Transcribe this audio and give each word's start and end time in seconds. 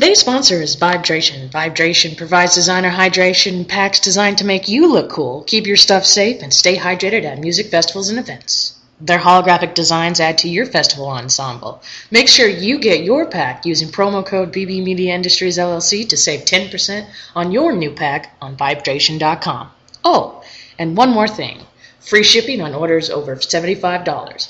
Today's 0.00 0.20
sponsor 0.20 0.62
is 0.62 0.76
Vibedration. 0.76 1.50
Vibedration 1.50 2.14
provides 2.16 2.54
designer 2.54 2.90
hydration 2.90 3.68
packs 3.68 4.00
designed 4.00 4.38
to 4.38 4.46
make 4.46 4.66
you 4.66 4.90
look 4.90 5.10
cool, 5.10 5.42
keep 5.42 5.66
your 5.66 5.76
stuff 5.76 6.06
safe, 6.06 6.40
and 6.40 6.54
stay 6.54 6.78
hydrated 6.78 7.24
at 7.24 7.38
music 7.38 7.66
festivals 7.66 8.08
and 8.08 8.18
events. 8.18 8.78
Their 8.98 9.18
holographic 9.18 9.74
designs 9.74 10.18
add 10.18 10.38
to 10.38 10.48
your 10.48 10.64
festival 10.64 11.10
ensemble. 11.10 11.82
Make 12.10 12.28
sure 12.28 12.48
you 12.48 12.78
get 12.78 13.04
your 13.04 13.26
pack 13.26 13.66
using 13.66 13.88
promo 13.88 14.24
code 14.24 14.54
BB 14.54 14.82
Media 14.82 15.14
Industries 15.14 15.58
LLC 15.58 16.08
to 16.08 16.16
save 16.16 16.46
10% 16.46 17.06
on 17.36 17.52
your 17.52 17.74
new 17.76 17.90
pack 17.90 18.34
on 18.40 18.56
vibedration.com. 18.56 19.70
Oh, 20.02 20.42
and 20.78 20.96
one 20.96 21.10
more 21.10 21.28
thing. 21.28 21.60
Free 22.00 22.22
shipping 22.24 22.62
on 22.62 22.74
orders 22.74 23.10
over 23.10 23.36
$75. 23.36 23.78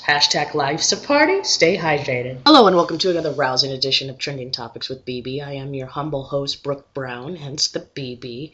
Hashtag 0.01 0.53
life's 0.53 0.93
a 0.93 0.97
party. 0.97 1.43
Stay 1.43 1.77
hydrated. 1.77 2.39
Hello 2.45 2.65
and 2.65 2.75
welcome 2.77 2.97
to 2.99 3.11
another 3.11 3.33
rousing 3.33 3.73
edition 3.73 4.09
of 4.09 4.17
Trending 4.17 4.51
Topics 4.51 4.87
with 4.87 5.05
BB. 5.05 5.45
I 5.45 5.53
am 5.55 5.73
your 5.73 5.87
humble 5.87 6.23
host, 6.23 6.63
Brooke 6.63 6.93
Brown, 6.93 7.35
hence 7.35 7.67
the 7.67 7.81
BB. 7.81 8.53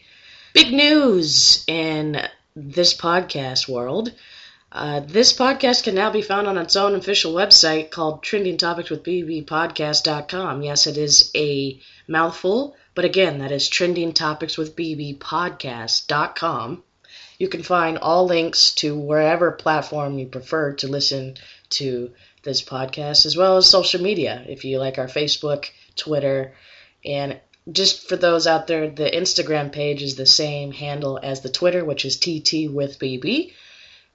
Big 0.53 0.73
news 0.73 1.63
in 1.67 2.27
this 2.55 2.95
podcast 2.95 3.69
world. 3.69 4.11
Uh, 4.71 5.01
this 5.01 5.31
podcast 5.31 5.83
can 5.83 5.93
now 5.93 6.09
be 6.09 6.23
found 6.23 6.47
on 6.47 6.57
its 6.57 6.75
own 6.75 6.95
official 6.95 7.33
website 7.33 7.91
called 7.91 8.23
Trending 8.23 8.57
Topics 8.57 8.89
with 8.89 9.03
BB 9.03 9.45
Podcast.com. 9.45 10.63
Yes, 10.63 10.87
it 10.87 10.97
is 10.97 11.31
a 11.35 11.79
mouthful, 12.07 12.75
but 12.95 13.05
again, 13.05 13.37
that 13.39 13.51
is 13.51 13.69
Trending 13.69 14.11
Topics 14.11 14.57
with 14.57 14.75
BB 14.75 15.19
Podcast.com. 15.19 16.83
You 17.37 17.47
can 17.47 17.61
find 17.61 17.97
all 17.97 18.25
links 18.25 18.71
to 18.75 18.97
wherever 18.97 19.51
platform 19.51 20.17
you 20.17 20.25
prefer 20.25 20.73
to 20.73 20.87
listen 20.87 21.35
to 21.71 22.11
this 22.43 22.63
podcast, 22.63 23.25
as 23.25 23.37
well 23.37 23.57
as 23.57 23.69
social 23.69 24.01
media. 24.01 24.43
If 24.47 24.65
you 24.65 24.79
like 24.79 24.97
our 24.97 25.07
Facebook, 25.07 25.65
Twitter, 25.95 26.55
and 27.05 27.39
just 27.71 28.07
for 28.07 28.15
those 28.15 28.47
out 28.47 28.67
there, 28.67 28.89
the 28.89 29.09
Instagram 29.09 29.71
page 29.71 30.01
is 30.01 30.15
the 30.15 30.25
same 30.25 30.71
handle 30.71 31.19
as 31.21 31.41
the 31.41 31.49
Twitter, 31.49 31.83
which 31.83 32.05
is 32.05 32.17
TT 32.17 32.71
with 32.71 32.97
BB. 32.99 33.53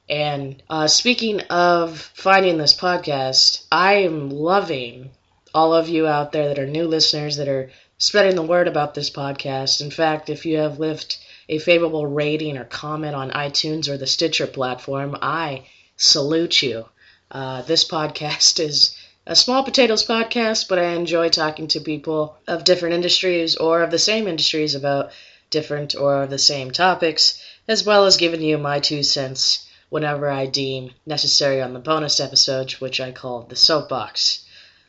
And 0.09 0.63
uh, 0.69 0.89
speaking 0.89 1.41
of 1.43 2.01
finding 2.15 2.59
this 2.59 2.75
podcast, 2.75 3.65
I 3.71 3.95
am 4.05 4.31
loving 4.31 5.11
all 5.55 5.75
of 5.75 5.89
you 5.89 6.07
out 6.07 6.33
there 6.33 6.49
that 6.49 6.59
are 6.59 6.67
new 6.67 6.89
listeners 6.89 7.37
that 7.37 7.49
are 7.49 7.71
spreading 7.99 8.35
the 8.35 8.43
word 8.43 8.69
about 8.69 8.95
this 8.95 9.11
podcast. 9.11 9.81
In 9.81 9.91
fact, 9.91 10.29
if 10.29 10.45
you 10.45 10.59
have 10.59 10.81
left 10.81 11.19
a 11.53 11.59
favorable 11.59 12.07
rating 12.07 12.57
or 12.57 12.65
comment 12.65 13.15
on 13.15 13.31
iTunes 13.31 13.87
or 13.87 13.99
the 13.99 14.07
Stitcher 14.07 14.47
platform, 14.47 15.19
I 15.21 15.65
salute 15.99 16.63
you. 16.63 16.89
Uh, 17.31 17.61
this 17.61 17.85
podcast 17.87 18.59
is 18.59 18.97
a 19.27 19.37
small 19.37 19.63
potatoes 19.63 20.07
podcast, 20.07 20.67
but 20.67 20.79
I 20.79 20.95
enjoy 20.95 21.29
talking 21.29 21.69
to 21.69 21.81
people 21.81 22.39
of 22.49 22.65
different 22.65 22.95
industries 22.95 23.57
or 23.57 23.83
of 23.83 23.91
the 23.91 23.99
same 23.99 24.29
industries 24.29 24.75
about 24.75 25.13
different 25.51 25.95
or 25.95 26.27
the 26.27 26.39
same 26.39 26.71
topics, 26.71 27.39
as 27.69 27.85
well 27.85 28.07
as 28.07 28.17
giving 28.17 28.41
you 28.41 28.57
my 28.57 28.81
two 28.81 29.03
cents 29.03 29.67
whenever 29.91 30.31
I 30.31 30.47
deem 30.47 30.95
necessary 31.05 31.61
on 31.61 31.75
the 31.75 31.81
bonus 31.81 32.19
episodes, 32.19 32.81
which 32.81 32.99
I 32.99 33.13
call 33.13 33.43
the 33.43 33.57
soapbox. 33.57 34.43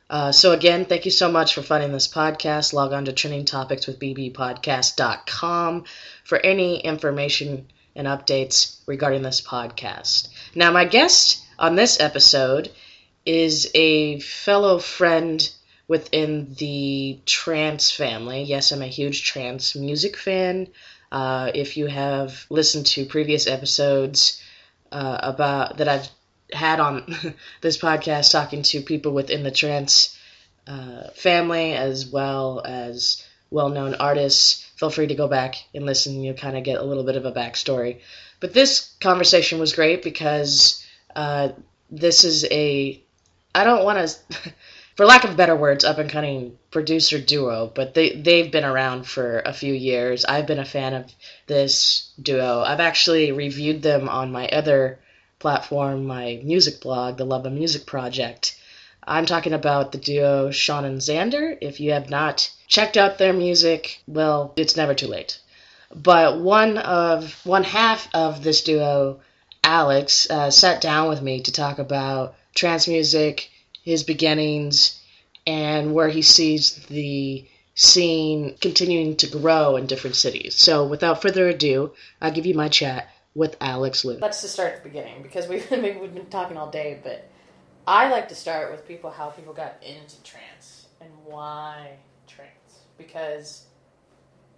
Uh, 0.09 0.31
so 0.31 0.51
again, 0.51 0.85
thank 0.85 1.05
you 1.05 1.11
so 1.11 1.31
much 1.31 1.53
for 1.53 1.61
funding 1.61 1.91
this 1.91 2.07
podcast. 2.07 2.73
Log 2.73 2.93
on 2.93 3.05
to 3.05 3.13
trendingtopicswithbbpodcast.com 3.13 5.83
for 6.23 6.37
any 6.37 6.79
information 6.79 7.67
and 7.95 8.07
updates 8.07 8.79
regarding 8.85 9.21
this 9.21 9.41
podcast. 9.41 10.29
Now, 10.55 10.71
my 10.71 10.85
guest 10.85 11.43
on 11.57 11.75
this 11.75 11.99
episode 11.99 12.71
is 13.25 13.69
a 13.73 14.19
fellow 14.19 14.79
friend 14.79 15.49
within 15.87 16.53
the 16.55 17.19
trance 17.25 17.91
family. 17.91 18.43
Yes, 18.43 18.71
I'm 18.71 18.81
a 18.81 18.87
huge 18.87 19.23
trance 19.23 19.75
music 19.75 20.17
fan. 20.17 20.67
Uh, 21.11 21.51
if 21.53 21.77
you 21.77 21.87
have 21.87 22.45
listened 22.49 22.87
to 22.87 23.05
previous 23.05 23.47
episodes 23.47 24.41
uh, 24.91 25.17
about 25.21 25.77
that 25.77 25.87
I've 25.87 26.09
had 26.53 26.79
on 26.79 27.15
this 27.61 27.77
podcast 27.77 28.31
talking 28.31 28.63
to 28.63 28.81
people 28.81 29.13
within 29.13 29.43
the 29.43 29.51
trance 29.51 30.17
uh, 30.67 31.09
family 31.15 31.73
as 31.73 32.07
well 32.07 32.61
as 32.63 33.23
well-known 33.51 33.95
artists 33.95 34.63
feel 34.75 34.89
free 34.89 35.07
to 35.07 35.15
go 35.15 35.27
back 35.27 35.55
and 35.73 35.85
listen. 35.85 36.23
You'll 36.23 36.35
kind 36.35 36.57
of 36.57 36.63
get 36.63 36.79
a 36.79 36.83
little 36.83 37.03
bit 37.03 37.15
of 37.15 37.25
a 37.25 37.31
backstory. 37.31 37.99
But 38.39 38.53
this 38.53 38.93
conversation 38.99 39.59
was 39.59 39.73
great 39.73 40.03
because 40.03 40.83
uh, 41.15 41.49
this 41.93 42.23
is 42.23 42.45
a 42.49 43.01
i 43.53 43.63
don't 43.63 43.85
want 43.85 44.09
to 44.09 44.53
for 44.95 45.05
lack 45.05 45.23
of 45.23 45.37
better 45.37 45.55
words 45.55 45.83
up 45.83 45.99
and 45.99 46.09
coming 46.09 46.57
producer 46.71 47.19
duo 47.19 47.71
but 47.73 47.93
they, 47.93 48.15
they've 48.15 48.51
been 48.51 48.63
around 48.63 49.05
for 49.07 49.39
a 49.39 49.53
few 49.53 49.73
years. 49.73 50.25
I've 50.25 50.47
been 50.47 50.59
a 50.59 50.65
fan 50.65 50.93
of 50.93 51.11
this 51.47 52.11
duo. 52.21 52.61
I've 52.61 52.79
actually 52.79 53.31
reviewed 53.31 53.81
them 53.81 54.09
on 54.09 54.31
my 54.31 54.47
other 54.47 54.99
platform, 55.43 56.05
my 56.05 56.39
music 56.41 56.79
blog, 56.79 57.17
the 57.17 57.25
Love 57.25 57.45
of 57.45 57.51
Music 57.51 57.85
Project. 57.85 58.55
I'm 59.05 59.25
talking 59.25 59.51
about 59.51 59.91
the 59.91 59.97
duo 59.97 60.51
Sean 60.51 60.85
and 60.85 61.01
Xander. 61.01 61.57
If 61.59 61.81
you 61.81 61.91
have 61.91 62.09
not 62.09 62.49
checked 62.69 62.95
out 62.95 63.17
their 63.17 63.33
music, 63.33 63.99
well, 64.07 64.53
it's 64.55 64.77
never 64.77 64.93
too 64.93 65.07
late. 65.07 65.37
But 65.93 66.39
one 66.39 66.77
of 66.77 67.45
one 67.45 67.65
half 67.65 68.07
of 68.13 68.41
this 68.41 68.61
duo, 68.61 69.19
Alex, 69.65 70.29
uh, 70.29 70.49
sat 70.49 70.79
down 70.79 71.09
with 71.09 71.21
me 71.21 71.41
to 71.41 71.51
talk 71.51 71.77
about 71.77 72.35
trance 72.55 72.87
music, 72.87 73.49
his 73.83 74.03
beginnings, 74.03 74.97
and 75.45 75.93
where 75.93 76.07
he 76.07 76.21
sees 76.21 76.75
the 76.87 77.45
scene 77.75 78.55
continuing 78.61 79.17
to 79.17 79.27
grow 79.27 79.75
in 79.75 79.87
different 79.87 80.15
cities. 80.15 80.55
So, 80.55 80.85
without 80.85 81.21
further 81.21 81.49
ado, 81.49 81.91
I'll 82.21 82.31
give 82.31 82.45
you 82.45 82.55
my 82.55 82.69
chat 82.69 83.09
with 83.35 83.57
Alex 83.61 84.05
Liu. 84.05 84.17
Let's 84.19 84.41
just 84.41 84.53
start 84.53 84.73
at 84.73 84.83
the 84.83 84.89
beginning 84.89 85.23
because 85.23 85.47
we've 85.47 85.67
been, 85.69 85.81
we've 85.99 86.13
been 86.13 86.27
talking 86.27 86.57
all 86.57 86.69
day, 86.69 86.99
but 87.03 87.29
I 87.87 88.09
like 88.09 88.29
to 88.29 88.35
start 88.35 88.71
with 88.71 88.87
people 88.87 89.09
how 89.09 89.29
people 89.29 89.53
got 89.53 89.75
into 89.81 90.21
trance 90.23 90.87
and 91.01 91.09
why 91.25 91.97
trance 92.27 92.81
because 92.97 93.65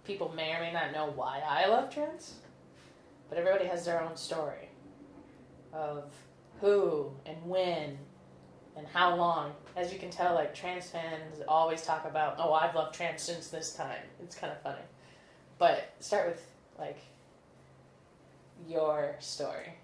people 0.04 0.32
may 0.34 0.54
or 0.54 0.60
may 0.60 0.72
not 0.72 0.92
know 0.92 1.12
why 1.14 1.42
I 1.46 1.66
love 1.66 1.92
trance, 1.92 2.34
but 3.28 3.38
everybody 3.38 3.66
has 3.66 3.84
their 3.84 4.02
own 4.02 4.16
story 4.16 4.68
of 5.72 6.04
who 6.60 7.10
and 7.26 7.36
when 7.44 7.98
and 8.76 8.86
how 8.86 9.16
long. 9.16 9.52
As 9.74 9.92
you 9.92 9.98
can 9.98 10.10
tell, 10.10 10.34
like 10.34 10.54
trance 10.54 10.90
fans 10.90 11.40
always 11.48 11.82
talk 11.82 12.06
about, 12.06 12.36
oh, 12.38 12.52
I've 12.52 12.74
loved 12.74 12.94
trance 12.94 13.22
since 13.22 13.48
this 13.48 13.74
time. 13.74 14.02
It's 14.22 14.36
kind 14.36 14.52
of 14.52 14.60
funny, 14.62 14.84
but 15.58 15.94
start 15.98 16.28
with 16.28 16.46
like 16.78 16.98
your 18.68 19.16
story? 19.20 19.74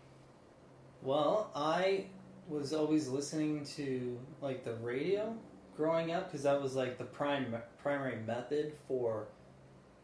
Well, 1.02 1.50
I 1.54 2.06
was 2.48 2.72
always 2.72 3.08
listening 3.08 3.64
to 3.76 4.18
like 4.40 4.64
the 4.64 4.74
radio 4.74 5.34
growing 5.76 6.12
up 6.12 6.30
because 6.30 6.44
that 6.44 6.60
was 6.60 6.74
like 6.74 6.98
the 6.98 7.04
prime 7.04 7.54
primary 7.82 8.18
method 8.26 8.72
for 8.86 9.26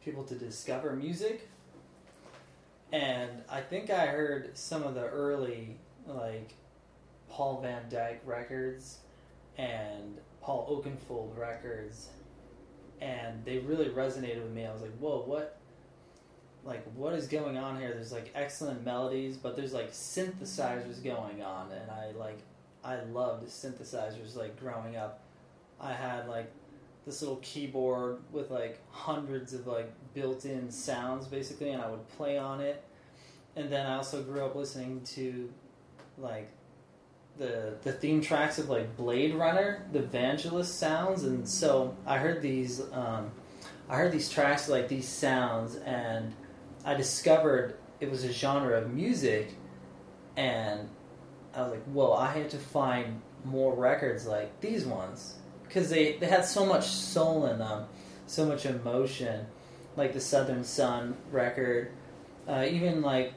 people 0.05 0.25
to 0.25 0.35
discover 0.35 0.95
music. 0.95 1.49
And 2.93 3.43
I 3.49 3.61
think 3.61 3.91
I 3.91 4.07
heard 4.07 4.57
some 4.57 4.83
of 4.83 4.95
the 4.95 5.07
early 5.07 5.77
like 6.07 6.55
Paul 7.29 7.61
Van 7.61 7.83
Dyk 7.91 8.19
records 8.25 8.99
and 9.59 10.19
Paul 10.41 10.67
Oakenfold 10.85 11.37
records 11.37 12.09
and 13.01 13.45
they 13.45 13.59
really 13.59 13.91
resonated 13.91 14.43
with 14.43 14.53
me. 14.53 14.67
I 14.67 14.73
was 14.73 14.83
like, 14.83 14.97
"Whoa, 14.99 15.23
what 15.25 15.58
like 16.69 16.85
what 16.95 17.15
is 17.15 17.27
going 17.27 17.57
on 17.57 17.81
here? 17.81 17.93
There's 17.95 18.13
like 18.13 18.31
excellent 18.35 18.85
melodies 18.85 19.37
but 19.37 19.57
there's 19.57 19.73
like 19.73 19.91
synthesizers 19.91 21.03
going 21.03 21.43
on 21.43 21.73
and 21.73 21.91
i 21.91 22.11
like 22.17 22.39
i 22.85 23.01
loved 23.05 23.49
synthesizers 23.49 24.37
like 24.37 24.61
growing 24.61 24.97
up. 24.97 25.25
I 25.81 25.93
had 25.93 26.29
like 26.29 26.53
this 27.07 27.23
little 27.23 27.39
keyboard 27.39 28.19
with 28.31 28.51
like 28.51 28.79
hundreds 28.91 29.55
of 29.55 29.67
like 29.67 29.91
built-in 30.13 30.71
sounds 30.71 31.27
basically 31.27 31.71
and 31.71 31.81
i 31.81 31.91
would 31.91 32.07
play 32.11 32.37
on 32.37 32.61
it. 32.61 32.85
And 33.57 33.73
then 33.73 33.87
i 33.87 33.97
also 33.97 34.23
grew 34.23 34.45
up 34.45 34.55
listening 34.55 35.01
to 35.17 35.51
like 36.19 36.51
the 37.39 37.75
the 37.83 37.93
theme 37.93 38.21
tracks 38.21 38.59
of 38.59 38.69
like 38.69 38.95
blade 38.97 39.35
runner 39.35 39.87
the 39.93 40.01
vangelis 40.01 40.65
sounds 40.65 41.23
and 41.23 41.49
so 41.49 41.97
i 42.05 42.19
heard 42.19 42.43
these 42.43 42.83
um, 42.93 43.31
i 43.89 43.95
heard 43.95 44.11
these 44.11 44.29
tracks 44.29 44.69
like 44.69 44.89
these 44.89 45.07
sounds 45.07 45.77
and 45.77 46.35
I 46.85 46.95
discovered 46.95 47.77
it 48.01 48.11
was 48.11 48.25
a 48.25 48.33
genre 48.33 48.79
of 48.79 48.93
music, 48.93 49.55
and 50.37 50.89
I 51.55 51.63
was 51.63 51.73
like, 51.73 51.83
well, 51.89 52.13
I 52.13 52.33
had 52.33 52.51
to 52.51 52.59
find 52.59 53.21
more 53.45 53.75
records 53.75 54.27
like 54.27 54.61
these 54.61 54.85
ones. 54.85 55.35
Because 55.65 55.91
they, 55.91 56.17
they 56.17 56.27
had 56.27 56.45
so 56.45 56.65
much 56.65 56.87
soul 56.87 57.47
in 57.47 57.59
them, 57.59 57.87
so 58.27 58.47
much 58.47 58.65
emotion, 58.65 59.47
like 59.97 60.15
the 60.15 60.21
Southern 60.21 60.65
Sun 60.65 61.17
record, 61.31 61.91
uh, 62.47 62.67
even 62.69 63.03
like 63.03 63.35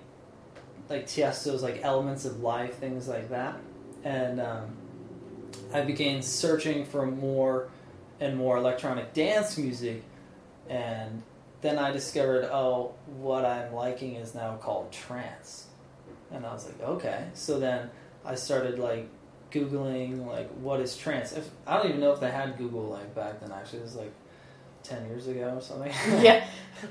like 0.90 1.08
Tiesto's 1.08 1.64
like 1.64 1.80
Elements 1.84 2.26
of 2.26 2.42
Life, 2.42 2.76
things 2.76 3.08
like 3.08 3.30
that, 3.30 3.58
and 4.04 4.40
um, 4.40 4.76
I 5.74 5.82
began 5.82 6.22
searching 6.22 6.86
for 6.86 7.06
more 7.06 7.70
and 8.20 8.38
more 8.38 8.58
electronic 8.58 9.14
dance 9.14 9.58
music, 9.58 10.04
and 10.70 11.24
then 11.62 11.78
I 11.78 11.92
discovered, 11.92 12.46
oh, 12.46 12.96
what 13.06 13.46
I'm 13.46 13.74
liking 13.74 14.16
is 14.16 14.34
now 14.34 14.56
called 14.56 14.92
trance, 14.92 15.68
and 16.32 16.46
I 16.46 16.54
was 16.54 16.66
like, 16.66 16.82
okay. 16.82 17.28
So 17.34 17.60
then 17.60 17.90
I 18.26 18.36
started 18.36 18.80
like 18.80 19.10
googling 19.52 20.26
like 20.26 20.50
what 20.52 20.80
is 20.80 20.96
trance. 20.96 21.34
If 21.34 21.50
I 21.68 21.78
don't 21.78 21.90
even 21.90 22.02
know 22.02 22.14
if 22.14 22.20
they 22.20 22.32
had 22.32 22.58
Google 22.58 22.86
like 22.88 23.14
back 23.14 23.40
then. 23.42 23.52
Actually, 23.52 23.80
it 23.80 23.84
was 23.84 23.96
like 23.96 24.14
ten 24.84 25.06
years 25.08 25.28
ago 25.28 25.56
or 25.58 25.62
something. 25.62 25.94
yeah. 26.24 26.46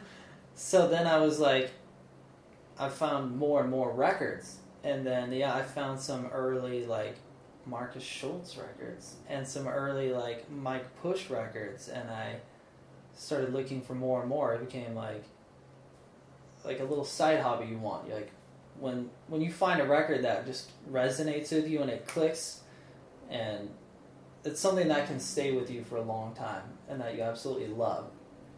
So 0.57 0.89
then 0.89 1.07
I 1.07 1.17
was 1.17 1.41
like, 1.41 1.71
I 2.79 2.91
found 2.91 3.39
more 3.39 3.63
and 3.63 3.71
more 3.71 3.91
records, 3.91 4.59
and 4.85 5.07
then 5.07 5.33
yeah, 5.33 5.55
I 5.55 5.63
found 5.63 5.99
some 5.99 6.27
early 6.27 6.85
like 6.85 7.17
Markus 7.65 8.03
Schulz 8.03 8.59
records 8.59 9.15
and 9.27 9.49
some 9.49 9.67
early 9.67 10.13
like 10.13 10.51
Mike 10.51 11.01
Push 11.01 11.31
records, 11.31 11.89
and 11.89 12.11
I 12.11 12.41
started 13.21 13.53
looking 13.53 13.83
for 13.83 13.95
more 13.95 14.21
and 14.21 14.29
more. 14.29 14.55
It 14.55 14.61
became 14.61 14.95
like 14.95 15.25
like 16.65 16.81
a 16.81 16.85
little 16.85 17.05
side 17.05 17.41
hobby 17.41 17.67
you 17.67 17.79
want. 17.79 18.09
You're 18.09 18.17
like 18.17 18.31
when 18.79 19.11
when 19.29 19.41
you 19.41 19.53
find 19.53 19.81
a 19.81 19.85
record 19.85 20.25
that 20.25 20.47
just 20.47 20.71
resonates 20.91 21.53
with 21.53 21.69
you 21.69 21.83
and 21.83 21.91
it 21.91 22.07
clicks, 22.07 22.61
and 23.29 23.69
it's 24.45 24.61
something 24.61 24.89
that 24.89 25.07
can 25.07 25.21
stay 25.21 25.53
with 25.53 25.71
you 25.71 25.85
for 25.85 25.97
a 25.97 26.03
long 26.03 26.35
time 26.35 26.63
and 26.89 27.01
that 27.01 27.15
you 27.15 27.23
absolutely 27.23 27.69
love. 27.69 28.11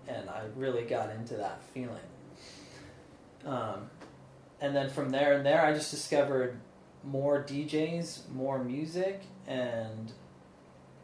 And 0.06 0.31
I 0.31 0.44
really 0.56 0.85
got 0.85 1.11
into 1.11 1.35
that 1.37 1.62
feeling. 1.75 1.99
Um, 3.44 3.91
and 4.61 4.75
then 4.75 4.91
from 4.91 5.11
there 5.11 5.32
and 5.35 5.44
there, 5.44 5.64
I 5.64 5.73
just 5.73 5.91
discovered 5.91 6.61
more 7.03 7.43
DJs, 7.43 8.31
more 8.31 8.62
music, 8.62 9.23
and 9.49 10.12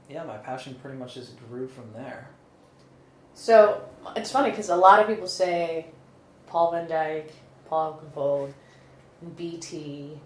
yeah, 0.08 0.22
my 0.22 0.36
passion 0.36 0.76
pretty 0.80 0.96
much 0.96 1.14
just 1.14 1.36
grew 1.48 1.66
from 1.66 1.92
there. 1.92 2.30
So 3.38 3.80
it's 4.16 4.32
funny 4.32 4.50
because 4.50 4.68
a 4.68 4.74
lot 4.74 4.98
of 4.98 5.06
people 5.06 5.28
say 5.28 5.86
Paul 6.48 6.72
Van 6.72 6.88
Dyk, 6.88 7.30
Paul 7.68 8.52
and 9.22 9.36
BT, 9.36 10.18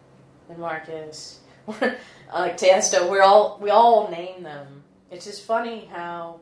and 0.48 0.58
Markus, 0.58 1.40
like 1.68 2.56
Tiesto. 2.56 3.10
We're 3.10 3.22
all 3.22 3.58
we 3.60 3.68
all 3.68 4.10
name 4.10 4.42
them. 4.42 4.82
It's 5.10 5.26
just 5.26 5.44
funny 5.44 5.90
how 5.92 6.40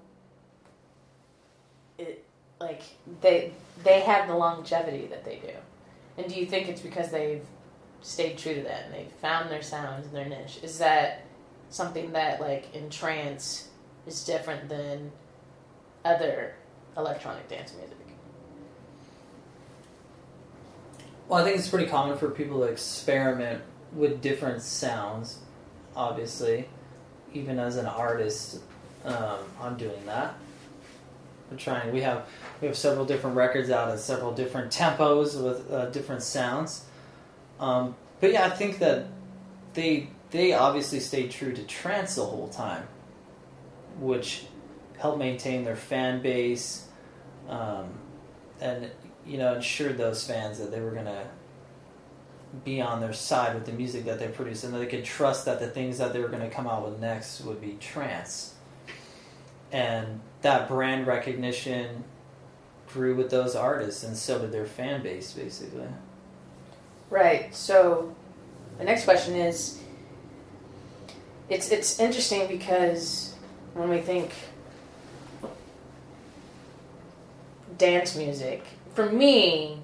it 1.99 2.25
like 2.61 2.83
they 3.21 3.53
they 3.83 4.01
have 4.03 4.29
the 4.29 4.37
longevity 4.37 5.09
that 5.09 5.25
they 5.25 5.41
do. 5.41 5.53
And 6.19 6.33
do 6.33 6.39
you 6.39 6.47
think 6.47 6.69
it's 6.69 6.81
because 6.81 7.11
they've 7.11 7.45
stayed 8.01 8.39
true 8.39 8.55
to 8.55 8.63
that 8.63 8.85
and 8.85 8.95
they've 8.95 9.13
found 9.21 9.51
their 9.51 9.63
sounds 9.63 10.07
and 10.07 10.15
their 10.15 10.29
niche? 10.29 10.61
Is 10.63 10.79
that 10.79 11.25
something 11.69 12.13
that 12.13 12.41
like 12.41 12.73
in 12.77 12.91
trance 12.91 13.71
is 14.07 14.25
different 14.25 14.69
than 14.69 15.11
other 16.05 16.55
electronic 16.97 17.49
dance 17.49 17.75
music? 17.79 17.97
Well, 21.29 21.41
I 21.41 21.45
think 21.45 21.59
it's 21.59 21.69
pretty 21.69 21.87
common 21.87 22.19
for 22.19 22.29
people 22.29 22.59
to 22.59 22.65
experiment 22.65 23.63
with 23.93 24.21
different 24.21 24.63
sounds. 24.63 25.39
Obviously, 25.95 26.69
even 27.33 27.59
as 27.59 27.77
an 27.77 27.87
artist, 27.87 28.61
um, 29.05 29.39
I'm 29.61 29.77
doing 29.77 30.07
that. 30.07 30.35
I'm 31.51 31.57
trying. 31.57 31.93
We 31.93 32.01
have 32.03 32.27
we 32.61 32.67
have 32.67 32.77
several 32.77 33.05
different 33.05 33.37
records 33.37 33.71
out 33.71 33.91
at 33.91 34.01
several 34.01 34.33
different 34.33 34.73
tempos 34.73 35.41
with 35.41 35.71
uh, 35.71 35.87
different 35.87 36.23
sounds. 36.23 36.85
Um, 37.59 37.95
but 38.21 38.33
yeah, 38.33 38.47
I 38.47 38.51
think 38.51 38.79
that 38.79 39.07
they 39.75 40.09
they 40.31 40.53
obviously 40.53 41.01
stayed 41.01 41.31
true 41.31 41.53
to 41.53 41.63
trance 41.63 42.17
the 42.17 42.25
whole 42.25 42.49
time, 42.49 42.87
which 43.99 44.47
helped 45.01 45.19
maintain 45.19 45.65
their 45.65 45.77
fan 45.77 46.23
base, 46.23 46.87
um, 47.49 47.89
and 48.61 48.91
you 49.27 49.39
know 49.39 49.55
ensured 49.55 49.99
those 49.99 50.27
fans 50.27 50.59
that 50.59 50.71
they 50.71 50.81
were 50.81 50.93
gonna 50.93 51.27
be 52.65 52.81
on 52.81 53.01
their 53.01 53.13
side 53.13 53.55
with 53.55 53.65
the 53.65 53.73
music 53.73 54.05
that 54.05 54.19
they 54.19 54.29
produced, 54.29 54.65
and 54.65 54.75
that 54.75 54.79
they 54.79 54.87
could 54.87 55.05
trust 55.05 55.45
that 55.45 55.61
the 55.61 55.69
things 55.69 55.99
that 55.99 56.13
they 56.13 56.21
were 56.21 56.29
going 56.29 56.43
to 56.43 56.51
come 56.51 56.67
out 56.67 56.85
with 56.85 56.99
next 56.99 57.41
would 57.43 57.61
be 57.61 57.77
trance. 57.81 58.55
And 59.73 60.21
that 60.43 60.69
brand 60.69 61.07
recognition 61.07 62.05
grew 62.89 63.15
with 63.15 63.31
those 63.31 63.55
artists, 63.55 64.03
and 64.03 64.17
so 64.17 64.41
did 64.41 64.51
their 64.51 64.67
fan 64.67 65.03
base, 65.03 65.33
basically. 65.33 65.87
Right. 67.09 67.55
So, 67.55 68.15
the 68.79 68.85
next 68.85 69.05
question 69.05 69.37
is, 69.37 69.81
it's 71.49 71.71
it's 71.71 72.01
interesting 72.01 72.49
because 72.49 73.35
when 73.75 73.89
we 73.89 74.01
think 74.01 74.33
dance 77.81 78.15
music, 78.15 78.63
for 78.95 79.11
me, 79.11 79.81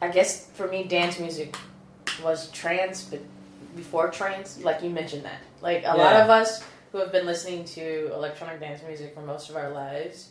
I 0.00 0.08
guess 0.08 0.46
for 0.54 0.68
me, 0.68 0.84
dance 0.84 1.18
music 1.18 1.56
was 2.22 2.48
trance, 2.52 3.02
but 3.04 3.20
before 3.74 4.08
trance, 4.10 4.62
like 4.62 4.82
you 4.82 4.90
mentioned 4.90 5.24
that. 5.24 5.40
Like 5.60 5.82
a 5.84 5.96
lot 5.96 6.14
of 6.14 6.30
us 6.30 6.62
who 6.92 6.98
have 6.98 7.10
been 7.10 7.26
listening 7.26 7.64
to 7.64 8.12
electronic 8.14 8.60
dance 8.60 8.80
music 8.86 9.12
for 9.14 9.22
most 9.22 9.50
of 9.50 9.56
our 9.56 9.70
lives 9.72 10.28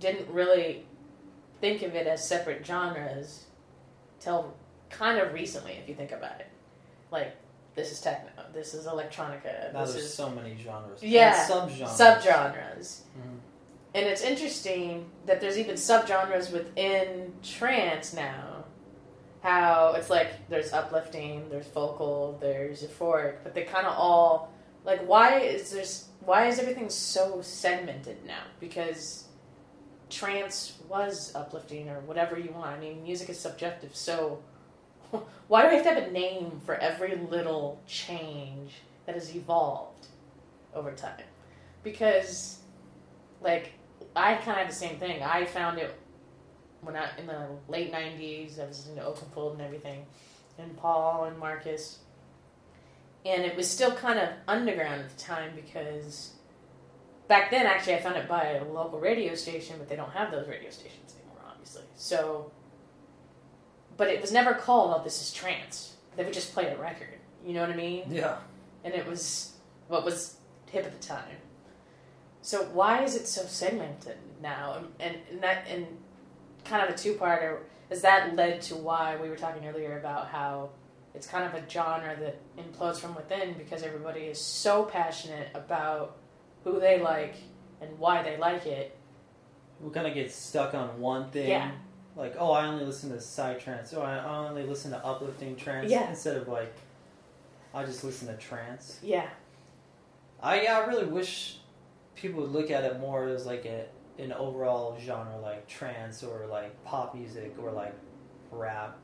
didn't 0.00 0.28
really 0.30 0.86
think 1.60 1.82
of 1.82 1.94
it 1.94 2.06
as 2.06 2.26
separate 2.26 2.64
genres 2.66 3.44
till 4.20 4.54
kind 4.88 5.18
of 5.18 5.34
recently, 5.34 5.72
if 5.72 5.86
you 5.88 5.94
think 5.94 6.12
about 6.12 6.40
it. 6.40 6.48
Like 7.10 7.36
this 7.74 7.92
is 7.92 8.00
techno, 8.00 8.30
this 8.54 8.72
is 8.72 8.86
electronica, 8.86 9.72
Now 9.74 9.80
this 9.84 9.92
there's 9.92 10.04
is 10.06 10.14
so 10.14 10.30
many 10.30 10.56
genres. 10.56 11.02
Yeah, 11.02 11.46
subgenres. 11.46 11.88
subgenres. 11.98 13.00
Mhm. 13.18 13.38
And 13.94 14.06
it's 14.06 14.22
interesting 14.22 15.06
that 15.24 15.40
there's 15.40 15.56
even 15.56 15.76
subgenres 15.76 16.52
within 16.52 17.32
trance 17.42 18.12
now. 18.12 18.64
How 19.40 19.94
it's 19.96 20.10
like 20.10 20.48
there's 20.48 20.72
uplifting, 20.72 21.48
there's 21.48 21.68
vocal, 21.68 22.38
there's 22.40 22.82
euphoric, 22.82 23.36
but 23.44 23.54
they 23.54 23.62
kind 23.62 23.86
of 23.86 23.96
all 23.96 24.52
like 24.84 25.06
why 25.06 25.38
is 25.40 25.70
this 25.70 26.08
why 26.24 26.46
is 26.46 26.58
everything 26.58 26.90
so 26.90 27.40
segmented 27.40 28.24
now? 28.26 28.42
Because 28.58 29.28
trance 30.10 30.78
was 30.88 31.32
uplifting 31.34 31.88
or 31.88 32.00
whatever 32.00 32.38
you 32.38 32.50
want. 32.52 32.76
I 32.76 32.80
mean, 32.80 33.02
music 33.02 33.28
is 33.28 33.38
subjective, 33.38 33.94
so 33.94 34.42
why 35.48 35.62
do 35.62 35.68
we 35.68 35.74
have 35.74 35.84
to 35.84 35.94
have 35.94 36.08
a 36.08 36.10
name 36.10 36.60
for 36.64 36.74
every 36.76 37.16
little 37.16 37.80
change 37.86 38.72
that 39.06 39.14
has 39.14 39.36
evolved 39.36 40.08
over 40.74 40.92
time? 40.92 41.22
Because 41.82 42.58
like 43.42 43.74
I 44.16 44.34
kind 44.34 44.50
of 44.50 44.56
had 44.56 44.68
the 44.70 44.74
same 44.74 44.98
thing. 44.98 45.22
I 45.22 45.44
found 45.44 45.78
it 45.78 45.94
when 46.80 46.96
I 46.96 47.08
in 47.18 47.26
the 47.26 47.48
late 47.68 47.92
'90s. 47.92 48.60
I 48.60 48.66
was 48.66 48.78
listening 48.78 48.96
to 48.96 49.02
Oakenfold 49.02 49.52
and 49.52 49.62
everything, 49.62 50.06
and 50.58 50.76
Paul 50.76 51.24
and 51.24 51.38
Markus, 51.38 51.98
and 53.24 53.44
it 53.44 53.56
was 53.56 53.68
still 53.70 53.92
kind 53.94 54.18
of 54.18 54.28
underground 54.48 55.00
at 55.00 55.16
the 55.16 55.22
time 55.22 55.52
because 55.54 56.32
back 57.28 57.50
then, 57.50 57.66
actually, 57.66 57.94
I 57.94 58.00
found 58.02 58.16
it 58.16 58.28
by 58.28 58.44
a 58.54 58.64
local 58.64 59.00
radio 59.00 59.34
station, 59.34 59.76
but 59.78 59.88
they 59.88 59.96
don't 59.96 60.10
have 60.12 60.30
those 60.30 60.46
radio 60.48 60.70
stations 60.70 61.14
anymore, 61.18 61.38
obviously. 61.50 61.82
So, 61.96 62.50
but 63.96 64.08
it 64.08 64.20
was 64.20 64.32
never 64.32 64.54
called, 64.54 64.94
"Oh, 64.98 65.02
this 65.04 65.20
is 65.22 65.32
trance." 65.32 65.96
They 66.16 66.24
would 66.24 66.34
just 66.34 66.52
play 66.54 66.66
a 66.66 66.76
record. 66.76 67.18
You 67.44 67.54
know 67.54 67.60
what 67.62 67.70
I 67.70 67.76
mean? 67.76 68.04
Yeah. 68.10 68.36
and 68.84 68.94
it 68.94 69.06
was 69.06 69.52
what 69.88 70.04
was 70.04 70.36
hip 70.70 70.84
at 70.84 70.92
the 70.98 71.06
time. 71.06 71.36
So 72.44 72.64
why 72.64 73.02
is 73.02 73.16
it 73.16 73.26
so 73.26 73.46
segmented 73.46 74.18
now? 74.42 74.82
And 75.00 75.16
and 75.30 75.42
that 75.42 75.66
and 75.66 75.86
kind 76.66 76.86
of 76.86 76.94
a 76.94 76.98
two 76.98 77.14
parter 77.14 77.60
is 77.88 78.02
that 78.02 78.36
led 78.36 78.60
to 78.62 78.76
why 78.76 79.16
we 79.16 79.30
were 79.30 79.36
talking 79.36 79.66
earlier 79.66 79.98
about 79.98 80.28
how 80.28 80.68
it's 81.14 81.26
kind 81.26 81.46
of 81.46 81.54
a 81.54 81.68
genre 81.68 82.14
that 82.20 82.38
implodes 82.58 82.98
from 82.98 83.14
within 83.14 83.54
because 83.54 83.82
everybody 83.82 84.20
is 84.24 84.38
so 84.38 84.84
passionate 84.84 85.48
about 85.54 86.18
who 86.64 86.78
they 86.78 87.00
like 87.00 87.34
and 87.80 87.98
why 87.98 88.22
they 88.22 88.36
like 88.36 88.66
it. 88.66 88.94
We 89.80 89.90
kind 89.90 90.06
of 90.06 90.12
get 90.12 90.30
stuck 90.30 90.74
on 90.74 91.00
one 91.00 91.30
thing. 91.30 91.48
Yeah. 91.48 91.70
Like, 92.14 92.36
oh, 92.38 92.52
I 92.52 92.66
only 92.66 92.84
listen 92.84 93.08
to 93.12 93.22
psych 93.22 93.64
trance. 93.64 93.94
Oh, 93.94 94.02
I 94.02 94.18
I 94.18 94.48
only 94.48 94.64
listen 94.64 94.90
to 94.90 94.98
uplifting 94.98 95.56
trance. 95.56 95.90
Yeah. 95.90 96.10
Instead 96.10 96.36
of 96.36 96.46
like, 96.46 96.76
I 97.72 97.86
just 97.86 98.04
listen 98.04 98.28
to 98.28 98.36
trance. 98.36 98.98
Yeah. 99.02 99.30
I 100.42 100.60
yeah, 100.60 100.78
I 100.78 100.84
really 100.84 101.06
wish 101.06 101.60
people 102.14 102.42
would 102.42 102.52
look 102.52 102.70
at 102.70 102.84
it 102.84 103.00
more 103.00 103.28
as 103.28 103.46
like 103.46 103.64
a 103.64 103.86
an 104.18 104.32
overall 104.32 104.96
genre 105.00 105.38
like 105.40 105.66
trance 105.66 106.22
or 106.22 106.46
like 106.46 106.84
pop 106.84 107.14
music 107.14 107.54
or 107.60 107.72
like 107.72 107.94
rap. 108.50 108.96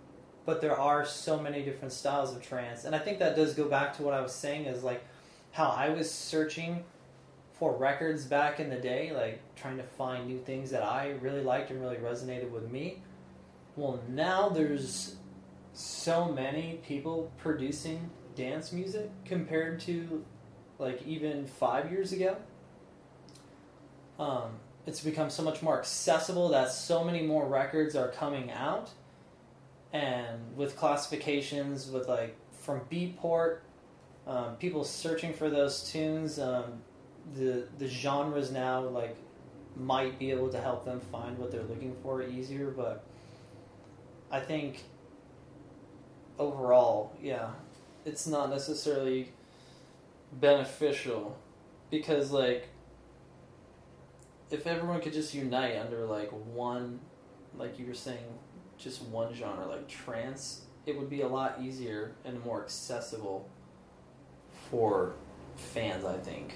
But 0.47 0.61
there 0.61 0.79
are 0.79 1.05
so 1.05 1.39
many 1.39 1.63
different 1.63 1.93
styles 1.93 2.35
of 2.35 2.43
trance, 2.43 2.85
and 2.85 2.95
I 2.95 2.99
think 2.99 3.19
that 3.19 3.37
does 3.37 3.55
go 3.55 3.69
back 3.69 3.97
to 3.97 4.03
what 4.03 4.15
I 4.15 4.21
was 4.21 4.33
saying 4.33 4.65
is 4.65 4.83
like 4.83 5.05
how 5.53 5.69
I 5.69 5.91
was 5.91 6.11
searching 6.11 6.85
for 7.53 7.77
records 7.77 8.25
back 8.25 8.59
in 8.59 8.71
the 8.71 8.77
day, 8.77 9.13
like 9.13 9.41
trying 9.55 9.77
to 9.77 9.83
find 9.83 10.27
new 10.27 10.39
things 10.39 10.71
that 10.71 10.83
I 10.83 11.11
really 11.21 11.43
liked 11.43 11.71
and 11.71 11.81
really 11.81 11.97
resonated 11.97 12.51
with 12.51 12.71
me. 12.71 13.03
Well, 13.77 14.01
now 14.09 14.49
there's 14.49 15.17
so 15.73 16.33
many 16.33 16.81
people 16.87 17.31
producing 17.37 18.11
dance 18.35 18.73
music 18.73 19.11
compared 19.25 19.81
to 19.81 20.25
like 20.79 21.07
even 21.07 21.47
five 21.47 21.93
years 21.93 22.13
ago. 22.13 22.37
Um, 24.21 24.51
it's 24.87 25.01
become 25.01 25.31
so 25.31 25.43
much 25.43 25.63
more 25.63 25.79
accessible 25.79 26.51
that 26.51 26.71
so 26.71 27.03
many 27.03 27.23
more 27.23 27.47
records 27.47 27.97
are 27.97 28.09
coming 28.09 28.51
out, 28.53 28.91
and 29.93 30.57
with 30.57 30.77
classifications 30.77 31.91
with 31.91 32.07
like 32.07 32.37
from 32.53 32.81
Beatport, 32.93 33.61
um, 34.27 34.57
people 34.57 34.85
searching 34.85 35.33
for 35.33 35.49
those 35.49 35.91
tunes. 35.91 36.39
Um, 36.39 36.83
the 37.35 37.67
the 37.79 37.87
genres 37.87 38.51
now 38.51 38.81
like 38.81 39.17
might 39.77 40.19
be 40.19 40.31
able 40.31 40.51
to 40.51 40.61
help 40.61 40.85
them 40.85 41.01
find 41.01 41.39
what 41.39 41.51
they're 41.51 41.63
looking 41.63 41.97
for 42.03 42.23
easier, 42.23 42.71
but 42.71 43.05
I 44.31 44.41
think 44.41 44.85
overall, 46.39 47.13
yeah, 47.23 47.51
it's 48.05 48.27
not 48.27 48.51
necessarily 48.51 49.33
beneficial 50.33 51.39
because 51.91 52.31
like 52.31 52.69
if 54.51 54.67
everyone 54.67 55.01
could 55.01 55.13
just 55.13 55.35
unite 55.35 55.77
under 55.79 56.07
like 56.07 56.31
one 56.31 57.01
like 57.57 57.79
you 57.79 57.87
were 57.87 57.95
saying 57.95 58.25
just 58.79 59.03
one 59.05 59.35
genre 59.35 59.67
like 59.67 59.89
trance 59.89 60.63
it 60.87 60.99
would 60.99 61.11
be 61.11 61.23
a 61.23 61.29
lot 61.29 61.59
easier 61.61 62.13
and 62.25 62.43
more 62.45 62.63
accessible 62.63 63.49
for 64.71 65.15
fans 65.57 66.05
i 66.05 66.17
think 66.19 66.55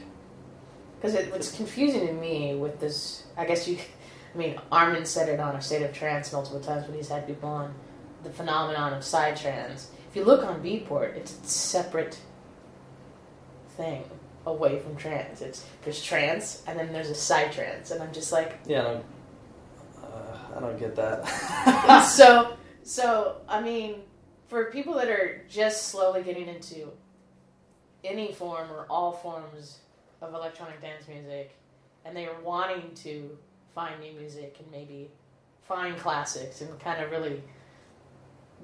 Because 1.00 1.14
it, 1.14 1.30
what's 1.32 1.54
confusing 1.54 2.06
to 2.06 2.12
me 2.14 2.54
with 2.54 2.80
this, 2.80 3.24
I 3.36 3.44
guess 3.44 3.68
you, 3.68 3.78
I 4.34 4.38
mean, 4.38 4.58
Armin 4.72 5.04
said 5.04 5.28
it 5.28 5.40
on 5.40 5.54
a 5.56 5.62
state 5.62 5.82
of 5.82 5.92
trance 5.92 6.32
multiple 6.32 6.60
times 6.60 6.86
when 6.88 6.96
he's 6.96 7.08
had 7.08 7.26
people 7.26 7.48
on 7.48 7.74
the 8.24 8.30
phenomenon 8.30 8.94
of 8.94 9.04
psych 9.04 9.38
trance. 9.40 9.90
If 10.10 10.16
you 10.16 10.24
look 10.24 10.44
on 10.44 10.62
Beatport, 10.62 11.16
it's 11.16 11.38
a 11.44 11.46
separate 11.48 12.18
thing 13.76 14.04
away 14.46 14.78
from 14.78 14.96
trance. 14.96 15.40
It's 15.40 15.64
there's 15.82 16.02
trance 16.02 16.62
and 16.66 16.78
then 16.78 16.92
there's 16.92 17.10
a 17.10 17.14
psych 17.14 17.52
trance, 17.52 17.90
and 17.90 18.02
I'm 18.02 18.12
just 18.12 18.32
like, 18.32 18.58
yeah 18.66 18.80
I 18.80 18.84
don't, 18.84 19.04
uh, 20.02 20.56
I 20.56 20.60
don't 20.60 20.78
get 20.78 20.96
that 20.96 22.04
so 22.08 22.56
so 22.82 23.36
I 23.48 23.60
mean, 23.60 24.02
for 24.48 24.70
people 24.70 24.94
that 24.94 25.08
are 25.08 25.42
just 25.48 25.88
slowly 25.88 26.22
getting 26.22 26.48
into 26.48 26.90
any 28.04 28.32
form 28.32 28.70
or 28.70 28.86
all 28.90 29.12
forms 29.12 29.78
of 30.20 30.34
electronic 30.34 30.80
dance 30.80 31.08
music, 31.08 31.56
and 32.04 32.16
they 32.16 32.26
are 32.26 32.40
wanting 32.42 32.94
to 32.96 33.36
find 33.74 33.98
new 34.00 34.12
music 34.12 34.56
and 34.60 34.70
maybe 34.70 35.10
find 35.62 35.96
classics 35.96 36.60
and 36.60 36.78
kind 36.78 37.02
of 37.02 37.10
really 37.10 37.42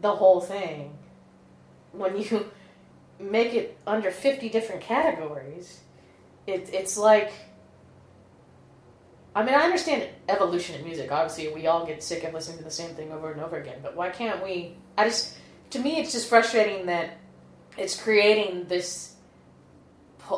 the 0.01 0.15
whole 0.15 0.41
thing. 0.41 0.97
When 1.93 2.17
you 2.17 2.51
make 3.21 3.55
it 3.55 3.79
under 3.87 4.11
fifty 4.11 4.49
different 4.49 4.83
categories, 4.83 5.81
it, 6.47 6.71
it's 6.73 6.97
like 6.97 7.33
I 9.35 9.45
mean, 9.45 9.55
I 9.55 9.63
understand 9.63 10.09
evolution 10.29 10.75
in 10.77 10.85
music. 10.85 11.13
Obviously, 11.13 11.53
we 11.53 11.67
all 11.69 11.87
get 11.87 12.03
sick 12.03 12.25
of 12.25 12.35
listening 12.35 12.59
to 12.59 12.65
the 12.65 12.71
same 12.71 12.95
thing 12.97 13.13
over 13.13 13.31
and 13.31 13.41
over 13.41 13.59
again. 13.59 13.79
But 13.83 13.95
why 13.95 14.11
can't 14.11 14.43
we? 14.43 14.77
I 14.99 15.05
just, 15.05 15.37
to 15.71 15.79
me, 15.79 16.01
it's 16.01 16.13
just 16.13 16.29
frustrating 16.29 16.87
that 16.87 17.19
it's 17.79 18.01
creating 18.01 18.67
this, 18.67 19.15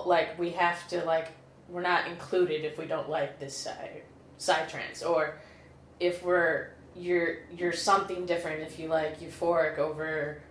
like 0.05 0.39
we 0.39 0.51
have 0.51 0.87
to 0.89 1.03
like 1.05 1.29
we're 1.69 1.83
not 1.83 2.07
included 2.07 2.65
if 2.65 2.79
we 2.79 2.85
don't 2.87 3.09
like 3.09 3.39
this 3.41 3.57
side 3.57 4.03
psych 4.37 4.69
trance, 4.69 5.03
or 5.03 5.39
if 5.99 6.23
we're 6.23 6.71
you're 6.95 7.39
you're 7.57 7.73
something 7.73 8.27
different 8.27 8.61
if 8.61 8.79
you 8.79 8.89
like 8.89 9.21
euphoric 9.21 9.79
over 9.79 10.43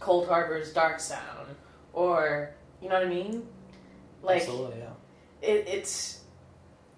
Coldharbour's 0.00 0.72
dark 0.74 1.00
sound, 1.00 1.48
or 1.92 2.54
you 2.82 2.88
know 2.88 2.94
what 2.94 3.06
I 3.06 3.08
mean? 3.10 3.46
Like 4.22 4.42
absolutely 4.42 4.78
yeah 4.78 4.90
it, 5.42 5.64
it's 5.66 6.20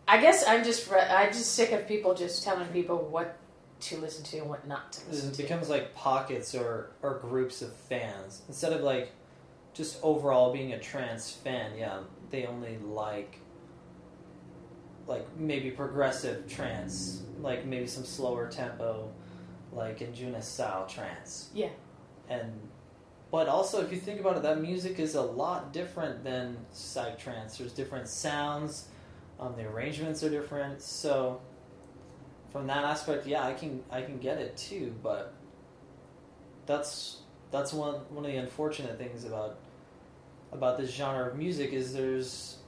i 0.09 0.21
guess 0.21 0.45
i'm 0.49 0.65
just 0.65 0.91
i'm 0.93 1.33
just 1.33 1.55
sick 1.55 1.71
of 1.71 1.87
people 1.87 2.13
just 2.15 2.43
telling 2.43 2.67
people 2.69 2.99
what 2.99 3.39
to 3.79 3.97
listen 3.99 4.25
to 4.25 4.39
and 4.39 4.49
what 4.49 4.67
not 4.67 4.93
to 4.93 5.09
listen 5.09 5.31
it 5.31 5.35
to 5.35 5.43
It 5.43 5.45
becomes 5.47 5.69
like 5.69 5.95
pockets 5.95 6.53
or 6.55 6.91
or 7.03 7.19
groups 7.21 7.63
of 7.63 7.73
fans 7.73 8.43
instead 8.49 8.73
of 8.73 8.81
like 8.81 9.13
just 9.75 10.01
overall 10.03 10.53
being 10.53 10.73
a 10.73 10.79
trans 10.81 11.31
fan 11.31 11.71
yeah 11.79 12.01
they 12.31 12.47
only 12.47 12.79
like 12.79 13.39
like 15.07 15.27
maybe 15.39 15.71
progressive 15.71 16.49
trance 16.49 17.23
like 17.41 17.65
maybe 17.65 17.87
some 17.87 18.05
slower 18.05 18.49
tempo 18.49 19.09
like 19.73 20.01
Anjuna 20.01 20.43
style 20.43 20.87
trance 20.87 21.51
Yeah. 21.55 21.69
and 22.29 22.53
but 23.33 23.49
also 23.49 23.83
if 23.83 23.91
you 23.91 23.99
think 23.99 24.21
about 24.21 24.37
it 24.37 24.43
that 24.45 24.61
music 24.61 25.01
is 25.01 25.17
a 25.17 25.23
lot 25.23 25.73
different 25.73 26.23
than 26.23 26.57
psych 26.71 27.19
trance 27.19 27.59
there's 27.59 27.73
different 27.73 28.07
sounds 28.07 28.87
um, 29.43 29.55
the 29.57 29.67
arrangements 29.67 30.23
are 30.23 30.31
different. 30.31 30.81
So 30.81 31.41
from 32.51 32.69
that 32.69 32.85
aspect, 32.85 33.27
yeah, 33.27 33.45
I 33.45 33.55
can 33.55 33.83
I 33.91 34.03
can 34.03 34.19
get 34.19 34.39
it 34.39 34.57
too, 34.57 34.95
but 35.03 35.35
that's 36.67 37.19
that's 37.51 37.73
one 37.73 37.95
one 38.11 38.25
of 38.25 38.31
the 38.31 38.39
unfortunate 38.39 38.99
things 38.99 39.25
about 39.25 39.59
about 40.53 40.79
this 40.79 40.95
genre 40.95 41.29
of 41.29 41.37
music 41.37 41.73
is 41.73 41.93
there's 41.93 42.59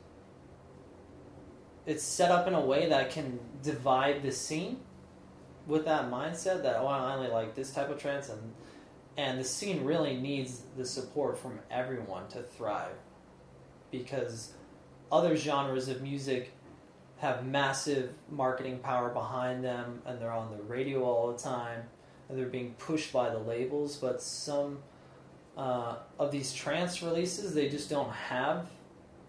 it's 1.87 2.03
set 2.03 2.31
up 2.31 2.49
in 2.49 2.55
a 2.55 2.61
way 2.61 2.89
that 2.89 3.11
can 3.11 3.39
divide 3.63 4.23
the 4.23 4.33
scene 4.33 4.81
with 5.67 5.85
that 5.85 6.11
mindset 6.11 6.63
that 6.63 6.77
oh 6.77 6.87
I 6.87 7.15
only 7.15 7.29
like 7.29 7.55
this 7.55 7.73
type 7.73 7.89
of 7.89 7.99
trance 7.99 8.31
and 8.31 8.41
and 9.17 9.39
the 9.39 9.45
scene 9.45 9.85
really 9.85 10.17
needs 10.17 10.63
the 10.77 10.85
support 10.85 11.39
from 11.39 11.61
everyone 11.71 12.29
to 12.29 12.43
thrive. 12.43 12.97
Because 13.91 14.53
other 15.13 15.37
genres 15.37 15.89
of 15.89 16.03
music 16.03 16.53
have 17.19 17.47
massive 17.47 18.11
marketing 18.31 18.79
power 18.79 19.09
behind 19.11 19.65
them 19.65 20.03
and 20.05 20.21
they're 20.21 20.33
on 20.33 20.51
the 20.57 20.63
radio 20.65 21.05
all 21.05 21.33
the 21.33 21.39
time 21.39 21.83
and 22.29 22.37
they're 22.37 22.47
being 22.47 22.75
pushed 22.79 23.13
by 23.13 23.31
the 23.31 23.39
labels 23.39 23.97
but 23.97 24.21
some 24.21 24.79
uh, 25.57 25.95
of 26.19 26.33
these 26.33 26.53
trance 26.53 27.03
releases 27.03 27.55
they 27.55 27.69
just 27.69 27.89
don't 27.89 28.11
have 28.11 28.67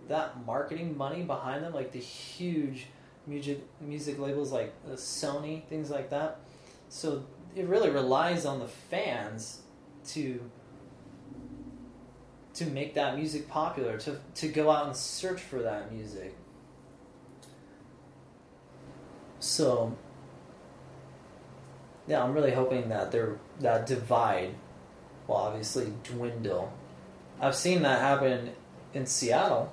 that 0.07 0.43
marketing 0.45 0.97
money 0.97 1.21
behind 1.21 1.63
them 1.63 1.73
like 1.73 1.91
the 1.91 1.99
huge 1.99 2.87
music 3.27 3.59
music 3.81 4.19
labels 4.19 4.51
like 4.51 4.73
uh, 4.87 4.91
Sony 4.91 5.63
things 5.65 5.89
like 5.89 6.09
that. 6.09 6.39
So 6.89 7.25
it 7.55 7.65
really 7.67 7.89
relies 7.89 8.45
on 8.45 8.59
the 8.59 8.67
fans 8.67 9.61
to 10.07 10.39
to 12.53 12.65
make 12.67 12.93
that 12.93 13.17
music 13.17 13.49
popular 13.49 13.97
to 13.97 14.19
to 14.33 14.47
go 14.47 14.71
out 14.71 14.87
and 14.87 14.95
search 14.95 15.41
for 15.41 15.61
that 15.61 15.91
music 15.91 16.35
so, 19.45 19.95
yeah, 22.07 22.23
I'm 22.23 22.33
really 22.33 22.51
hoping 22.51 22.89
that 22.89 23.11
that 23.59 23.85
divide 23.85 24.55
will 25.27 25.35
obviously 25.35 25.93
dwindle. 26.03 26.73
I've 27.39 27.55
seen 27.55 27.83
that 27.83 28.01
happen 28.01 28.51
in 28.95 29.05
Seattle. 29.05 29.71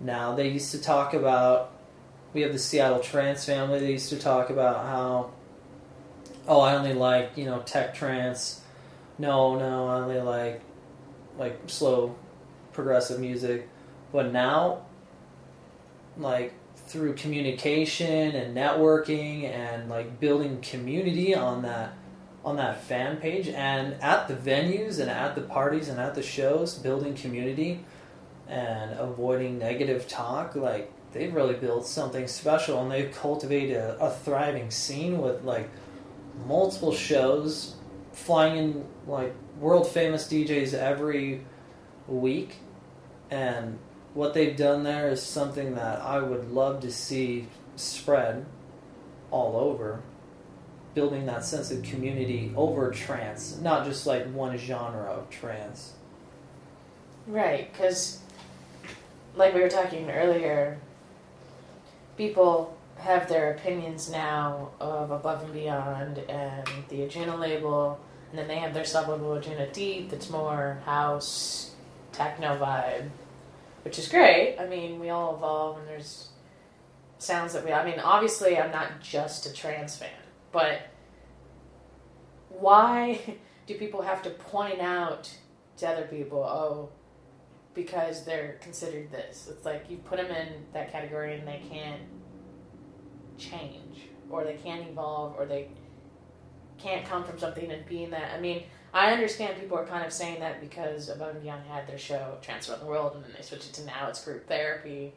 Now 0.00 0.34
they 0.34 0.48
used 0.48 0.70
to 0.70 0.80
talk 0.80 1.12
about 1.12 1.72
we 2.32 2.40
have 2.40 2.52
the 2.52 2.58
Seattle 2.58 3.00
trance 3.00 3.44
family. 3.44 3.78
They 3.78 3.92
used 3.92 4.08
to 4.08 4.18
talk 4.18 4.48
about 4.48 4.86
how 4.86 5.30
oh 6.48 6.60
I 6.60 6.76
only 6.76 6.94
like 6.94 7.32
you 7.36 7.44
know 7.44 7.60
tech 7.60 7.94
trance. 7.94 8.62
No, 9.18 9.58
no, 9.58 9.88
I 9.88 10.00
only 10.00 10.20
like 10.20 10.60
like 11.38 11.58
slow 11.66 12.14
progressive 12.72 13.20
music. 13.20 13.68
But 14.12 14.32
now, 14.32 14.82
like 16.16 16.54
through 16.86 17.14
communication 17.14 18.34
and 18.34 18.56
networking 18.56 19.44
and 19.44 19.88
like 19.88 20.20
building 20.20 20.60
community 20.60 21.34
on 21.34 21.62
that 21.62 21.94
on 22.44 22.56
that 22.56 22.82
fan 22.84 23.16
page 23.16 23.48
and 23.48 23.94
at 24.02 24.28
the 24.28 24.34
venues 24.34 25.00
and 25.00 25.08
at 25.08 25.34
the 25.34 25.40
parties 25.40 25.88
and 25.88 25.98
at 25.98 26.14
the 26.14 26.22
shows 26.22 26.74
building 26.74 27.14
community 27.14 27.82
and 28.48 28.92
avoiding 28.98 29.58
negative 29.58 30.06
talk 30.06 30.54
like 30.54 30.92
they've 31.12 31.34
really 31.34 31.54
built 31.54 31.86
something 31.86 32.28
special 32.28 32.82
and 32.82 32.90
they've 32.90 33.14
cultivated 33.14 33.76
a, 33.76 33.96
a 33.98 34.10
thriving 34.10 34.70
scene 34.70 35.18
with 35.18 35.42
like 35.42 35.70
multiple 36.46 36.92
shows 36.92 37.73
flying 38.14 38.56
in 38.56 38.84
like 39.06 39.34
world 39.60 39.86
famous 39.86 40.26
DJs 40.26 40.72
every 40.74 41.44
week 42.08 42.56
and 43.30 43.78
what 44.14 44.32
they've 44.32 44.56
done 44.56 44.84
there 44.84 45.08
is 45.08 45.22
something 45.22 45.74
that 45.74 46.00
I 46.00 46.20
would 46.20 46.52
love 46.52 46.80
to 46.80 46.92
see 46.92 47.48
spread 47.76 48.46
all 49.30 49.56
over, 49.56 50.00
building 50.94 51.26
that 51.26 51.44
sense 51.44 51.72
of 51.72 51.82
community 51.82 52.52
over 52.56 52.92
trance, 52.92 53.58
not 53.60 53.84
just 53.84 54.06
like 54.06 54.24
one 54.32 54.56
genre 54.56 55.10
of 55.10 55.28
trance. 55.30 55.94
Right, 57.26 57.72
because, 57.72 58.20
like 59.34 59.54
we 59.54 59.60
were 59.60 59.68
talking 59.68 60.08
earlier, 60.08 60.78
people 62.16 62.73
have 62.98 63.28
their 63.28 63.52
opinions 63.52 64.10
now 64.10 64.70
of 64.80 65.10
Above 65.10 65.42
and 65.44 65.52
Beyond 65.52 66.18
and 66.18 66.66
the 66.88 67.00
Anjuna 67.00 67.38
label, 67.38 68.00
and 68.30 68.38
then 68.38 68.48
they 68.48 68.56
have 68.56 68.74
their 68.74 68.84
sub 68.84 69.08
label 69.08 69.30
Anjunadeep 69.30 70.10
that's 70.10 70.30
more 70.30 70.80
house, 70.84 71.74
techno 72.12 72.56
vibe, 72.58 73.08
which 73.82 73.98
is 73.98 74.08
great. 74.08 74.56
I 74.58 74.66
mean, 74.66 75.00
we 75.00 75.10
all 75.10 75.36
evolve, 75.36 75.78
and 75.78 75.88
there's 75.88 76.28
sounds 77.18 77.52
that 77.52 77.64
we. 77.64 77.72
I 77.72 77.84
mean, 77.84 78.00
obviously, 78.00 78.58
I'm 78.58 78.70
not 78.70 79.00
just 79.00 79.46
a 79.46 79.52
trans 79.52 79.96
fan, 79.96 80.08
but 80.52 80.88
why 82.48 83.20
do 83.66 83.74
people 83.74 84.02
have 84.02 84.22
to 84.22 84.30
point 84.30 84.80
out 84.80 85.30
to 85.78 85.88
other 85.88 86.06
people? 86.06 86.42
Oh, 86.42 86.90
because 87.74 88.24
they're 88.24 88.58
considered 88.60 89.10
this. 89.10 89.48
It's 89.50 89.64
like 89.64 89.86
you 89.90 89.96
put 89.98 90.18
them 90.18 90.30
in 90.30 90.64
that 90.72 90.92
category 90.92 91.34
and 91.34 91.46
they 91.46 91.60
can't 91.68 92.02
change, 93.38 94.02
or 94.30 94.44
they 94.44 94.54
can't 94.54 94.88
evolve, 94.88 95.34
or 95.38 95.46
they 95.46 95.68
can't 96.78 97.06
come 97.06 97.24
from 97.24 97.38
something 97.38 97.70
and 97.70 97.86
being 97.86 98.10
that. 98.10 98.32
I 98.34 98.40
mean, 98.40 98.64
I 98.92 99.10
understand 99.12 99.58
people 99.60 99.76
are 99.76 99.86
kind 99.86 100.06
of 100.06 100.12
saying 100.12 100.40
that 100.40 100.60
because 100.60 101.08
Above 101.08 101.34
and 101.34 101.42
Beyond 101.42 101.64
had 101.66 101.86
their 101.86 101.98
show 101.98 102.38
Around 102.48 102.80
the 102.80 102.86
World, 102.86 103.16
and 103.16 103.24
then 103.24 103.32
they 103.36 103.42
switched 103.42 103.68
it 103.68 103.72
to 103.74 103.86
now 103.86 104.08
it's 104.08 104.24
group 104.24 104.46
therapy, 104.46 105.12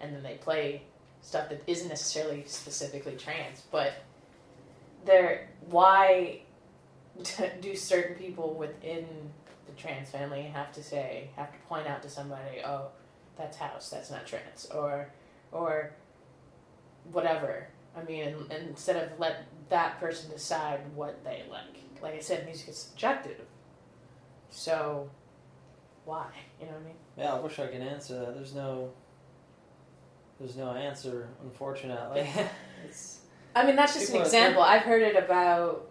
and 0.00 0.14
then 0.14 0.22
they 0.22 0.34
play 0.34 0.82
stuff 1.22 1.48
that 1.50 1.62
isn't 1.66 1.88
necessarily 1.88 2.44
specifically 2.46 3.16
trans, 3.16 3.62
But 3.70 3.92
they're 5.04 5.48
why 5.68 6.40
do 7.60 7.76
certain 7.76 8.16
people 8.16 8.54
within 8.54 9.06
the 9.66 9.72
trans 9.80 10.10
family 10.10 10.42
have 10.42 10.72
to 10.72 10.82
say 10.82 11.30
have 11.36 11.52
to 11.52 11.58
point 11.68 11.86
out 11.86 12.02
to 12.02 12.08
somebody, 12.08 12.62
oh, 12.64 12.88
that's 13.36 13.56
house, 13.56 13.90
that's 13.90 14.10
not 14.10 14.26
trans." 14.26 14.66
or 14.74 15.08
or 15.52 15.92
whatever. 17.12 17.66
I 17.96 18.02
mean, 18.04 18.34
instead 18.50 18.96
of 18.96 19.18
let 19.18 19.46
that 19.68 19.98
person 20.00 20.30
decide 20.30 20.80
what 20.94 21.22
they 21.24 21.44
like 21.50 21.80
like 22.02 22.14
I 22.14 22.20
said, 22.20 22.44
music 22.46 22.68
is 22.68 22.78
subjective. 22.78 23.40
So, 24.50 25.10
why? 26.04 26.26
You 26.60 26.66
know 26.66 26.72
what 26.72 26.80
I 26.80 26.84
mean? 26.84 26.94
Yeah, 27.16 27.34
I 27.34 27.40
wish 27.40 27.58
I 27.58 27.66
could 27.66 27.80
answer 27.80 28.18
that. 28.18 28.34
There's 28.34 28.54
no, 28.54 28.90
there's 30.38 30.56
no 30.56 30.72
answer, 30.72 31.28
unfortunately. 31.42 32.28
it's. 32.84 33.20
I 33.54 33.66
mean, 33.66 33.76
that's 33.76 33.94
just 33.94 34.12
an 34.14 34.20
example. 34.20 34.62
I've 34.62 34.82
heard 34.82 35.02
it 35.02 35.16
about 35.16 35.88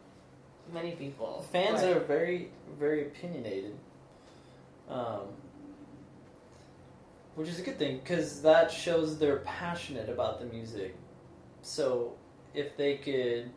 many 0.73 0.91
people. 0.91 1.45
Fans 1.51 1.83
are 1.83 1.99
very, 1.99 2.49
very 2.79 3.07
opinionated, 3.07 3.75
um, 4.89 5.21
which 7.39 7.47
is 7.47 7.57
a 7.57 7.61
good 7.61 7.79
thing 7.79 7.99
because 7.99 8.41
that 8.41 8.69
shows 8.69 9.17
they're 9.17 9.37
passionate 9.37 10.09
about 10.09 10.41
the 10.41 10.45
music. 10.47 10.93
So, 11.61 12.17
if 12.53 12.75
they 12.75 12.97
could 12.97 13.49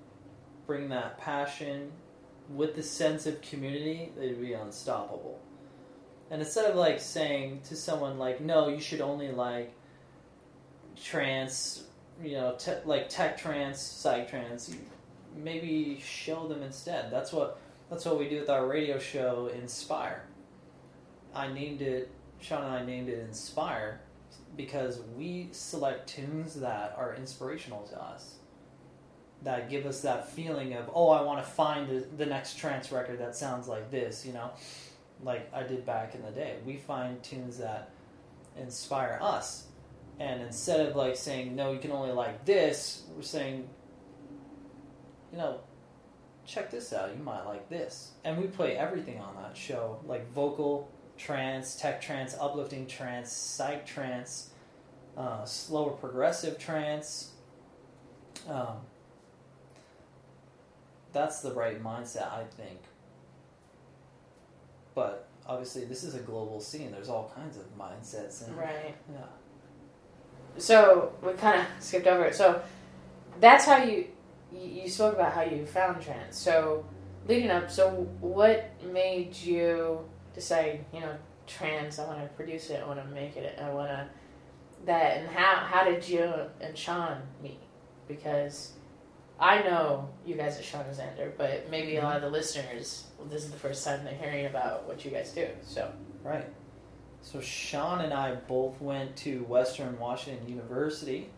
bring 0.69 0.89
that 0.91 1.19
passion 1.19 1.91
with 2.49 2.77
the 2.77 2.83
sense 2.85 3.27
of 3.27 3.43
community, 3.43 4.13
they'd 4.17 4.41
be 4.41 4.53
unstoppable. 4.53 5.41
And 6.31 6.41
instead 6.41 6.71
of 6.71 6.77
like 6.77 7.01
saying 7.01 7.63
to 7.65 7.75
someone 7.75 8.21
like, 8.21 8.41
"No, 8.41 8.69
you 8.69 8.79
should 8.79 9.01
only 9.01 9.33
like 9.33 9.73
trance, 10.95 11.83
you 12.23 12.37
know, 12.37 12.55
te- 12.57 12.85
like 12.85 13.09
tech 13.09 13.37
trance, 13.37 13.81
psych 13.81 14.31
trance," 14.31 14.73
maybe 15.35 15.99
show 15.99 16.47
them 16.47 16.63
instead. 16.63 17.11
That's 17.11 17.33
what 17.33 17.59
that's 17.91 18.05
what 18.05 18.17
we 18.17 18.29
do 18.29 18.39
with 18.39 18.49
our 18.49 18.65
radio 18.65 19.01
show, 19.01 19.49
Inspire. 19.49 20.23
I 21.35 21.49
named 21.49 21.83
it. 21.83 22.09
Sean 22.43 22.65
and 22.65 22.75
I 22.75 22.85
named 22.85 23.09
it 23.09 23.21
Inspire 23.21 24.01
because 24.57 25.01
we 25.17 25.49
select 25.53 26.09
tunes 26.09 26.55
that 26.55 26.95
are 26.97 27.15
inspirational 27.15 27.87
to 27.89 28.01
us 28.01 28.35
that 29.43 29.71
give 29.71 29.87
us 29.87 30.03
that 30.03 30.31
feeling 30.31 30.75
of 30.75 30.91
oh 30.95 31.09
I 31.09 31.23
want 31.23 31.45
to 31.45 31.51
find 31.51 31.89
the, 31.89 32.07
the 32.17 32.27
next 32.27 32.59
trance 32.59 32.93
record 32.93 33.19
that 33.19 33.35
sounds 33.37 33.69
like 33.69 33.91
this 33.91 34.27
you 34.27 34.33
know? 34.33 34.51
Like 35.23 35.53
I 35.55 35.63
did 35.63 35.87
back 35.87 36.15
in 36.15 36.23
the 36.23 36.31
day. 36.31 36.57
We 36.67 36.77
find 36.77 37.23
tunes 37.23 37.59
that 37.59 37.91
inspire 38.61 39.19
us. 39.23 39.67
And 40.19 40.43
instead 40.43 40.87
of 40.87 40.97
like 40.97 41.17
saying 41.17 41.57
no 41.57 41.73
you 41.73 41.79
can 41.79 41.93
only 41.93 42.13
like 42.13 42.45
this 42.45 43.05
we're 43.17 43.23
saying 43.23 43.69
you 45.33 45.39
know 45.39 45.61
check 46.45 46.71
this 46.71 46.93
out. 46.93 47.11
You 47.17 47.23
might 47.23 47.45
like 47.45 47.69
this. 47.69 48.13
And 48.25 48.37
we 48.37 48.49
play 48.49 48.77
everything 48.77 49.19
on 49.19 49.35
that 49.43 49.57
show 49.57 50.01
like 50.07 50.31
vocal 50.33 50.91
trance 51.23 51.77
tech 51.77 52.01
trance 52.01 52.35
uplifting 52.41 52.87
trance 52.87 53.33
psych 53.33 53.87
trance 53.87 54.51
uh, 55.17 55.45
slower 55.45 55.91
progressive 55.91 56.59
trance 56.59 57.33
um, 58.49 58.77
that's 61.13 61.41
the 61.41 61.53
right 61.53 61.83
mindset, 61.83 62.33
I 62.33 62.45
think. 62.45 62.81
But 64.95 65.29
obviously, 65.47 65.85
this 65.85 66.03
is 66.05 66.15
a 66.15 66.21
global 66.21 66.61
scene. 66.61 66.91
There's 66.91 67.09
all 67.09 67.33
kinds 67.35 67.57
of 67.57 67.65
mindsets. 67.79 68.47
And, 68.47 68.57
right. 68.57 68.95
Yeah. 69.13 69.25
So 70.59 71.13
we 71.23 71.33
kind 71.35 71.61
of 71.61 71.67
skipped 71.81 72.07
over 72.07 72.25
it. 72.25 72.35
So 72.35 72.63
that's 73.41 73.65
how 73.65 73.83
you 73.83 74.07
you 74.53 74.89
spoke 74.89 75.15
about 75.15 75.33
how 75.33 75.43
you 75.43 75.65
found 75.65 76.03
trance. 76.03 76.37
So 76.37 76.85
leading 77.27 77.51
up, 77.51 77.71
so 77.71 77.91
what 78.21 78.71
made 78.93 79.35
you 79.37 80.01
decide, 80.35 80.85
you 80.93 81.01
know, 81.01 81.15
trans, 81.47 81.99
I 81.99 82.07
want 82.07 82.21
to 82.21 82.27
produce 82.29 82.71
it. 82.71 82.83
I 82.83 82.87
want 82.87 83.03
to 83.03 83.15
make 83.15 83.37
it. 83.37 83.59
I 83.61 83.71
want 83.71 83.89
to 83.91 84.09
that. 84.87 85.19
And 85.19 85.29
how 85.29 85.57
how 85.57 85.85
did 85.85 86.09
you 86.09 86.33
and 86.61 86.77
Sean 86.77 87.23
meet? 87.43 87.61
Because 88.09 88.73
I 89.39 89.63
know 89.63 90.09
you 90.25 90.37
guys 90.37 90.57
at 90.59 90.65
Sean 90.65 90.85
Xander, 90.85 91.33
but 91.37 91.69
maybe 91.71 91.97
a 91.97 92.03
lot 92.03 92.17
of 92.17 92.23
the 92.23 92.31
listeners, 92.31 93.07
well, 93.19 93.27
this 93.29 93.45
is 93.45 93.51
the 93.51 93.59
first 93.59 93.85
time 93.85 94.05
they're 94.05 94.15
hearing 94.15 94.47
about 94.47 94.87
what 94.87 95.05
you 95.05 95.11
guys 95.11 95.33
do. 95.33 95.49
So 95.63 95.91
right. 96.23 96.47
So 97.23 97.41
Sean 97.41 98.01
and 98.01 98.13
I 98.13 98.35
both 98.35 98.81
went 98.81 99.17
to 99.19 99.45
Western 99.45 99.99
Washington 99.99 100.49
University. 100.49 101.29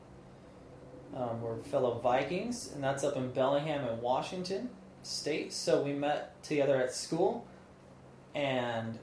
Um, 1.14 1.40
we're 1.42 1.58
fellow 1.58 1.98
Vikings, 1.98 2.72
and 2.74 2.82
that's 2.82 3.04
up 3.04 3.16
in 3.16 3.30
Bellingham 3.30 3.86
in 3.86 4.00
Washington 4.00 4.70
State. 5.02 5.52
So 5.52 5.82
we 5.82 5.92
met 5.92 6.42
together 6.42 6.76
at 6.82 6.92
school, 6.94 7.46
and 8.34 8.98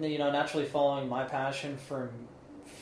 you 0.00 0.18
know, 0.18 0.30
naturally 0.30 0.66
following 0.66 1.08
my 1.08 1.24
passion 1.24 1.76
for 1.76 2.10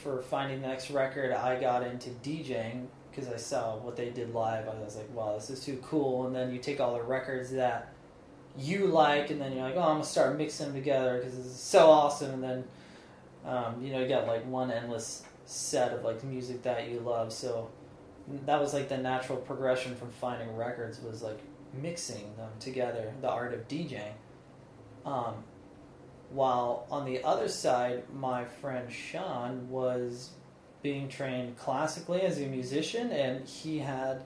for 0.03 0.23
finding 0.23 0.61
the 0.61 0.69
next 0.69 0.91
record, 0.91 1.33
I 1.33 1.61
got 1.61 1.83
into 1.83 2.11
DJing 2.11 2.87
because 3.11 3.29
I 3.29 3.37
saw 3.37 3.77
what 3.77 3.97
they 3.97 4.11
did 4.11 4.35
live. 4.35 4.69
I 4.69 4.75
was 4.83 4.97
like, 4.97 5.13
wow, 5.15 5.35
this 5.35 5.51
is 5.51 5.65
too 5.65 5.79
cool. 5.83 6.27
And 6.27 6.35
then 6.35 6.53
you 6.53 6.59
take 6.59 6.81
all 6.81 6.95
the 6.95 7.03
records 7.03 7.53
that 7.53 7.93
you 8.59 8.87
like, 8.87 9.31
and 9.31 9.41
then 9.41 9.53
you're 9.53 9.63
like, 9.63 9.77
oh, 9.77 9.83
I'm 9.83 9.95
gonna 9.95 10.05
start 10.05 10.37
mixing 10.37 10.67
them 10.67 10.75
together 10.75 11.19
because 11.19 11.39
it's 11.39 11.61
so 11.61 11.91
awesome. 11.91 12.35
And 12.35 12.43
then 12.43 12.65
um, 13.45 13.85
you 13.85 13.93
know 13.93 14.01
you 14.01 14.09
got 14.09 14.27
like 14.27 14.45
one 14.47 14.71
endless 14.71 15.23
set 15.47 15.93
of 15.93 16.05
like 16.05 16.25
music 16.25 16.63
that 16.63 16.89
you 16.89 17.01
love. 17.01 17.33
So 17.33 17.71
that 18.47 18.61
was 18.61 18.73
like 18.73 18.89
the 18.89 18.99
natural 18.99 19.39
progression 19.39 19.95
from 19.95 20.11
finding 20.11 20.57
records 20.57 21.01
was 21.01 21.23
like 21.23 21.39
mixing 21.73 22.37
them 22.37 22.51
together, 22.59 23.13
the 23.21 23.29
art 23.29 23.53
of 23.53 23.69
DJing. 23.69 24.15
Um, 25.05 25.35
while 26.31 26.87
on 26.91 27.05
the 27.05 27.23
other 27.23 27.49
side, 27.49 28.03
my 28.13 28.45
friend 28.45 28.91
Sean 28.91 29.69
was 29.71 30.31
being 30.83 31.09
trained 31.09 31.57
classically 31.57 32.23
as 32.23 32.41
a 32.41 32.47
musician, 32.47 33.11
and 33.11 33.47
he 33.47 33.79
had 33.79 34.25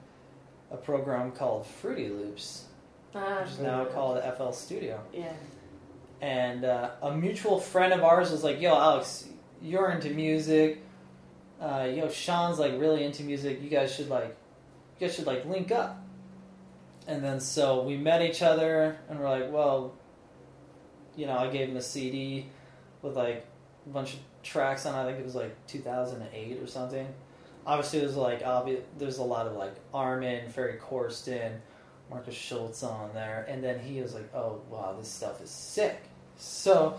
a 0.71 0.77
program 0.77 1.33
called 1.33 1.67
Fruity 1.67 2.09
Loops, 2.09 2.65
uh, 3.15 3.41
which 3.41 3.53
is 3.53 3.59
now 3.61 3.85
called 3.85 4.23
FL 4.37 4.53
Studio. 4.53 5.01
Yeah. 5.13 5.33
And 6.21 6.65
uh, 6.65 6.91
a 7.03 7.15
mutual 7.15 7.61
friend 7.61 7.93
of 7.93 8.03
ours 8.03 8.31
was 8.31 8.43
like, 8.43 8.61
"Yo, 8.61 8.75
Alex, 8.75 9.29
you're 9.63 9.91
into 9.91 10.11
music. 10.11 10.83
Uh, 11.61 11.89
yo, 11.93 12.09
Sean's 12.09 12.59
like 12.59 12.73
really 12.73 13.05
into 13.05 13.23
music. 13.23 13.63
You 13.63 13.69
guys 13.69 13.95
should 13.95 14.09
like, 14.09 14.37
you 14.99 15.07
guys 15.07 15.15
should 15.15 15.27
like 15.27 15.45
link 15.47 15.71
up." 15.71 16.03
And 17.07 17.23
then 17.23 17.41
so 17.41 17.83
we 17.83 17.97
met 17.97 18.23
each 18.23 18.43
other, 18.43 18.99
and 19.09 19.21
we're 19.21 19.29
like, 19.29 19.53
"Well, 19.53 19.95
you 21.19 21.27
know, 21.27 21.37
I 21.37 21.49
gave 21.49 21.69
him 21.69 21.77
a 21.77 21.83
CD 21.83 22.47
with 23.03 23.17
like 23.17 23.45
a 23.87 23.89
bunch 23.91 24.15
of 24.15 24.21
tracks 24.45 24.87
on. 24.87 24.95
I 24.95 25.05
think 25.05 25.19
it 25.19 25.25
was 25.25 25.35
like 25.35 25.55
2008 25.67 26.63
or 26.63 26.67
something. 26.69 27.09
Obviously, 27.67 27.99
there's 27.99 28.17
like 28.17 28.43
obvious. 28.47 28.85
There's 28.97 29.19
a 29.19 29.25
lot 29.25 29.49
of 29.49 29.55
like 29.55 29.75
Armin, 29.93 30.49
Ferry 30.49 30.79
Corsten, 30.79 31.59
Markus 32.09 32.37
Schulz 32.37 32.85
on 32.85 33.13
there, 33.15 33.45
and 33.49 33.63
then 33.63 33.81
he 33.81 34.01
was 34.01 34.15
like, 34.15 34.33
"Oh 34.33 34.61
wow, 34.71 34.95
this 34.97 35.09
stuff 35.09 35.43
is 35.43 35.51
sick." 35.51 36.01
So 36.37 36.99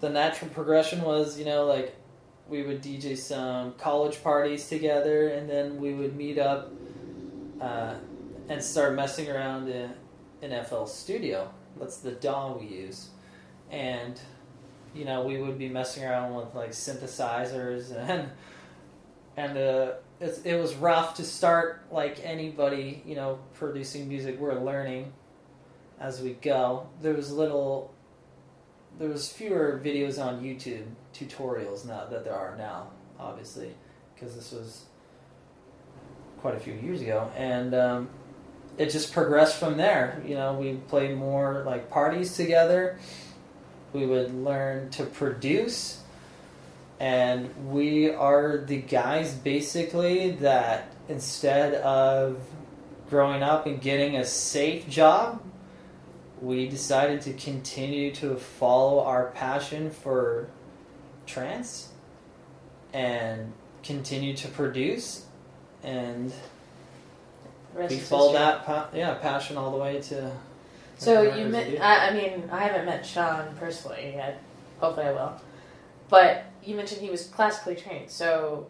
the 0.00 0.08
natural 0.08 0.50
progression 0.50 1.02
was, 1.02 1.38
you 1.38 1.44
know, 1.44 1.66
like 1.66 1.94
we 2.48 2.62
would 2.62 2.82
DJ 2.82 3.16
some 3.16 3.74
college 3.74 4.22
parties 4.22 4.70
together, 4.70 5.28
and 5.28 5.48
then 5.48 5.78
we 5.78 5.92
would 5.92 6.16
meet 6.16 6.38
up 6.38 6.72
uh, 7.60 7.94
and 8.48 8.62
start 8.62 8.94
messing 8.94 9.30
around 9.30 9.68
in, 9.68 9.92
in 10.40 10.64
FL 10.64 10.86
Studio. 10.86 11.52
That's 11.78 11.98
the 11.98 12.12
DAW 12.12 12.56
we 12.58 12.66
use, 12.66 13.10
and 13.70 14.20
you 14.94 15.04
know, 15.04 15.22
we 15.22 15.40
would 15.40 15.58
be 15.58 15.68
messing 15.68 16.04
around 16.04 16.34
with 16.34 16.54
like 16.54 16.70
synthesizers 16.70 17.96
and 18.08 18.30
and 19.36 19.56
uh, 19.56 19.92
it, 20.20 20.40
it 20.44 20.60
was 20.60 20.74
rough 20.74 21.14
to 21.14 21.24
start 21.24 21.82
like 21.90 22.20
anybody, 22.22 23.02
you 23.06 23.14
know, 23.14 23.38
producing 23.54 24.08
music. 24.08 24.38
We're 24.38 24.60
learning 24.60 25.12
as 25.98 26.20
we 26.20 26.32
go. 26.34 26.88
There 27.00 27.14
was 27.14 27.32
little, 27.32 27.94
there 28.98 29.08
was 29.08 29.30
fewer 29.30 29.80
videos 29.82 30.22
on 30.22 30.42
YouTube 30.42 30.86
tutorials 31.14 31.86
now 31.86 32.06
that 32.06 32.24
there 32.24 32.34
are 32.34 32.56
now, 32.56 32.90
obviously, 33.18 33.74
because 34.14 34.34
this 34.34 34.52
was 34.52 34.84
quite 36.40 36.54
a 36.54 36.60
few 36.60 36.74
years 36.74 37.00
ago, 37.00 37.30
and 37.36 37.74
um, 37.74 38.10
it 38.78 38.90
just 38.90 39.12
progressed 39.12 39.58
from 39.58 39.76
there. 39.76 40.22
You 40.26 40.34
know, 40.34 40.54
we 40.54 40.74
played 40.88 41.16
more 41.16 41.62
like 41.66 41.90
parties 41.90 42.36
together. 42.36 42.98
We 43.92 44.06
would 44.06 44.34
learn 44.34 44.90
to 44.90 45.04
produce, 45.04 46.00
and 47.00 47.72
we 47.72 48.10
are 48.10 48.58
the 48.58 48.80
guys 48.80 49.34
basically 49.34 50.32
that 50.32 50.92
instead 51.08 51.74
of 51.74 52.38
growing 53.08 53.42
up 53.42 53.66
and 53.66 53.80
getting 53.80 54.16
a 54.16 54.24
safe 54.24 54.88
job, 54.88 55.42
we 56.40 56.68
decided 56.68 57.20
to 57.22 57.32
continue 57.34 58.14
to 58.14 58.36
follow 58.36 59.02
our 59.04 59.26
passion 59.32 59.90
for 59.90 60.48
trance 61.26 61.90
and 62.92 63.52
continue 63.82 64.36
to 64.36 64.48
produce. 64.48 65.26
And 65.82 66.32
we 67.74 67.98
follow 67.98 68.32
that 68.32 68.64
pa- 68.64 68.88
yeah 68.92 69.14
passion 69.14 69.56
all 69.56 69.70
the 69.70 69.78
way 69.78 70.00
to 70.00 70.32
So 71.00 71.34
you 71.34 71.46
met? 71.46 71.80
I, 71.80 72.08
I 72.08 72.14
mean, 72.14 72.48
I 72.52 72.60
haven't 72.64 72.84
met 72.84 73.06
Sean 73.06 73.54
personally 73.56 74.12
yet. 74.16 74.42
Hopefully, 74.80 75.06
I 75.06 75.12
will. 75.12 75.40
But 76.10 76.44
you 76.62 76.76
mentioned 76.76 77.00
he 77.00 77.08
was 77.08 77.26
classically 77.26 77.74
trained. 77.74 78.10
So 78.10 78.66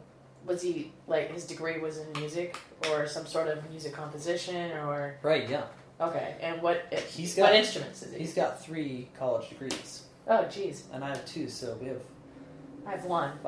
was 0.47 0.63
he 0.63 0.93
like 1.09 1.33
his 1.33 1.45
degree 1.45 1.81
was 1.81 1.99
in 1.99 2.07
music 2.13 2.57
or 2.89 3.07
some 3.09 3.27
sort 3.27 3.49
of 3.49 3.69
music 3.69 3.93
composition 3.93 4.71
or 4.73 5.19
right 5.23 5.49
yeah 5.51 5.65
okay? 6.01 6.37
And 6.41 6.63
what 6.63 6.83
He's 7.11 7.35
got- 7.35 7.43
what 7.51 7.55
instruments 7.55 8.03
is 8.03 8.13
he? 8.15 8.21
he's 8.21 8.33
got 8.33 8.63
three 8.63 9.09
college 9.19 9.49
degrees 9.51 10.05
Oh, 10.27 10.45
jeez, 10.45 10.83
and 10.93 11.05
I 11.05 11.09
have 11.09 11.25
two 11.27 11.49
so 11.49 11.77
we 11.81 11.89
have 11.89 12.01
I 12.87 12.93
have 12.93 13.05
one. 13.05 13.33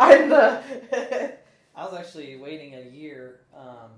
I'm 0.00 0.28
the. 0.28 0.60
I 1.76 1.84
was 1.84 1.94
actually 1.94 2.34
waiting 2.36 2.74
a 2.74 2.80
year 2.80 3.40
um, 3.56 3.90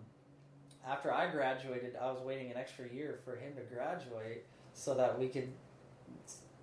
after 0.87 1.12
I 1.12 1.31
graduated 1.31 1.96
I 2.01 2.11
was 2.11 2.20
waiting 2.20 2.51
an 2.51 2.57
extra 2.57 2.88
year 2.88 3.18
for 3.25 3.37
him 3.37 3.55
to 3.57 3.62
graduate 3.62 4.44
so 4.75 4.94
that 4.94 5.18
we 5.18 5.29
could 5.29 5.53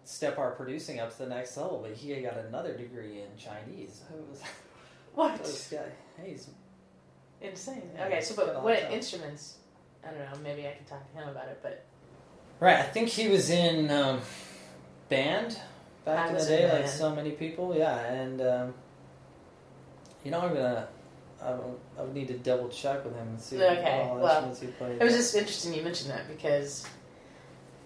step 0.06 0.38
our 0.38 0.52
producing 0.52 1.00
up 1.00 1.12
to 1.12 1.20
the 1.20 1.30
next 1.30 1.56
level 1.58 1.80
but 1.86 1.96
he 1.96 2.14
got 2.22 2.38
another 2.38 2.76
degree 2.76 3.22
in 3.22 3.38
Chinese 3.38 4.02
I 4.10 4.16
was 4.30 4.42
what? 5.14 5.44
this 5.44 5.70
guy 5.72 6.24
he's 6.24 6.48
Insane. 7.44 7.82
Yeah, 7.96 8.06
Okay, 8.06 8.22
so 8.22 8.36
but 8.36 8.64
what 8.64 8.80
instruments? 8.90 9.58
I 10.04 10.12
don't 10.12 10.20
know. 10.20 10.40
Maybe 10.42 10.66
I 10.66 10.72
can 10.72 10.86
talk 10.86 11.06
to 11.12 11.18
him 11.20 11.28
about 11.28 11.48
it. 11.48 11.60
But 11.62 11.84
Right, 12.60 12.78
I 12.78 12.84
think 12.84 13.10
he 13.10 13.28
was 13.28 13.50
in 13.50 13.92
um, 13.92 14.22
band 15.10 15.60
back 16.06 16.20
I 16.20 16.28
in 16.28 16.34
the 16.34 16.40
was 16.40 16.50
in 16.50 16.58
day, 16.58 16.72
like 16.72 16.88
so 16.88 17.14
many 17.14 17.32
people. 17.32 17.76
Yeah, 17.76 17.98
and 17.98 18.42
um, 18.42 18.74
you 20.24 20.32
know, 20.32 20.40
I'm 20.40 20.54
gonna, 20.54 20.88
I 21.44 21.54
would, 21.54 21.76
I 21.98 22.02
would 22.02 22.14
need 22.14 22.28
to 22.30 22.38
double 22.38 22.70
check 22.70 23.04
with 23.04 23.16
him 23.16 23.28
and 23.28 23.40
see 23.40 23.62
Okay, 23.62 24.08
all 24.10 24.18
well, 24.18 24.28
instruments 24.28 24.60
he 24.62 24.68
played. 24.68 25.02
It 25.02 25.04
was 25.04 25.14
just 25.14 25.36
interesting 25.36 25.74
you 25.74 25.84
mentioned 25.84 26.12
that 26.12 26.28
because, 26.28 26.86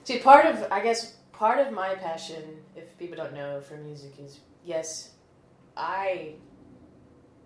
see, 0.04 0.20
part 0.20 0.46
of 0.46 0.72
I 0.72 0.82
guess 0.82 1.16
part 1.34 1.60
of 1.60 1.74
my 1.74 1.96
passion, 1.96 2.44
if 2.76 2.98
people 2.98 3.18
don't 3.18 3.34
know, 3.34 3.62
for 3.62 3.76
music 3.78 4.14
is 4.20 4.40
yes, 4.64 5.12
I 5.76 6.34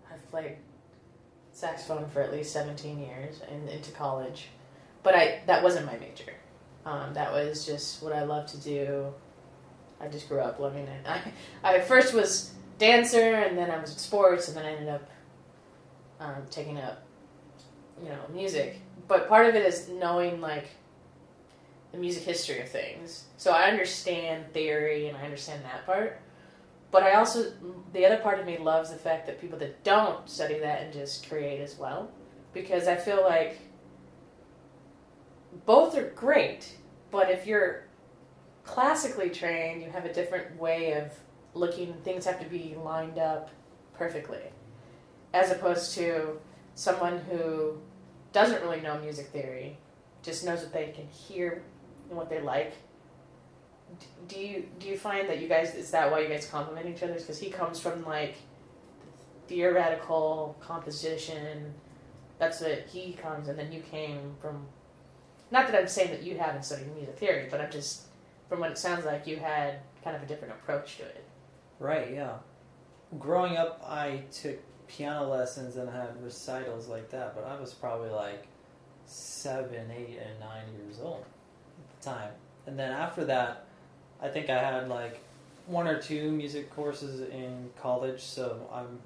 have 0.10 0.30
played 0.30 0.58
saxophone 1.54 2.10
for 2.10 2.21
at 2.21 2.32
least 2.32 2.52
seventeen 2.52 3.00
years 3.00 3.41
and 3.50 3.69
into 3.69 3.91
college, 3.91 4.47
but 5.04 5.15
I 5.15 5.41
that 5.47 5.63
wasn't 5.63 5.86
my 5.86 5.97
major. 5.97 6.34
Um, 6.86 7.13
that 7.13 7.32
was 7.32 7.65
just 7.65 8.02
what 8.02 8.13
I 8.13 8.24
love 8.24 8.47
to 8.47 8.58
do. 8.58 9.13
I 10.00 10.08
just 10.08 10.28
grew 10.28 10.39
up 10.39 10.60
loving 10.60 10.88
it. 10.88 11.06
I 11.63 11.76
I 11.76 11.80
first 11.82 12.13
was 12.13 12.52
dancer 12.80 13.36
and 13.36 13.58
then 13.58 13.69
I 13.69 13.80
was 13.80 13.91
in 13.91 13.97
sports 13.97 14.47
and 14.47 14.58
then 14.58 14.65
I 14.65 14.71
ended 14.71 14.89
up 14.89 15.08
um, 16.21 16.43
taking 16.49 16.77
up 16.77 17.03
you 18.01 18.10
know 18.10 18.19
music 18.34 18.79
but 19.07 19.27
part 19.27 19.45
of 19.45 19.55
it 19.55 19.65
is 19.65 19.89
knowing 19.89 20.39
like 20.39 20.69
the 21.91 21.97
music 21.97 22.23
history 22.23 22.62
of 22.62 22.69
things. 22.69 23.25
So 23.38 23.51
I 23.51 23.63
understand 23.63 24.53
theory 24.53 25.07
and 25.07 25.17
I 25.17 25.23
understand 25.23 25.63
that 25.65 25.86
part. 25.86 26.19
But 26.91 27.03
I 27.03 27.13
also 27.13 27.51
the 27.93 28.05
other 28.05 28.17
part 28.17 28.39
of 28.39 28.45
me 28.45 28.57
loves 28.57 28.89
the 28.89 28.97
fact 28.97 29.25
that 29.27 29.39
people 29.39 29.60
that 29.60 29.84
don't 29.84 30.29
study 30.29 30.60
that 30.60 30.81
and 30.81 30.93
just 30.93 31.27
create 31.27 31.62
as 31.62 31.77
well 31.77 32.10
because 32.53 32.88
I 32.88 32.95
feel 32.95 33.21
like 33.21 33.60
both 35.65 35.97
are 35.97 36.10
great, 36.12 36.77
but 37.12 37.29
if 37.29 37.45
you're 37.45 37.88
classically 38.63 39.29
trained, 39.29 39.81
you 39.81 39.89
have 39.89 40.05
a 40.05 40.13
different 40.13 40.57
way 40.57 40.93
of 40.93 41.12
looking 41.53 41.93
things 42.05 42.25
have 42.25 42.39
to 42.39 42.45
be 42.45 42.75
lined 42.81 43.19
up 43.19 43.49
perfectly 43.93 44.50
as 45.34 45.52
opposed 45.52 45.94
to 45.96 46.39
someone 46.76 47.20
who 47.30 47.78
doesn't 48.34 48.62
really 48.62 48.82
know 48.82 49.00
music 49.00 49.28
theory, 49.28 49.78
just 50.24 50.46
knows 50.46 50.62
what 50.62 50.74
they 50.74 50.88
can 50.88 51.08
hear 51.08 51.63
and 52.10 52.17
what 52.17 52.30
they 52.30 52.41
like. 52.41 52.74
Do 54.28 54.39
you 54.39 54.65
do 54.80 54.88
you 54.88 54.98
find 54.98 55.28
that 55.28 55.41
you 55.41 55.48
guys 55.50 55.76
is 55.76 55.91
that 55.91 56.10
why 56.12 56.22
you 56.22 56.30
guys 56.30 56.48
complement 56.48 56.88
each 56.88 57.04
other? 57.04 57.13
Because 57.13 57.39
he 57.39 57.50
comes 57.50 57.80
from 57.80 58.06
like 58.06 58.36
theoretical 59.48 60.56
composition. 60.62 61.74
That's 62.39 62.62
what 62.62 62.86
he 62.91 63.13
comes, 63.13 63.48
and 63.50 63.60
then 63.60 63.72
you 63.72 63.82
came 63.82 64.36
from. 64.41 64.65
Not 65.52 65.67
that 65.67 65.76
I'm 65.76 65.88
saying 65.88 66.12
that 66.12 66.24
you 66.24 66.38
haven't 66.38 66.63
studied 66.63 66.96
music 66.96 67.17
theory, 67.17 67.48
but 67.52 67.60
I'm 67.60 67.70
just 67.70 68.04
from 68.48 68.62
what 68.62 68.72
it 68.72 68.78
sounds 68.78 69.06
like 69.06 69.28
you 69.28 69.36
had 69.36 69.80
kind 70.04 70.15
of 70.15 70.24
a 70.24 70.26
different 70.26 70.54
approach 70.54 70.98
to 70.98 71.04
it. 71.04 71.26
right. 71.80 72.12
Yeah, 72.13 72.38
growing 73.20 73.58
up, 73.58 73.84
I 73.86 74.24
took 74.32 74.58
piano 74.97 75.30
lessons 75.30 75.77
and 75.77 75.89
I 75.89 75.93
had 75.93 76.23
recitals 76.23 76.88
like 76.88 77.10
that, 77.12 77.36
but 77.36 77.45
I 77.45 77.60
was 77.60 77.73
probably 77.73 78.10
like 78.10 78.47
seven, 79.06 79.91
eight, 79.91 80.19
and 80.25 80.39
nine 80.39 80.63
years 80.77 80.99
old 81.01 81.23
at 81.23 81.99
the 81.99 82.10
time. 82.10 82.32
And 82.67 82.77
then 82.77 82.91
after 82.91 83.25
that, 83.25 83.65
I 84.21 84.27
think 84.27 84.49
I 84.49 84.60
had 84.60 84.89
like 84.89 85.21
one 85.67 85.88
or 85.88 86.01
two 86.01 86.32
music 86.32 86.73
courses 86.75 87.21
in 87.30 87.69
college, 87.82 88.21
so 88.21 88.69
I'm 88.71 88.99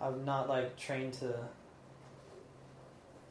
I'm 0.00 0.24
not 0.24 0.48
like 0.48 0.76
trained 0.76 1.14
to 1.14 1.34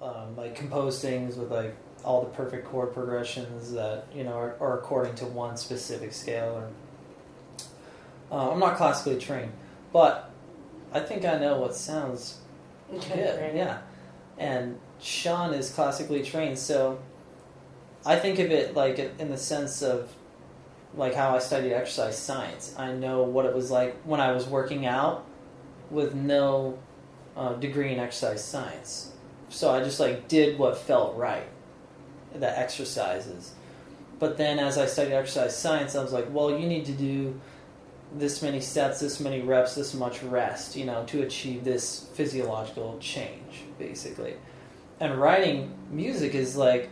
um, 0.02 0.36
like 0.36 0.56
compose 0.56 1.02
things 1.02 1.36
with 1.36 1.52
like 1.52 1.76
all 2.04 2.22
the 2.22 2.30
perfect 2.30 2.68
chord 2.68 2.94
progressions 2.94 3.72
that 3.74 4.08
you 4.14 4.24
know 4.24 4.34
are, 4.34 4.56
are 4.60 4.80
according 4.80 5.16
to 5.16 5.26
one 5.26 5.58
specific 5.58 6.14
scale. 6.14 6.70
Or 8.32 8.38
uh, 8.38 8.52
I'm 8.52 8.60
not 8.60 8.78
classically 8.78 9.20
trained, 9.20 9.52
but 9.94 10.32
I 10.96 11.02
think 11.02 11.26
I 11.26 11.38
know 11.38 11.60
what 11.60 11.76
sounds 11.76 12.40
good. 12.90 13.42
Right? 13.42 13.54
Yeah, 13.54 13.82
and 14.38 14.80
Sean 15.02 15.54
is 15.54 15.70
classically 15.70 16.24
trained, 16.24 16.58
so 16.58 17.00
I 18.06 18.16
think 18.16 18.40
of 18.40 18.50
it 18.50 18.76
like 18.76 18.98
in 18.98 19.30
the 19.30 19.38
sense 19.38 19.82
of 19.82 20.10
like 20.96 21.14
how 21.14 21.36
I 21.36 21.40
studied 21.40 21.74
exercise 21.74 22.18
science. 22.18 22.74
I 22.78 22.94
know 22.94 23.24
what 23.24 23.46
it 23.46 23.54
was 23.54 23.70
like 23.70 23.98
when 24.04 24.22
I 24.22 24.32
was 24.32 24.48
working 24.48 24.86
out 24.86 25.26
with 25.92 26.16
no 26.16 26.80
uh, 27.36 27.56
degree 27.56 27.92
in 27.92 28.00
exercise 28.00 28.42
science. 28.42 29.12
So 29.50 29.72
I 29.72 29.84
just 29.84 30.00
like 30.00 30.30
did 30.30 30.58
what 30.58 30.78
felt 30.78 31.18
right, 31.18 31.48
the 32.34 32.58
exercises. 32.58 33.54
But 34.18 34.38
then 34.38 34.60
as 34.60 34.78
I 34.78 34.86
studied 34.86 35.14
exercise 35.14 35.58
science, 35.58 35.94
I 35.94 36.02
was 36.02 36.14
like, 36.14 36.28
well, 36.32 36.58
you 36.58 36.66
need 36.66 36.86
to 36.86 36.94
do 36.94 37.42
this 38.18 38.42
many 38.42 38.62
sets, 38.62 39.00
this 39.00 39.20
many 39.20 39.42
reps, 39.42 39.76
this 39.76 39.94
much 39.94 40.24
rest, 40.24 40.76
you 40.76 40.86
know, 40.86 41.04
to 41.06 41.22
achieve 41.22 41.64
this 41.64 42.08
physiological 42.14 42.98
change, 43.00 43.64
basically. 43.78 44.36
And 45.00 45.20
writing 45.20 45.74
music 45.92 46.34
is 46.34 46.56
like 46.56 46.90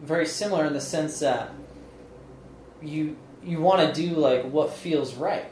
very 0.00 0.26
similar 0.26 0.64
in 0.64 0.72
the 0.72 0.80
sense 0.80 1.20
that 1.20 1.50
you 2.82 3.16
you 3.42 3.60
want 3.60 3.94
to 3.94 4.08
do 4.08 4.14
like 4.14 4.44
what 4.44 4.72
feels 4.72 5.14
right, 5.14 5.46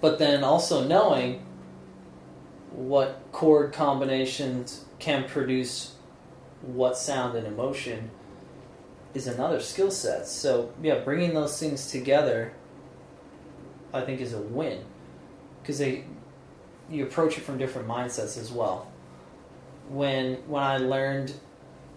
but 0.00 0.18
then 0.18 0.42
also 0.42 0.86
knowing 0.86 1.46
what 2.72 3.22
chord 3.32 3.72
combinations 3.72 4.84
can 4.98 5.24
produce 5.28 5.94
what 6.62 6.96
sound 6.96 7.36
and 7.36 7.46
emotion 7.46 8.10
is 9.14 9.26
another 9.26 9.60
skill 9.60 9.90
set. 9.90 10.26
So 10.26 10.72
yeah, 10.82 10.98
bringing 11.00 11.34
those 11.34 11.58
things 11.58 11.90
together, 11.90 12.52
I 13.92 14.02
think, 14.02 14.20
is 14.20 14.34
a 14.34 14.40
win 14.40 14.84
because 15.62 15.78
they 15.78 16.04
you 16.90 17.04
approach 17.04 17.38
it 17.38 17.42
from 17.42 17.58
different 17.58 17.88
mindsets 17.88 18.36
as 18.38 18.50
well. 18.50 18.90
When 19.88 20.36
when 20.46 20.62
I 20.62 20.78
learned 20.78 21.32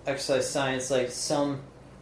exercise 0.06 0.50
science, 0.50 0.92
like 0.92 1.10
some 1.10 1.62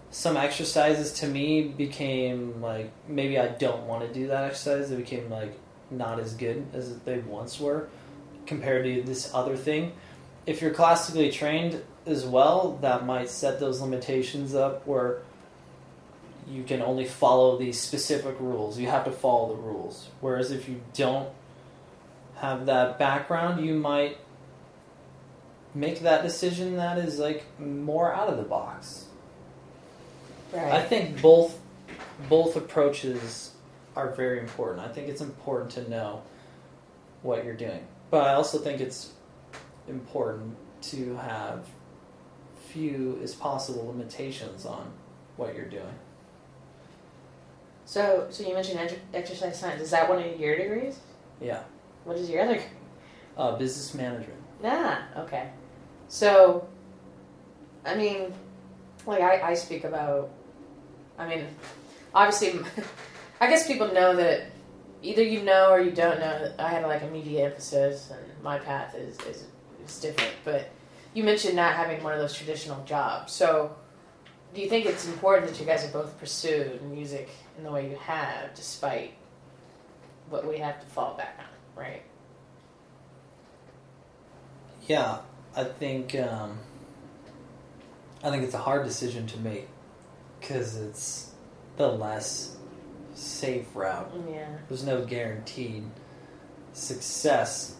some 0.10 0.36
exercises 0.36 1.14
to 1.14 1.28
me 1.28 1.64
became 1.64 2.62
like 2.62 2.92
maybe 3.08 3.40
I 3.40 3.48
don't 3.48 3.88
want 3.88 4.06
to 4.06 4.14
do 4.14 4.28
that 4.28 4.44
exercise. 4.44 4.90
They 4.90 4.98
became 4.98 5.30
like 5.30 5.58
not 5.90 6.20
as 6.20 6.34
good 6.34 6.66
as 6.74 6.98
they 7.00 7.20
once 7.20 7.60
were 7.60 7.88
compared 8.46 8.86
to 8.86 9.02
this 9.04 9.34
other 9.34 9.56
thing. 9.56 9.94
If 10.46 10.62
you're 10.62 10.74
classically 10.74 11.32
trained 11.32 11.82
as 12.06 12.26
well, 12.26 12.78
that 12.82 13.06
might 13.06 13.30
set 13.30 13.60
those 13.60 13.80
limitations 13.80 14.56
up 14.56 14.86
where 14.88 15.20
you 16.48 16.64
can 16.64 16.82
only 16.82 17.06
follow 17.06 17.58
these 17.58 17.80
specific 17.80 18.40
rules. 18.40 18.78
You 18.80 18.88
have 18.88 19.06
to 19.06 19.12
follow 19.12 19.56
the 19.56 19.62
rules. 19.62 20.10
Whereas 20.20 20.52
if 20.52 20.68
you 20.68 20.82
don't 20.94 21.30
have 22.38 22.66
that 22.66 22.98
background, 22.98 23.66
you 23.66 23.76
might 23.76 24.18
make 25.74 26.02
that 26.02 26.24
decision 26.24 26.76
that 26.76 26.98
is 26.98 27.20
like 27.20 27.46
more 27.60 28.14
out 28.14 28.28
of 28.28 28.38
the 28.38 28.44
box. 28.44 29.06
Right. 30.52 30.74
I 30.74 30.84
think 30.84 31.22
both 31.22 31.58
both 32.30 32.56
approaches 32.56 33.52
are 33.96 34.12
very 34.12 34.40
important. 34.40 34.86
I 34.86 34.92
think 34.92 35.08
it's 35.08 35.22
important 35.22 35.72
to 35.72 35.90
know 35.90 36.24
what 37.22 37.46
you're 37.46 37.56
doing, 37.56 37.86
but 38.10 38.28
I 38.28 38.34
also 38.34 38.58
think 38.58 38.82
it's 38.82 39.12
important 39.88 40.56
to 40.82 41.16
have 41.16 41.66
few 42.70 43.20
as 43.24 43.36
possible 43.36 43.88
limitations 43.88 44.66
on 44.66 44.92
what 45.38 45.56
you're 45.56 45.66
doing. 45.66 45.94
So, 47.92 48.28
so 48.30 48.48
you 48.48 48.54
mentioned 48.54 48.80
edu- 48.80 49.00
exercise 49.14 49.60
science. 49.60 49.82
Is 49.82 49.92
that 49.92 50.08
one 50.08 50.24
of 50.24 50.40
your 50.40 50.56
degrees? 50.56 50.98
Yeah, 51.42 51.64
What 52.06 52.16
is 52.16 52.30
your 52.30 52.42
other? 52.44 52.62
uh, 53.38 53.58
business 53.58 53.94
management. 53.94 54.40
Nah. 54.64 55.00
Okay. 55.18 55.50
So, 56.08 56.68
I 57.86 57.96
mean, 57.96 58.34
like 59.06 59.22
I, 59.22 59.42
I 59.52 59.54
speak 59.56 59.84
about. 59.84 60.30
I 61.18 61.28
mean, 61.28 61.46
obviously, 62.16 62.62
I 63.42 63.48
guess 63.50 63.68
people 63.68 63.92
know 63.94 64.16
that 64.16 64.44
either 65.02 65.24
you 65.24 65.42
know 65.44 65.70
or 65.72 65.82
you 65.82 65.92
don't 65.92 66.20
know 66.22 66.40
that 66.40 66.60
I 66.60 66.70
had 66.70 66.84
like 66.86 67.02
a 67.04 67.08
media 67.08 67.46
emphasis 67.48 68.10
and 68.10 68.44
my 68.44 68.58
path 68.58 68.96
is 68.96 69.20
is, 69.22 69.44
is 69.86 70.00
different. 70.00 70.34
But 70.46 70.70
you 71.14 71.26
mentioned 71.26 71.58
not 71.58 71.74
having 71.76 72.02
one 72.04 72.14
of 72.14 72.20
those 72.20 72.34
traditional 72.34 72.82
jobs. 72.86 73.34
So, 73.34 73.76
do 74.54 74.62
you 74.62 74.70
think 74.70 74.86
it's 74.86 75.08
important 75.08 75.50
that 75.50 75.60
you 75.60 75.66
guys 75.66 75.84
have 75.84 75.94
both 75.94 76.18
pursued 76.20 76.82
music 76.84 77.30
in 77.58 77.64
the 77.64 77.72
way 77.72 77.90
you 77.90 77.96
have, 77.98 78.54
despite 78.54 79.14
what 80.30 80.48
we 80.48 80.58
have 80.58 80.80
to 80.82 80.86
fall 80.88 81.16
back 81.16 81.38
on, 81.40 81.82
right? 81.82 82.04
Yeah, 84.88 85.20
I 85.56 85.64
think 85.64 86.16
um, 86.16 86.60
I 88.24 88.30
think 88.30 88.44
it's 88.44 88.54
a 88.54 88.60
hard 88.60 88.84
decision 88.86 89.28
to 89.28 89.40
make 89.40 89.68
because 90.40 90.76
it's 90.76 91.32
the 91.78 91.88
less 91.88 92.58
safe 93.14 93.68
route. 93.74 94.12
Yeah. 94.30 94.48
There's 94.68 94.84
no 94.84 95.06
guaranteed 95.06 95.84
success. 96.74 97.76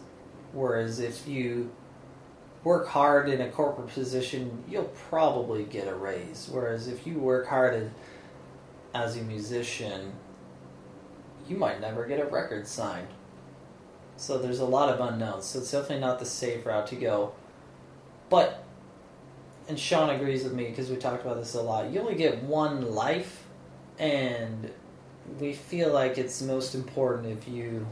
Whereas 0.52 1.00
if 1.00 1.26
you 1.26 1.70
work 2.64 2.88
hard 2.88 3.28
in 3.28 3.40
a 3.40 3.50
corporate 3.50 3.88
position, 3.88 4.62
you'll 4.68 4.84
probably 4.84 5.64
get 5.64 5.88
a 5.88 5.94
raise. 5.94 6.48
Whereas 6.50 6.88
if 6.88 7.06
you 7.06 7.18
work 7.18 7.46
hard 7.48 7.90
as 8.94 9.16
a 9.16 9.22
musician, 9.22 10.12
you 11.48 11.56
might 11.56 11.80
never 11.80 12.06
get 12.06 12.20
a 12.20 12.24
record 12.26 12.66
signed. 12.66 13.08
So 14.16 14.38
there's 14.38 14.60
a 14.60 14.64
lot 14.64 14.88
of 14.88 15.00
unknowns. 15.00 15.46
So 15.46 15.58
it's 15.58 15.72
definitely 15.72 16.00
not 16.00 16.18
the 16.18 16.24
safe 16.24 16.64
route 16.64 16.86
to 16.88 16.96
go. 16.96 17.32
But, 18.30 18.64
and 19.68 19.78
Sean 19.78 20.10
agrees 20.10 20.44
with 20.44 20.52
me 20.52 20.68
because 20.68 20.88
we 20.88 20.96
talked 20.96 21.24
about 21.24 21.38
this 21.38 21.54
a 21.54 21.62
lot. 21.62 21.90
You 21.90 22.00
only 22.00 22.14
get 22.14 22.42
one 22.44 22.94
life, 22.94 23.44
and 23.98 24.70
we 25.40 25.52
feel 25.52 25.92
like 25.92 26.18
it's 26.18 26.40
most 26.40 26.74
important 26.74 27.26
if 27.26 27.48
you 27.48 27.86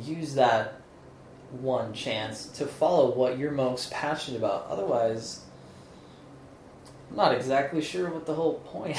use 0.00 0.34
that 0.34 0.77
one 1.50 1.92
chance 1.92 2.46
to 2.46 2.66
follow 2.66 3.14
what 3.14 3.38
you're 3.38 3.50
most 3.50 3.90
passionate 3.90 4.38
about. 4.38 4.66
Otherwise, 4.68 5.40
I'm 7.10 7.16
not 7.16 7.34
exactly 7.34 7.80
sure 7.80 8.10
what 8.10 8.26
the 8.26 8.34
whole 8.34 8.54
point. 8.54 8.96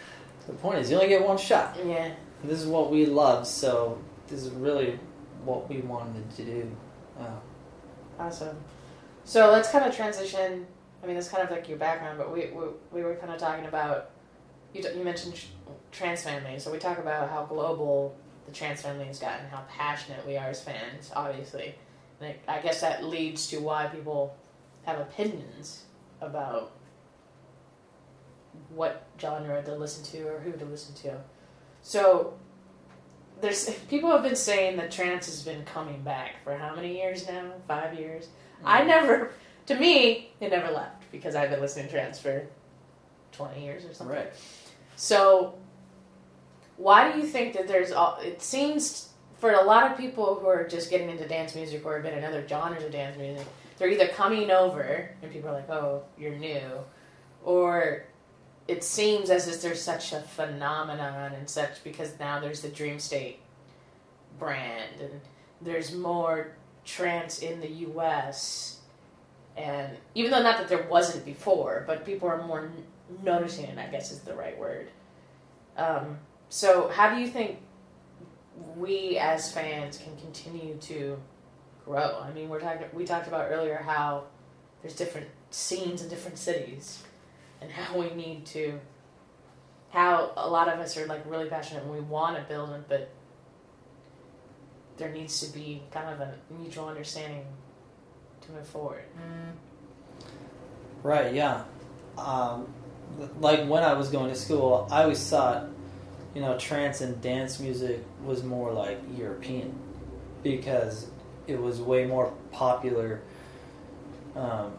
the 0.46 0.52
point 0.54 0.78
is, 0.78 0.90
you 0.90 0.96
only 0.96 1.08
get 1.08 1.26
one 1.26 1.38
shot. 1.38 1.76
Yeah. 1.84 2.12
This 2.44 2.60
is 2.60 2.66
what 2.66 2.90
we 2.90 3.06
love, 3.06 3.46
so 3.46 4.02
this 4.26 4.42
is 4.42 4.50
really 4.50 4.98
what 5.44 5.68
we 5.68 5.78
wanted 5.78 6.28
to 6.36 6.44
do. 6.44 6.76
Uh, 7.18 7.36
Awesome. 8.18 8.56
So 9.24 9.50
let's 9.50 9.70
kind 9.70 9.84
of 9.84 9.94
transition. 9.94 10.66
I 11.02 11.06
mean, 11.06 11.16
that's 11.16 11.28
kind 11.28 11.42
of 11.42 11.50
like 11.50 11.68
your 11.68 11.78
background, 11.78 12.18
but 12.18 12.32
we 12.32 12.50
we, 12.54 12.64
we 12.92 13.02
were 13.02 13.14
kind 13.16 13.32
of 13.32 13.38
talking 13.38 13.66
about. 13.66 14.10
You, 14.72 14.82
you 14.96 15.04
mentioned 15.04 15.38
trans 15.90 16.22
families, 16.22 16.64
so 16.64 16.72
we 16.72 16.78
talk 16.78 16.98
about 16.98 17.28
how 17.30 17.44
global 17.44 18.16
the 18.46 18.52
trans 18.52 18.80
family 18.80 19.04
has 19.04 19.18
gotten, 19.18 19.46
how 19.50 19.64
passionate 19.68 20.26
we 20.26 20.36
are 20.36 20.48
as 20.48 20.62
fans, 20.62 21.10
obviously. 21.14 21.74
And 22.22 22.34
I, 22.48 22.60
guess 22.60 22.80
that 22.80 23.04
leads 23.04 23.48
to 23.48 23.60
why 23.60 23.86
people 23.86 24.36
have 24.84 25.00
opinions 25.00 25.84
about 26.20 26.54
oh. 26.54 26.70
what 28.70 29.06
genre 29.20 29.62
to 29.62 29.74
listen 29.74 30.04
to 30.04 30.28
or 30.28 30.40
who 30.40 30.52
to 30.52 30.64
listen 30.64 30.94
to. 30.96 31.18
So 31.82 32.34
there's 33.40 33.68
people 33.88 34.10
have 34.10 34.22
been 34.22 34.36
saying 34.36 34.76
that 34.76 34.90
trance 34.90 35.26
has 35.26 35.42
been 35.42 35.64
coming 35.64 36.02
back 36.02 36.36
for 36.44 36.56
how 36.56 36.74
many 36.74 36.96
years 36.96 37.26
now? 37.26 37.52
Five 37.66 37.98
years. 37.98 38.28
I 38.64 38.82
mm. 38.82 38.86
never, 38.86 39.30
to 39.66 39.74
me, 39.74 40.32
it 40.40 40.50
never 40.50 40.70
left 40.70 41.10
because 41.10 41.34
I've 41.34 41.50
been 41.50 41.60
listening 41.60 41.86
to 41.86 41.92
trance 41.92 42.20
for 42.20 42.46
twenty 43.32 43.64
years 43.64 43.84
or 43.84 43.92
something. 43.92 44.16
right. 44.16 44.32
So, 44.94 45.54
why 46.76 47.10
do 47.10 47.18
you 47.18 47.26
think 47.26 47.54
that 47.54 47.66
there's 47.66 47.90
all? 47.90 48.18
It 48.22 48.42
seems 48.42 49.11
for 49.42 49.54
a 49.54 49.64
lot 49.64 49.90
of 49.90 49.98
people 49.98 50.36
who 50.36 50.46
are 50.46 50.62
just 50.68 50.88
getting 50.88 51.10
into 51.10 51.26
dance 51.26 51.56
music 51.56 51.84
or 51.84 51.94
have 51.94 52.04
been 52.04 52.16
in 52.16 52.22
other 52.22 52.46
genres 52.46 52.84
of 52.84 52.92
dance 52.92 53.18
music, 53.18 53.44
they're 53.76 53.88
either 53.88 54.06
coming 54.06 54.52
over 54.52 55.10
and 55.20 55.32
people 55.32 55.50
are 55.50 55.54
like, 55.54 55.68
"Oh, 55.68 56.04
you're 56.16 56.36
new," 56.36 56.84
or 57.42 58.04
it 58.68 58.84
seems 58.84 59.30
as 59.30 59.48
if 59.48 59.60
there's 59.60 59.82
such 59.82 60.12
a 60.12 60.20
phenomenon 60.20 61.32
and 61.32 61.50
such 61.50 61.82
because 61.82 62.16
now 62.20 62.38
there's 62.38 62.60
the 62.60 62.68
Dream 62.68 63.00
State 63.00 63.40
brand 64.38 65.00
and 65.00 65.20
there's 65.60 65.92
more 65.92 66.52
trance 66.84 67.40
in 67.40 67.60
the 67.60 67.70
U.S. 67.88 68.78
And 69.56 69.96
even 70.14 70.30
though 70.30 70.42
not 70.44 70.58
that 70.58 70.68
there 70.68 70.86
wasn't 70.88 71.24
before, 71.24 71.82
but 71.84 72.06
people 72.06 72.28
are 72.28 72.46
more 72.46 72.70
noticing 73.24 73.64
it. 73.64 73.76
I 73.76 73.86
guess 73.86 74.12
is 74.12 74.20
the 74.20 74.34
right 74.34 74.56
word. 74.56 74.88
Um, 75.76 76.18
so, 76.48 76.86
how 76.86 77.12
do 77.12 77.20
you 77.20 77.26
think 77.26 77.58
we 78.76 79.18
as 79.18 79.52
fans 79.52 79.98
can 79.98 80.16
continue 80.16 80.76
to 80.76 81.18
grow? 81.84 82.20
I 82.20 82.32
mean, 82.32 82.48
we're 82.48 82.60
talking. 82.60 82.86
We 82.92 83.04
talked 83.04 83.28
about 83.28 83.50
earlier 83.50 83.76
how 83.76 84.24
there's 84.82 84.94
different 84.94 85.28
scenes 85.50 86.02
in 86.02 86.08
different 86.08 86.38
cities, 86.38 87.02
and 87.60 87.70
how 87.70 87.98
we 87.98 88.10
need 88.10 88.46
to. 88.46 88.80
How 89.90 90.32
a 90.38 90.48
lot 90.48 90.68
of 90.68 90.78
us 90.78 90.96
are 90.96 91.04
like 91.06 91.22
really 91.26 91.50
passionate 91.50 91.82
and 91.82 91.92
we 91.92 92.00
want 92.00 92.36
to 92.38 92.42
build 92.44 92.70
it, 92.70 92.84
but 92.88 93.10
there 94.96 95.10
needs 95.10 95.40
to 95.40 95.52
be 95.52 95.82
kind 95.90 96.08
of 96.08 96.20
a 96.20 96.34
mutual 96.50 96.88
understanding 96.88 97.44
to 98.40 98.52
move 98.52 98.66
forward. 98.66 99.04
Right, 101.02 101.34
yeah. 101.34 101.64
Um, 102.16 102.72
like 103.40 103.66
when 103.66 103.82
I 103.82 103.94
was 103.94 104.08
going 104.08 104.30
to 104.30 104.34
school, 104.34 104.88
I 104.90 105.02
always 105.02 105.28
thought, 105.28 105.68
you 106.34 106.40
know, 106.40 106.58
trance 106.58 107.00
and 107.00 107.20
dance 107.20 107.60
music 107.60 108.02
was 108.24 108.42
more 108.42 108.72
like 108.72 108.98
European 109.16 109.74
because 110.42 111.08
it 111.46 111.60
was 111.60 111.80
way 111.80 112.06
more 112.06 112.32
popular, 112.50 113.20
um, 114.34 114.72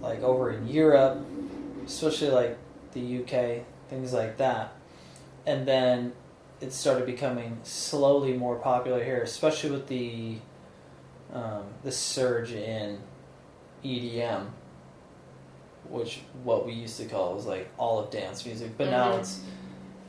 like 0.00 0.22
over 0.22 0.50
in 0.50 0.66
Europe, 0.66 1.18
especially 1.86 2.30
like 2.30 2.58
the 2.92 3.18
UK, 3.22 3.64
things 3.88 4.12
like 4.12 4.36
that. 4.38 4.72
And 5.46 5.66
then 5.66 6.12
it 6.60 6.72
started 6.72 7.06
becoming 7.06 7.58
slowly 7.62 8.32
more 8.32 8.56
popular 8.56 9.02
here, 9.02 9.22
especially 9.22 9.70
with 9.70 9.86
the 9.86 10.38
um, 11.32 11.64
the 11.84 11.92
surge 11.92 12.52
in 12.52 12.98
EDM 13.84 14.46
which 15.88 16.20
what 16.44 16.66
we 16.66 16.72
used 16.72 16.98
to 16.98 17.06
call 17.06 17.34
was 17.34 17.46
like 17.46 17.68
all 17.78 17.98
of 17.98 18.10
dance 18.10 18.44
music, 18.44 18.70
but 18.76 18.90
now 18.90 19.12
Mhm. 19.12 19.20
it's 19.20 19.40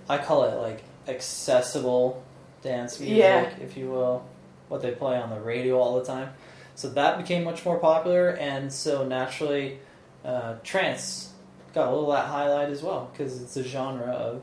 I 0.09 0.17
call 0.17 0.43
it 0.45 0.55
like 0.55 0.83
accessible 1.07 2.23
dance 2.61 2.99
music, 2.99 3.17
Yeah. 3.17 3.49
if 3.61 3.77
you 3.77 3.89
will, 3.89 4.25
what 4.67 4.81
they 4.81 4.91
play 4.91 5.17
on 5.17 5.29
the 5.29 5.39
radio 5.39 5.79
all 5.79 5.99
the 5.99 6.05
time. 6.05 6.33
So 6.75 6.89
that 6.89 7.17
became 7.17 7.43
much 7.43 7.63
more 7.65 7.77
popular, 7.77 8.29
and 8.29 8.71
so 8.73 9.05
naturally, 9.05 9.79
uh, 10.25 10.55
trance 10.63 11.33
got 11.73 11.87
a 11.87 11.91
little 11.91 12.09
that 12.11 12.25
highlight 12.25 12.69
as 12.69 12.81
well 12.81 13.09
because 13.11 13.41
it's 13.41 13.55
a 13.57 13.63
genre 13.63 14.07
of 14.11 14.41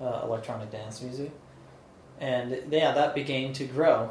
uh, 0.00 0.22
electronic 0.24 0.70
dance 0.70 1.00
music, 1.02 1.30
and 2.20 2.58
yeah, 2.70 2.92
that 2.92 3.14
began 3.14 3.52
to 3.54 3.64
grow. 3.64 4.10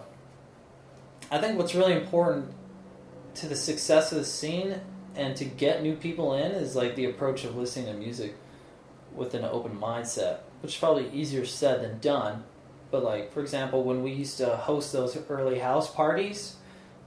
I 1.31 1.39
think 1.39 1.57
what's 1.57 1.75
really 1.75 1.93
important 1.93 2.53
to 3.35 3.47
the 3.47 3.55
success 3.55 4.11
of 4.11 4.19
the 4.19 4.25
scene 4.25 4.79
and 5.15 5.35
to 5.35 5.45
get 5.45 5.81
new 5.83 5.95
people 5.95 6.33
in 6.35 6.51
is 6.51 6.75
like 6.75 6.95
the 6.95 7.05
approach 7.05 7.43
of 7.43 7.55
listening 7.55 7.85
to 7.87 7.93
music 7.93 8.35
with 9.15 9.33
an 9.33 9.43
open 9.43 9.77
mindset, 9.77 10.39
which 10.61 10.73
is 10.73 10.79
probably 10.79 11.09
easier 11.11 11.45
said 11.45 11.81
than 11.81 11.99
done. 11.99 12.43
But 12.91 13.03
like 13.03 13.31
for 13.33 13.41
example, 13.41 13.83
when 13.83 14.03
we 14.03 14.11
used 14.11 14.37
to 14.37 14.55
host 14.55 14.93
those 14.93 15.17
early 15.29 15.59
house 15.59 15.93
parties, 15.93 16.55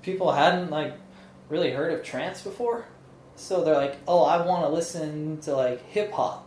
people 0.03 0.33
hadn't 0.33 0.71
like 0.71 0.95
really 1.49 1.71
heard 1.71 1.93
of 1.93 2.05
trance 2.05 2.43
before. 2.43 2.87
So 3.37 3.65
they're 3.65 3.75
like, 3.75 3.97
"Oh, 4.07 4.23
I 4.23 4.45
want 4.45 4.65
to 4.65 4.69
listen 4.69 5.41
to 5.43 5.55
like 5.57 5.83
hip 5.87 6.13
hop." 6.13 6.47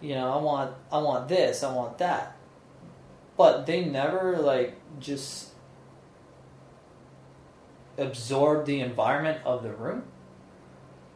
You 0.00 0.14
know, 0.14 0.32
I 0.32 0.42
want 0.42 0.74
I 0.90 0.98
want 0.98 1.28
this, 1.28 1.62
I 1.62 1.72
want 1.72 1.98
that. 1.98 2.36
But 3.36 3.66
they 3.66 3.84
never 3.84 4.38
like 4.38 4.76
just 5.00 5.48
absorbed 7.98 8.66
the 8.66 8.80
environment 8.80 9.40
of 9.44 9.62
the 9.62 9.72
room 9.72 10.04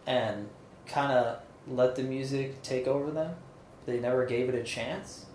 and 0.07 0.49
kind 0.87 1.13
of 1.13 1.39
let 1.69 1.97
the 1.97 2.03
music 2.03 2.63
take 2.63 2.87
over 2.87 3.11
them. 3.11 3.37
They 3.87 4.01
never 4.01 4.27
gave 4.27 4.49
it 4.49 4.55
a 4.55 4.63
chance. 4.63 5.27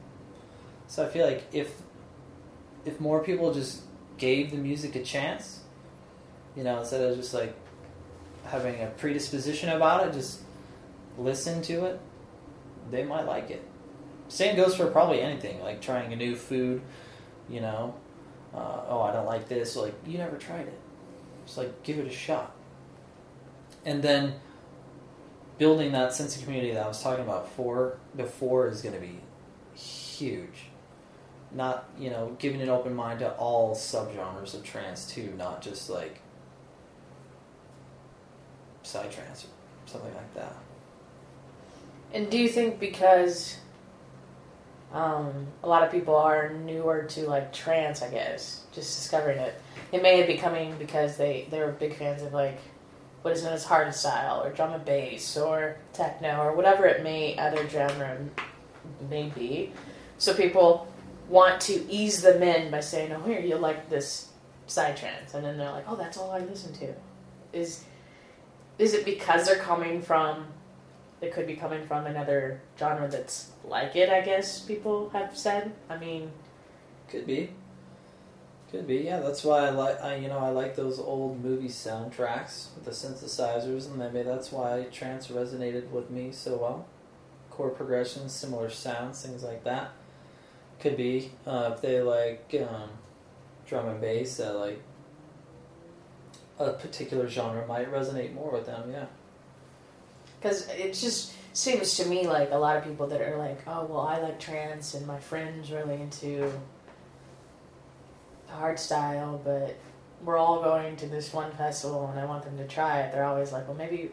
So 0.88 1.06
I 1.06 1.10
feel 1.10 1.26
like 1.26 1.44
if 1.54 1.74
if 2.86 3.00
more 3.00 3.24
people 3.24 3.54
just 3.54 3.82
gave 4.18 4.52
the 4.52 4.58
music 4.58 4.96
a 4.96 5.04
chance, 5.04 5.62
you 6.56 6.64
know, 6.64 6.80
instead 6.80 7.02
of 7.02 7.16
just 7.18 7.34
like 7.34 7.56
having 8.46 8.82
a 8.82 8.88
predisposition 8.88 9.70
about 9.70 10.08
it, 10.08 10.14
just 10.14 10.42
listen 11.18 11.62
to 11.64 11.86
it, 11.86 12.00
they 12.90 13.04
might 13.04 13.26
like 13.26 13.50
it. 13.50 13.64
Same 14.28 14.56
goes 14.56 14.76
for 14.76 14.88
probably 14.88 15.22
anything, 15.22 15.62
like 15.62 15.82
trying 15.82 16.14
a 16.14 16.16
new 16.16 16.36
food, 16.36 16.82
you 17.50 17.62
know. 17.62 17.96
Uh, 18.54 18.84
oh, 18.88 19.02
I 19.02 19.14
don't 19.14 19.26
like 19.26 19.48
this. 19.48 19.76
Like, 19.76 19.94
you 20.06 20.18
never 20.18 20.38
tried 20.38 20.68
it. 20.68 20.80
Just 21.46 21.58
like, 21.58 21.84
give 21.84 22.00
it 22.00 22.08
a 22.08 22.12
shot. 22.12 22.54
And 23.86 24.02
then 24.02 24.36
building 25.62 25.92
that 25.92 26.12
sense 26.12 26.36
of 26.36 26.42
community 26.42 26.74
that 26.74 26.84
I 26.84 26.88
was 26.88 27.04
talking 27.04 27.24
about 27.24 27.48
for 27.52 28.00
before 28.18 28.68
is 28.68 28.82
going 28.82 28.96
to 28.96 29.00
be 29.00 29.20
huge. 29.76 30.72
Not, 31.52 31.88
you 32.00 32.10
know, 32.10 32.36
giving 32.40 32.64
an 32.64 32.70
open 32.70 32.96
mind 32.96 33.20
to 33.20 33.32
all 33.34 33.76
subgenres 33.76 34.56
of 34.56 34.64
trance 34.64 35.06
too, 35.06 35.32
not 35.38 35.62
just 35.62 35.88
like 35.88 36.20
psytrance 38.84 39.46
or 39.46 39.50
something 39.86 40.12
like 40.16 40.34
that. 40.34 40.56
And 42.12 42.32
do 42.32 42.40
you 42.40 42.50
think 42.50 42.80
because 42.80 43.58
um, 44.92 45.46
a 45.62 45.70
lot 45.70 45.84
of 45.84 45.92
people 45.92 46.16
are 46.16 46.50
newer 46.50 47.04
to 47.04 47.28
like 47.28 47.54
trance, 47.54 48.02
I 48.02 48.10
guess, 48.10 48.64
just 48.72 48.98
discovering 48.98 49.38
it, 49.38 49.62
it 49.92 50.02
may 50.02 50.18
have 50.18 50.26
be 50.26 50.38
coming 50.38 50.76
because 50.80 51.18
they 51.18 51.46
they 51.52 51.60
were 51.60 51.72
big 51.72 51.98
fans 51.98 52.24
of 52.24 52.34
like 52.34 52.58
what 53.22 53.34
is 53.34 53.44
known 53.44 53.54
as 53.54 53.66
hardstyle 53.66 54.46
or 54.46 54.52
drum 54.52 54.74
and 54.74 54.86
bass 54.86 55.38
or 55.38 55.78
techno 55.94 56.42
or 56.42 56.56
whatever 56.56 56.86
it 56.86 57.04
may 57.04 57.38
other 57.38 57.68
genre 57.70 58.18
may 59.10 59.30
be. 59.30 59.72
So 60.18 60.34
people 60.34 60.88
want 61.30 61.62
to 61.62 61.86
ease 61.90 62.22
them 62.22 62.44
in 62.44 62.72
by 62.72 62.80
saying, 62.80 63.12
"Oh, 63.12 63.22
here 63.22 63.40
you 63.40 63.58
like 63.58 63.90
this 63.90 64.30
psytrance," 64.68 65.34
and 65.34 65.46
then 65.46 65.58
they're 65.58 65.72
like, 65.72 65.86
"Oh, 65.88 65.96
that's 65.96 66.18
all 66.18 66.32
I 66.32 66.40
listen 66.40 66.74
to." 66.76 66.94
Is 67.54 67.84
is 68.78 68.94
it 68.94 69.06
because 69.06 69.46
they're 69.46 69.58
coming 69.58 70.02
from 70.02 70.48
it 71.22 71.32
could 71.32 71.46
be 71.46 71.56
coming 71.56 71.86
from 71.86 72.08
another 72.08 72.62
genre 72.78 73.08
that's 73.08 73.52
like 73.64 73.96
it, 73.96 74.10
I 74.10 74.22
guess 74.22 74.60
people 74.60 75.10
have 75.10 75.38
said. 75.38 75.72
I 75.90 75.98
mean, 75.98 76.32
Could 77.08 77.28
be. 77.28 77.52
Could 78.72 78.88
be, 78.88 79.00
yeah. 79.00 79.20
That's 79.20 79.44
why 79.44 79.68
I 79.68 79.70
like, 79.72 80.02
I 80.02 80.16
you 80.16 80.30
know, 80.30 80.40
I 80.40 80.50
like 80.50 80.76
those 80.78 80.98
old 80.98 81.44
movie 81.44 81.68
soundtracks 81.68 82.68
with 82.74 82.86
the 82.86 82.92
synthesizers, 82.92 83.86
and 83.88 83.98
maybe 83.98 84.24
that's 84.24 84.52
why 84.52 84.86
trance 84.92 85.28
resonated 85.28 85.90
with 85.92 86.10
me 86.10 86.32
so 86.32 86.56
well. 86.58 86.86
Chord 87.50 87.76
progressions, 87.76 88.32
similar 88.32 88.70
sounds, 88.70 89.22
things 89.22 89.44
like 89.44 89.66
that. 89.66 89.92
Could 90.80 90.96
be 90.96 91.32
uh, 91.46 91.72
if 91.76 91.82
they 91.82 92.02
like 92.02 92.56
um, 92.68 92.90
drum 93.68 93.90
and 93.90 94.00
bass, 94.00 94.38
that 94.38 94.56
like 94.56 94.82
a 96.58 96.72
particular 96.72 97.28
genre 97.28 97.68
might 97.68 97.92
resonate 97.92 98.34
more 98.34 98.52
with 98.52 98.68
them. 98.68 98.90
Yeah. 98.92 99.06
because 100.40 100.68
it 100.70 100.94
just 100.94 101.34
seems 101.54 101.98
to 101.98 102.06
me 102.06 102.28
like 102.28 102.52
a 102.52 102.58
lot 102.58 102.78
of 102.78 102.84
people 102.84 103.08
that 103.08 103.22
are 103.22 103.38
like, 103.38 103.60
oh, 103.68 103.86
well, 103.86 104.02
I 104.02 104.20
like 104.20 104.40
trance 104.40 104.94
and 104.94 105.06
my 105.06 105.20
friend's 105.20 105.72
really 105.72 105.96
into 106.02 106.52
hard 108.52 108.80
style, 108.80 109.42
but 109.44 109.78
we're 110.24 110.38
all 110.38 110.62
going 110.62 110.96
to 110.98 111.08
this 111.08 111.34
one 111.34 111.52
festival 111.54 112.08
and 112.08 112.20
I 112.20 112.26
want 112.26 112.44
them 112.44 112.58
to 112.58 112.68
try 112.68 113.02
it. 113.02 113.12
They're 113.12 113.24
always 113.24 113.52
like, 113.52 113.68
well, 113.68 113.78
maybe 113.78 114.12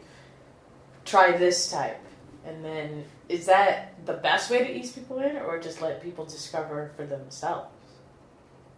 try 1.05 1.37
this 1.37 1.69
type. 1.69 1.99
And 2.45 2.63
then 2.63 3.05
is 3.27 3.45
that 3.45 4.05
the 4.05 4.13
best 4.13 4.49
way 4.49 4.59
to 4.59 4.71
ease 4.71 4.91
people 4.91 5.19
in 5.19 5.37
or 5.37 5.59
just 5.59 5.81
let 5.81 6.01
people 6.01 6.25
discover 6.25 6.91
for 6.95 7.05
themselves? 7.05 7.69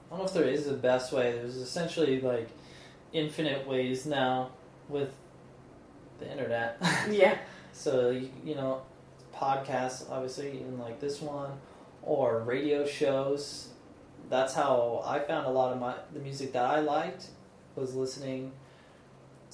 I 0.07 0.15
don't 0.15 0.19
know 0.19 0.25
if 0.25 0.33
there 0.33 0.43
is 0.43 0.67
a 0.67 0.73
best 0.73 1.13
way. 1.13 1.31
There's 1.31 1.55
essentially 1.55 2.19
like 2.19 2.49
infinite 3.13 3.67
ways 3.67 4.05
now 4.05 4.51
with 4.89 5.13
the 6.19 6.29
internet. 6.29 6.81
Yeah. 7.09 7.37
so 7.71 8.09
you, 8.09 8.29
you 8.43 8.55
know, 8.55 8.81
podcasts, 9.35 10.09
obviously, 10.09 10.51
even 10.51 10.77
like 10.79 10.99
this 10.99 11.21
one, 11.21 11.51
or 12.03 12.39
radio 12.39 12.85
shows. 12.85 13.69
That's 14.31 14.53
how 14.53 15.03
I 15.05 15.19
found 15.19 15.45
a 15.45 15.49
lot 15.49 15.73
of 15.73 15.79
my 15.81 15.93
the 16.13 16.21
music 16.21 16.53
that 16.53 16.63
I 16.63 16.79
liked 16.79 17.27
was 17.75 17.95
listening 17.95 18.53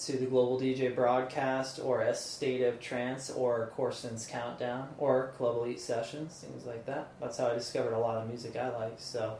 to 0.05 0.11
the 0.11 0.27
Global 0.27 0.59
DJ 0.59 0.93
broadcast 0.93 1.79
or 1.83 2.03
S 2.03 2.23
State 2.23 2.61
of 2.61 2.79
Trance 2.79 3.31
or 3.31 3.71
Corsten's 3.75 4.27
Countdown 4.27 4.89
or 4.99 5.33
Club 5.35 5.57
Elite 5.57 5.79
Sessions, 5.79 6.45
things 6.45 6.67
like 6.67 6.85
that. 6.85 7.07
That's 7.19 7.39
how 7.39 7.47
I 7.47 7.55
discovered 7.55 7.93
a 7.93 7.97
lot 7.97 8.21
of 8.21 8.27
music 8.27 8.55
I 8.55 8.69
like. 8.69 8.97
So 8.99 9.39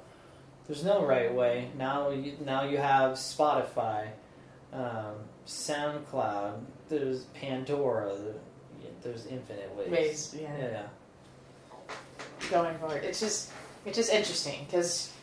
there's 0.65 0.83
no 0.83 1.05
right 1.05 1.31
way. 1.31 1.69
Now 1.77 2.09
you, 2.09 2.35
now 2.43 2.63
you 2.63 2.77
have 2.77 3.11
Spotify, 3.11 4.07
um, 4.73 5.17
SoundCloud, 5.45 6.61
there's 6.89 7.25
Pandora, 7.35 8.17
there's 9.03 9.27
infinite 9.27 9.71
ways. 9.77 9.91
Ways, 9.91 10.35
yeah. 10.41 10.57
Yeah. 10.57 10.87
going 12.49 12.75
forward. 12.79 13.03
It's 13.03 13.19
just 13.19 13.51
it's 13.85 13.97
just 13.97 14.11
interesting 14.11 14.65
because 14.65 15.13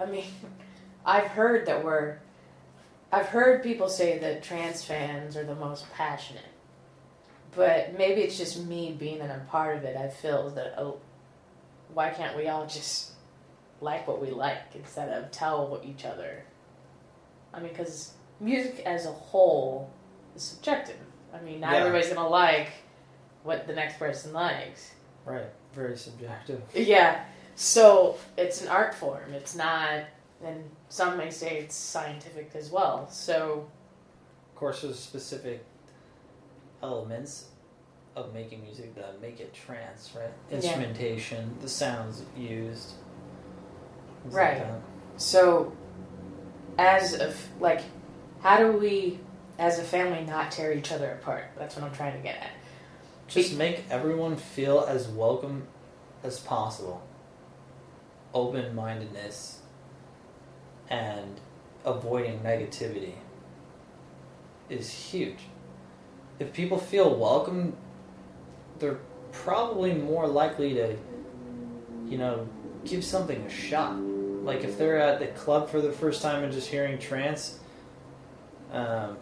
I 0.00 0.06
mean 0.06 0.24
I've 1.04 1.28
heard 1.28 1.66
that 1.66 1.84
we're 1.84 2.18
I've 3.12 3.26
heard 3.26 3.62
people 3.62 3.88
say 3.88 4.18
that 4.18 4.42
trance 4.42 4.84
fans 4.84 5.36
are 5.36 5.44
the 5.44 5.54
most 5.56 5.90
passionate, 5.94 6.44
but 7.56 7.98
maybe 7.98 8.20
it's 8.20 8.38
just 8.38 8.64
me 8.66 8.94
being 8.96 9.18
that 9.18 9.30
I'm 9.30 9.46
part 9.46 9.76
of 9.76 9.84
it. 9.84 9.96
I 9.96 10.08
feel 10.08 10.50
that 10.50 10.74
oh, 10.78 10.98
why 11.92 12.10
can't 12.10 12.36
we 12.36 12.46
all 12.46 12.66
just 12.66 13.12
like 13.80 14.06
what 14.06 14.20
we 14.20 14.30
like 14.30 14.58
instead 14.74 15.08
of 15.08 15.30
tell 15.32 15.80
each 15.84 16.04
other? 16.04 16.44
I 17.52 17.58
mean, 17.58 17.70
because 17.70 18.12
music 18.38 18.80
as 18.86 19.06
a 19.06 19.12
whole 19.12 19.90
is 20.36 20.42
subjective. 20.42 20.96
I 21.34 21.40
mean, 21.40 21.60
not 21.60 21.72
Yeah. 21.72 21.78
everybody's 21.78 22.12
gonna 22.12 22.28
like 22.28 22.70
what 23.42 23.66
the 23.66 23.74
next 23.74 23.98
person 23.98 24.32
likes. 24.32 24.92
Right. 25.24 25.46
Very 25.74 25.96
subjective. 25.96 26.62
Yeah. 26.74 27.24
So 27.60 28.16
it's 28.38 28.62
an 28.62 28.68
art 28.68 28.94
form. 28.94 29.34
It's 29.34 29.54
not, 29.54 30.04
and 30.42 30.64
some 30.88 31.18
may 31.18 31.28
say 31.30 31.58
it's 31.58 31.74
scientific 31.74 32.52
as 32.54 32.70
well. 32.70 33.06
So 33.10 33.66
Of 34.48 34.56
course, 34.56 34.80
there's 34.80 34.98
specific 34.98 35.62
elements 36.82 37.48
of 38.16 38.32
making 38.32 38.62
music 38.62 38.94
that 38.94 39.20
make 39.20 39.40
it 39.40 39.52
trance, 39.52 40.10
right? 40.16 40.30
Yeah. 40.48 40.56
Instrumentation, 40.56 41.54
the 41.60 41.68
sounds 41.68 42.22
used. 42.34 42.92
things 44.22 44.34
like 44.34 44.58
Right. 44.62 44.66
so 45.18 45.70
as 46.78 47.12
of 47.12 47.36
like, 47.60 47.82
how 48.40 48.56
do 48.56 48.72
we, 48.72 49.18
as 49.58 49.78
a 49.78 49.84
family, 49.84 50.24
not 50.24 50.50
tear 50.50 50.72
each 50.72 50.92
other 50.92 51.10
apart? 51.10 51.44
That's 51.58 51.76
what 51.76 51.84
I'm 51.84 51.92
trying 51.92 52.14
to 52.16 52.22
get 52.22 52.36
at. 52.36 52.52
Just 53.28 53.54
make 53.54 53.84
everyone 53.90 54.36
feel 54.36 54.80
as 54.88 55.08
welcome 55.08 55.66
as 56.24 56.40
possible. 56.40 57.02
Open 58.32 58.74
mindedness 58.74 59.60
and 60.88 61.40
avoiding 61.84 62.40
negativity 62.40 63.14
is 64.68 64.90
huge. 64.90 65.38
If 66.38 66.52
people 66.52 66.78
feel 66.78 67.14
welcome, 67.14 67.76
they're 68.78 68.98
probably 69.32 69.94
more 69.94 70.26
likely 70.26 70.74
to, 70.74 70.96
you 72.06 72.18
know, 72.18 72.48
give 72.84 73.04
something 73.04 73.40
a 73.42 73.50
shot. 73.50 73.96
Like 73.98 74.64
if 74.64 74.78
they're 74.78 74.98
at 74.98 75.20
the 75.20 75.26
club 75.28 75.68
for 75.68 75.80
the 75.80 75.92
first 75.92 76.22
time 76.22 76.42
and 76.42 76.52
just 76.52 76.68
hearing 76.68 76.98
trance, 76.98 77.58
um, 78.72 79.18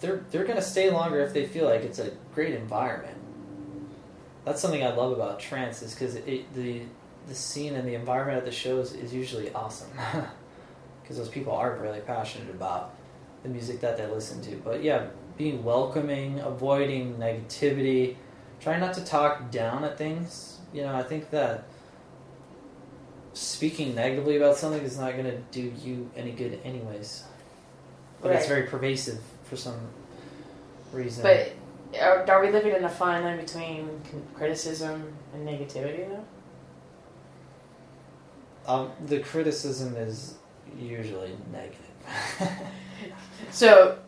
they're 0.00 0.24
they're 0.30 0.44
gonna 0.44 0.60
stay 0.60 0.90
longer 0.90 1.20
if 1.20 1.32
they 1.32 1.46
feel 1.46 1.64
like 1.64 1.82
it's 1.82 1.98
a 1.98 2.10
great 2.34 2.54
environment. 2.54 3.16
That's 4.44 4.60
something 4.60 4.84
I 4.84 4.92
love 4.92 5.12
about 5.12 5.38
trance 5.38 5.82
is 5.82 5.94
because 5.94 6.16
it 6.16 6.52
the 6.52 6.82
the 7.28 7.34
scene 7.34 7.74
and 7.74 7.86
the 7.86 7.94
environment 7.94 8.38
at 8.38 8.44
the 8.44 8.52
shows 8.52 8.92
is 8.92 9.14
usually 9.14 9.52
awesome 9.52 9.90
because 11.02 11.16
those 11.16 11.28
people 11.28 11.52
are 11.52 11.76
really 11.76 12.00
passionate 12.00 12.50
about 12.50 12.94
the 13.42 13.48
music 13.48 13.80
that 13.80 13.96
they 13.96 14.06
listen 14.06 14.40
to. 14.42 14.56
But 14.56 14.82
yeah, 14.82 15.06
being 15.36 15.64
welcoming, 15.64 16.40
avoiding 16.40 17.16
negativity, 17.16 18.16
trying 18.60 18.80
not 18.80 18.94
to 18.94 19.04
talk 19.04 19.50
down 19.50 19.84
at 19.84 19.98
things. 19.98 20.58
You 20.72 20.82
know, 20.82 20.94
I 20.94 21.02
think 21.02 21.30
that 21.30 21.64
speaking 23.34 23.94
negatively 23.94 24.36
about 24.36 24.56
something 24.56 24.82
is 24.82 24.98
not 24.98 25.12
going 25.12 25.24
to 25.24 25.38
do 25.50 25.72
you 25.82 26.10
any 26.16 26.32
good, 26.32 26.60
anyways. 26.64 27.24
But 28.20 28.32
it's 28.32 28.46
very 28.46 28.68
pervasive 28.68 29.20
for 29.44 29.56
some 29.56 29.80
reason. 30.92 31.24
But 31.24 31.52
are, 32.00 32.30
are 32.30 32.40
we 32.40 32.52
living 32.52 32.72
in 32.72 32.84
a 32.84 32.88
fine 32.88 33.24
line 33.24 33.38
between 33.38 34.00
criticism 34.34 35.12
and 35.34 35.46
negativity, 35.46 36.08
though? 36.08 36.24
Um, 38.66 38.90
the 39.06 39.20
criticism 39.20 39.96
is 39.96 40.34
usually 40.78 41.36
negative. 41.52 41.78
So 43.50 43.98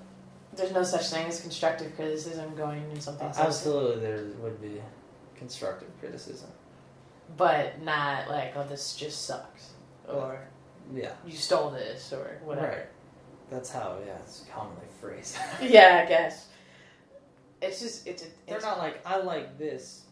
there's 0.55 0.73
no 0.73 0.83
such 0.85 1.09
thing 1.09 1.27
as 1.27 1.41
constructive 1.41 1.95
criticism 1.97 2.55
going 2.55 2.89
in 2.93 3.01
something. 3.01 3.33
so- 3.33 3.43
Absolutely, 3.43 4.01
there 4.01 4.25
would 4.41 4.61
be 4.63 4.81
constructive 5.37 5.89
criticism. 6.01 6.49
but 7.37 7.83
not 7.83 8.29
like, 8.29 8.53
oh, 8.57 8.63
this 8.65 8.95
just 8.95 9.27
sucks, 9.27 9.71
or 10.09 10.39
Yeah, 10.95 11.13
you 11.27 11.33
stole 11.37 11.71
this, 11.71 12.13
or 12.13 12.41
whatever. 12.45 12.67
right. 12.69 12.87
That's 13.51 13.71
how. 13.71 13.99
Yeah, 14.07 14.17
it's 14.19 14.45
commonly 14.55 14.87
phrased. 15.01 15.37
Yeah, 15.61 16.03
I 16.05 16.09
guess. 16.09 16.49
It's 17.61 17.81
just 17.81 18.07
it's 18.07 18.23
a, 18.23 18.27
They're 18.47 18.57
it's 18.57 18.65
not 18.65 18.79
like 18.79 19.01
I 19.07 19.17
like 19.19 19.59
this, 19.59 20.03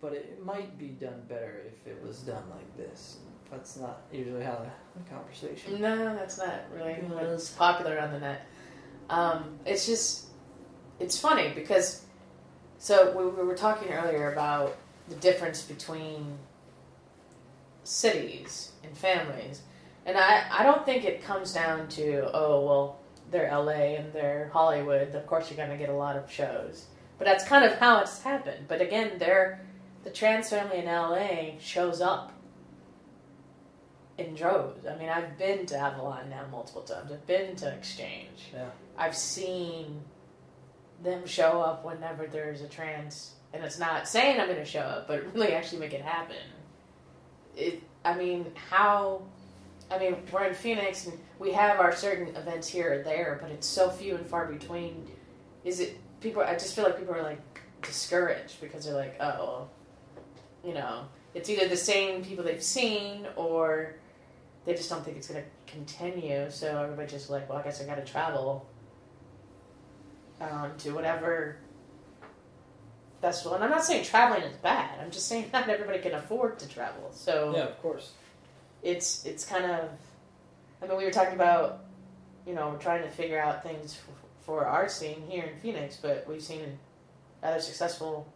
but 0.00 0.12
it 0.14 0.42
might 0.44 0.78
be 0.78 0.88
done 0.88 1.22
better 1.28 1.62
if 1.66 1.86
it 1.86 2.02
was 2.02 2.20
done 2.20 2.44
like 2.50 2.76
this. 2.76 3.18
That's 3.54 3.76
not 3.76 4.02
usually 4.12 4.42
how 4.42 4.58
the, 4.58 5.00
the 5.00 5.10
conversation. 5.10 5.80
No, 5.80 6.14
that's 6.16 6.38
not 6.38 6.62
really 6.74 6.92
It 6.92 7.04
what's 7.04 7.44
is. 7.44 7.50
popular 7.50 8.00
on 8.00 8.12
the 8.12 8.18
net. 8.18 8.46
Um, 9.08 9.58
it's 9.64 9.86
just, 9.86 10.26
it's 10.98 11.18
funny 11.18 11.52
because, 11.54 12.04
so 12.78 13.16
we, 13.16 13.24
we 13.26 13.46
were 13.46 13.54
talking 13.56 13.92
earlier 13.92 14.32
about 14.32 14.76
the 15.08 15.14
difference 15.16 15.62
between 15.62 16.36
cities 17.84 18.72
and 18.82 18.96
families, 18.96 19.62
and 20.06 20.18
I, 20.18 20.44
I 20.50 20.62
don't 20.64 20.84
think 20.84 21.04
it 21.04 21.22
comes 21.22 21.52
down 21.52 21.88
to 21.88 22.30
oh 22.34 22.64
well 22.64 23.00
they're 23.30 23.50
LA 23.50 23.96
and 23.96 24.12
they're 24.12 24.50
Hollywood. 24.52 25.14
Of 25.14 25.26
course 25.26 25.50
you're 25.50 25.56
going 25.56 25.70
to 25.70 25.76
get 25.76 25.88
a 25.88 25.96
lot 25.96 26.16
of 26.16 26.30
shows, 26.30 26.86
but 27.18 27.24
that's 27.26 27.44
kind 27.44 27.64
of 27.64 27.78
how 27.78 28.00
it's 28.00 28.22
happened. 28.22 28.66
But 28.68 28.80
again, 28.80 29.12
they're 29.18 29.60
the 30.02 30.10
trance 30.10 30.50
family 30.50 30.78
in 30.78 30.86
LA 30.86 31.58
shows 31.58 32.00
up 32.00 32.33
in 34.18 34.34
droves. 34.34 34.86
I 34.86 34.96
mean, 34.96 35.08
I've 35.08 35.36
been 35.38 35.66
to 35.66 35.76
Avalon 35.76 36.30
now 36.30 36.44
multiple 36.50 36.82
times. 36.82 37.10
I've 37.10 37.26
been 37.26 37.56
to 37.56 37.72
Exchange. 37.72 38.50
Yeah. 38.52 38.68
I've 38.96 39.16
seen 39.16 40.00
them 41.02 41.26
show 41.26 41.60
up 41.60 41.84
whenever 41.84 42.26
there's 42.26 42.60
a 42.60 42.68
trance, 42.68 43.34
and 43.52 43.64
it's 43.64 43.78
not 43.78 44.08
saying 44.08 44.40
I'm 44.40 44.46
going 44.46 44.58
to 44.58 44.64
show 44.64 44.80
up, 44.80 45.08
but 45.08 45.24
really 45.34 45.52
actually 45.52 45.80
make 45.80 45.92
it 45.92 46.02
happen. 46.02 46.36
It. 47.56 47.82
I 48.04 48.16
mean, 48.16 48.46
how? 48.70 49.22
I 49.90 49.98
mean, 49.98 50.16
we're 50.32 50.44
in 50.44 50.54
Phoenix, 50.54 51.06
and 51.06 51.18
we 51.38 51.52
have 51.52 51.80
our 51.80 51.94
certain 51.94 52.34
events 52.36 52.68
here 52.68 53.00
or 53.00 53.02
there, 53.02 53.38
but 53.40 53.50
it's 53.50 53.66
so 53.66 53.90
few 53.90 54.16
and 54.16 54.26
far 54.26 54.46
between. 54.46 55.06
Is 55.64 55.80
it 55.80 55.96
people? 56.20 56.42
I 56.42 56.52
just 56.54 56.74
feel 56.74 56.84
like 56.84 56.98
people 56.98 57.14
are 57.14 57.22
like 57.22 57.40
discouraged 57.82 58.60
because 58.60 58.84
they're 58.84 58.94
like, 58.94 59.20
oh, 59.20 59.68
you 60.64 60.74
know, 60.74 61.06
it's 61.34 61.50
either 61.50 61.68
the 61.68 61.76
same 61.76 62.24
people 62.24 62.44
they've 62.44 62.62
seen 62.62 63.26
or 63.36 63.96
they 64.64 64.74
just 64.74 64.88
don't 64.88 65.04
think 65.04 65.16
it's 65.16 65.28
going 65.28 65.42
to 65.42 65.72
continue. 65.72 66.50
So 66.50 66.82
everybody's 66.82 67.12
just 67.12 67.30
like, 67.30 67.48
well, 67.48 67.58
I 67.58 67.62
guess 67.62 67.82
I 67.82 67.86
got 67.86 67.96
to 67.96 68.04
travel 68.04 68.66
um, 70.40 70.72
to 70.78 70.92
whatever 70.92 71.58
festival. 73.20 73.54
And 73.54 73.64
I'm 73.64 73.70
not 73.70 73.84
saying 73.84 74.04
traveling 74.04 74.42
is 74.42 74.56
bad. 74.56 74.98
I'm 75.00 75.10
just 75.10 75.28
saying 75.28 75.46
not 75.52 75.68
everybody 75.68 75.98
can 75.98 76.12
afford 76.14 76.58
to 76.60 76.68
travel. 76.68 77.10
So 77.12 77.52
Yeah, 77.56 77.64
of 77.64 77.80
course. 77.80 78.12
it's 78.82 79.24
it's 79.24 79.44
kind 79.44 79.64
of. 79.64 79.88
I 80.82 80.86
mean, 80.86 80.98
we 80.98 81.04
were 81.04 81.10
talking 81.10 81.34
about, 81.34 81.84
you 82.46 82.54
know, 82.54 82.68
we're 82.68 82.78
trying 82.78 83.02
to 83.02 83.08
figure 83.08 83.40
out 83.40 83.62
things 83.62 83.94
for, 83.94 84.12
for 84.44 84.66
our 84.66 84.86
scene 84.86 85.22
here 85.28 85.44
in 85.44 85.58
Phoenix, 85.60 85.96
but 85.96 86.26
we've 86.28 86.42
seen 86.42 86.78
other 87.42 87.60
successful 87.60 88.26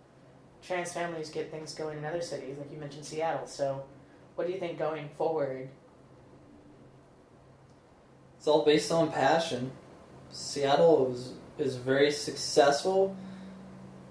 trance 0.63 0.93
families 0.95 1.29
get 1.29 1.51
things 1.51 1.75
going 1.75 1.99
in 1.99 2.05
other 2.07 2.23
cities, 2.23 2.57
like 2.59 2.73
you 2.73 2.79
mentioned 2.79 3.05
Seattle. 3.05 3.47
So, 3.47 3.85
what 4.35 4.47
do 4.47 4.53
you 4.55 4.59
think 4.59 4.79
going 4.79 5.11
forward? 5.19 5.69
It's 8.39 8.47
all 8.47 8.65
based 8.65 8.91
on 8.91 9.13
passion. 9.13 9.73
Seattle 10.31 11.13
is 11.13 11.33
is 11.59 11.77
very 11.77 12.11
successful 12.11 13.17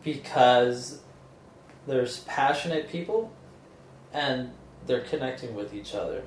because 0.03 1.01
there's 1.87 2.19
passionate 2.21 2.89
people 2.89 3.31
and 4.13 4.51
they're 4.85 5.01
connecting 5.01 5.55
with 5.55 5.73
each 5.73 5.95
other. 5.95 6.23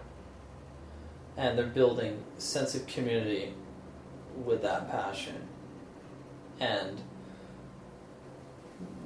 And 1.36 1.56
they're 1.56 1.66
building 1.66 2.22
sense 2.38 2.74
of 2.74 2.86
community 2.86 3.54
with 4.44 4.62
that 4.62 4.90
passion. 4.90 5.48
And 6.58 7.00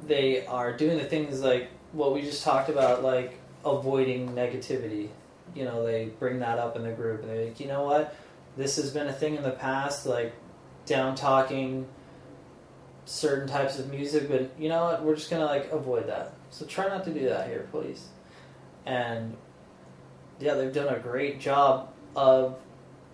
they 0.07 0.47
are 0.47 0.77
doing 0.77 0.99
the 0.99 1.05
things 1.05 1.41
like 1.41 1.71
what 1.93 2.13
we 2.13 2.23
just 2.23 2.43
talked 2.43 2.69
about, 2.69 3.03
like 3.03 3.39
avoiding 3.65 4.31
negativity. 4.31 5.09
You 5.55 5.65
know, 5.65 5.85
they 5.85 6.07
bring 6.19 6.41
that 6.41 6.59
up 6.59 6.77
in 6.77 6.83
the 6.83 6.91
group 6.91 7.23
and 7.23 7.31
they're 7.31 7.45
like, 7.47 7.61
you 7.61 7.69
know 7.69 7.85
what? 7.85 8.17
This 8.57 8.77
has 8.77 8.91
been 8.91 9.09
a 9.09 9.13
thing 9.13 9.35
in 9.35 9.43
the 9.43 9.51
past, 9.51 10.07
like 10.07 10.33
down 10.87 11.15
talking 11.15 11.89
certain 13.05 13.49
types 13.49 13.79
of 13.79 13.91
music, 13.91 14.29
but 14.29 14.51
you 14.59 14.69
know 14.69 14.85
what? 14.85 15.03
We're 15.03 15.17
just 15.17 15.31
gonna 15.31 15.45
like 15.45 15.71
avoid 15.73 16.09
that. 16.09 16.33
So 16.51 16.65
try 16.65 16.89
not 16.89 17.05
to 17.05 17.13
do 17.13 17.29
that 17.29 17.49
here, 17.49 17.69
please. 17.71 18.09
And 18.87 19.37
yeah, 20.39 20.55
they've 20.55 20.73
done 20.73 20.95
a 20.95 20.99
great 20.99 21.41
job 21.41 21.91
of 22.17 22.57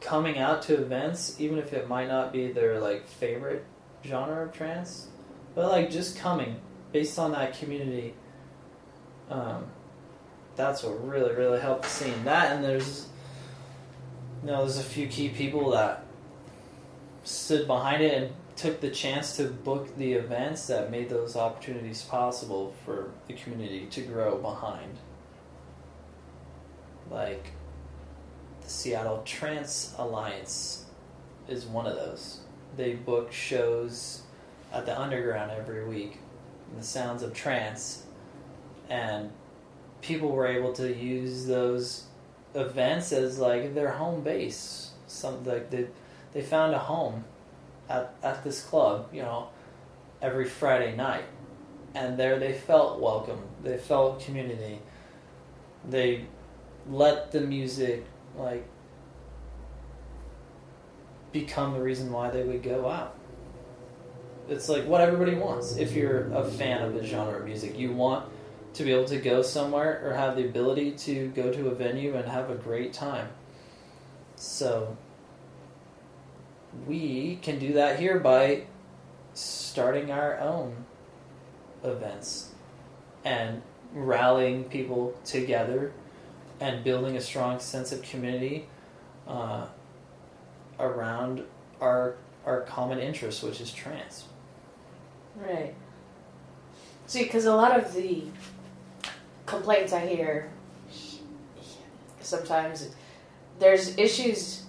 coming 0.00 0.38
out 0.38 0.62
to 0.62 0.74
events, 0.74 1.40
even 1.40 1.58
if 1.58 1.72
it 1.72 1.88
might 1.88 2.08
not 2.08 2.32
be 2.32 2.52
their 2.52 2.80
like 2.80 3.08
favorite 3.08 3.64
genre 4.04 4.46
of 4.46 4.52
trance, 4.52 5.08
but 5.54 5.70
like 5.70 5.90
just 5.90 6.16
coming 6.16 6.60
based 6.92 7.18
on 7.18 7.32
that 7.32 7.58
community. 7.58 8.14
Um, 9.30 9.66
that's 10.56 10.82
what 10.82 11.06
really, 11.06 11.34
really 11.34 11.60
helped 11.60 11.82
the 11.82 11.88
scene. 11.88 12.24
That 12.24 12.52
and 12.52 12.64
there's, 12.64 13.06
you 14.42 14.50
know, 14.50 14.58
there's 14.58 14.78
a 14.78 14.82
few 14.82 15.06
key 15.06 15.28
people 15.28 15.70
that 15.70 16.04
stood 17.24 17.66
behind 17.66 18.02
it 18.02 18.22
and 18.22 18.32
took 18.56 18.80
the 18.80 18.90
chance 18.90 19.36
to 19.36 19.44
book 19.44 19.96
the 19.96 20.12
events 20.12 20.66
that 20.66 20.90
made 20.90 21.08
those 21.08 21.36
opportunities 21.36 22.02
possible 22.02 22.74
for 22.84 23.10
the 23.26 23.34
community 23.34 23.86
to 23.86 24.02
grow 24.02 24.38
behind. 24.38 24.96
Like 27.10 27.52
the 28.62 28.68
Seattle 28.68 29.22
Trance 29.24 29.94
Alliance 29.98 30.84
is 31.48 31.64
one 31.64 31.86
of 31.86 31.96
those. 31.96 32.40
They 32.76 32.94
book 32.94 33.32
shows 33.32 34.22
at 34.72 34.86
the 34.86 34.98
underground 34.98 35.50
every 35.50 35.84
week, 35.84 36.18
in 36.70 36.78
the 36.78 36.84
sounds 36.84 37.22
of 37.22 37.34
trance, 37.34 38.04
and 38.88 39.30
people 40.00 40.30
were 40.30 40.46
able 40.46 40.72
to 40.74 40.94
use 40.94 41.46
those 41.46 42.04
events 42.54 43.12
as 43.12 43.38
like 43.38 43.74
their 43.74 43.90
home 43.90 44.22
base. 44.22 44.90
Some 45.06 45.44
like 45.44 45.70
they 45.70 45.88
they 46.32 46.42
found 46.42 46.74
a 46.74 46.78
home 46.78 47.24
at 47.88 48.14
at 48.22 48.44
this 48.44 48.62
club, 48.62 49.08
you 49.12 49.22
know, 49.22 49.48
every 50.22 50.44
Friday 50.46 50.94
night, 50.96 51.24
and 51.94 52.18
there 52.18 52.38
they 52.38 52.52
felt 52.52 53.00
welcome. 53.00 53.42
They 53.62 53.76
felt 53.76 54.20
community. 54.20 54.80
They 55.88 56.26
let 56.88 57.32
the 57.32 57.40
music 57.40 58.04
like 58.36 58.66
become 61.32 61.72
the 61.74 61.80
reason 61.80 62.12
why 62.12 62.30
they 62.30 62.42
would 62.42 62.62
go 62.62 62.88
out. 62.88 63.16
It's 64.48 64.68
like 64.68 64.84
what 64.84 65.00
everybody 65.00 65.34
wants. 65.34 65.76
If 65.76 65.92
you're 65.92 66.32
a 66.32 66.44
fan 66.44 66.82
of 66.82 66.96
a 66.96 67.06
genre 67.06 67.38
of 67.38 67.44
music, 67.44 67.78
you 67.78 67.92
want 67.92 68.28
to 68.74 68.84
be 68.84 68.92
able 68.92 69.06
to 69.06 69.18
go 69.18 69.42
somewhere 69.42 70.02
or 70.04 70.14
have 70.14 70.36
the 70.36 70.44
ability 70.44 70.92
to 70.92 71.28
go 71.28 71.52
to 71.52 71.68
a 71.68 71.74
venue 71.74 72.14
and 72.14 72.28
have 72.28 72.50
a 72.50 72.54
great 72.54 72.92
time. 72.92 73.28
So 74.36 74.96
we 76.86 77.38
can 77.42 77.58
do 77.58 77.72
that 77.74 77.98
here 77.98 78.18
by 78.18 78.64
starting 79.34 80.10
our 80.10 80.38
own 80.38 80.84
events 81.82 82.52
and 83.24 83.62
rallying 83.92 84.64
people 84.64 85.14
together 85.24 85.92
and 86.60 86.84
building 86.84 87.16
a 87.16 87.20
strong 87.20 87.58
sense 87.58 87.90
of 87.90 88.02
community 88.02 88.66
uh, 89.26 89.66
around 90.78 91.42
our 91.80 92.16
our 92.46 92.62
common 92.62 92.98
interest, 92.98 93.42
which 93.42 93.60
is 93.60 93.70
trance. 93.70 94.24
Right. 95.36 95.74
See, 97.06 97.24
because 97.24 97.44
a 97.44 97.54
lot 97.54 97.78
of 97.78 97.92
the 97.92 98.24
complaints 99.50 99.92
I 99.92 100.06
hear 100.06 100.50
sometimes 102.20 102.94
there's 103.58 103.98
issues. 103.98 104.62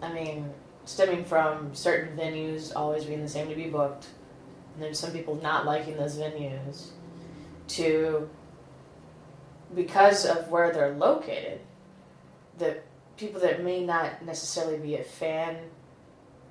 I 0.00 0.12
mean, 0.12 0.50
stemming 0.84 1.24
from 1.24 1.74
certain 1.74 2.16
venues 2.16 2.72
always 2.74 3.04
being 3.04 3.22
the 3.22 3.28
same 3.28 3.48
to 3.48 3.54
be 3.54 3.68
booked, 3.68 4.06
and 4.74 4.82
then 4.82 4.94
some 4.94 5.12
people 5.12 5.36
not 5.42 5.66
liking 5.66 5.96
those 5.96 6.16
venues, 6.16 6.88
to 7.68 8.28
because 9.74 10.24
of 10.26 10.48
where 10.48 10.72
they're 10.72 10.94
located, 10.94 11.60
the 12.58 12.78
people 13.16 13.40
that 13.40 13.62
may 13.62 13.84
not 13.84 14.24
necessarily 14.24 14.78
be 14.78 14.96
a 14.96 15.04
fan 15.04 15.56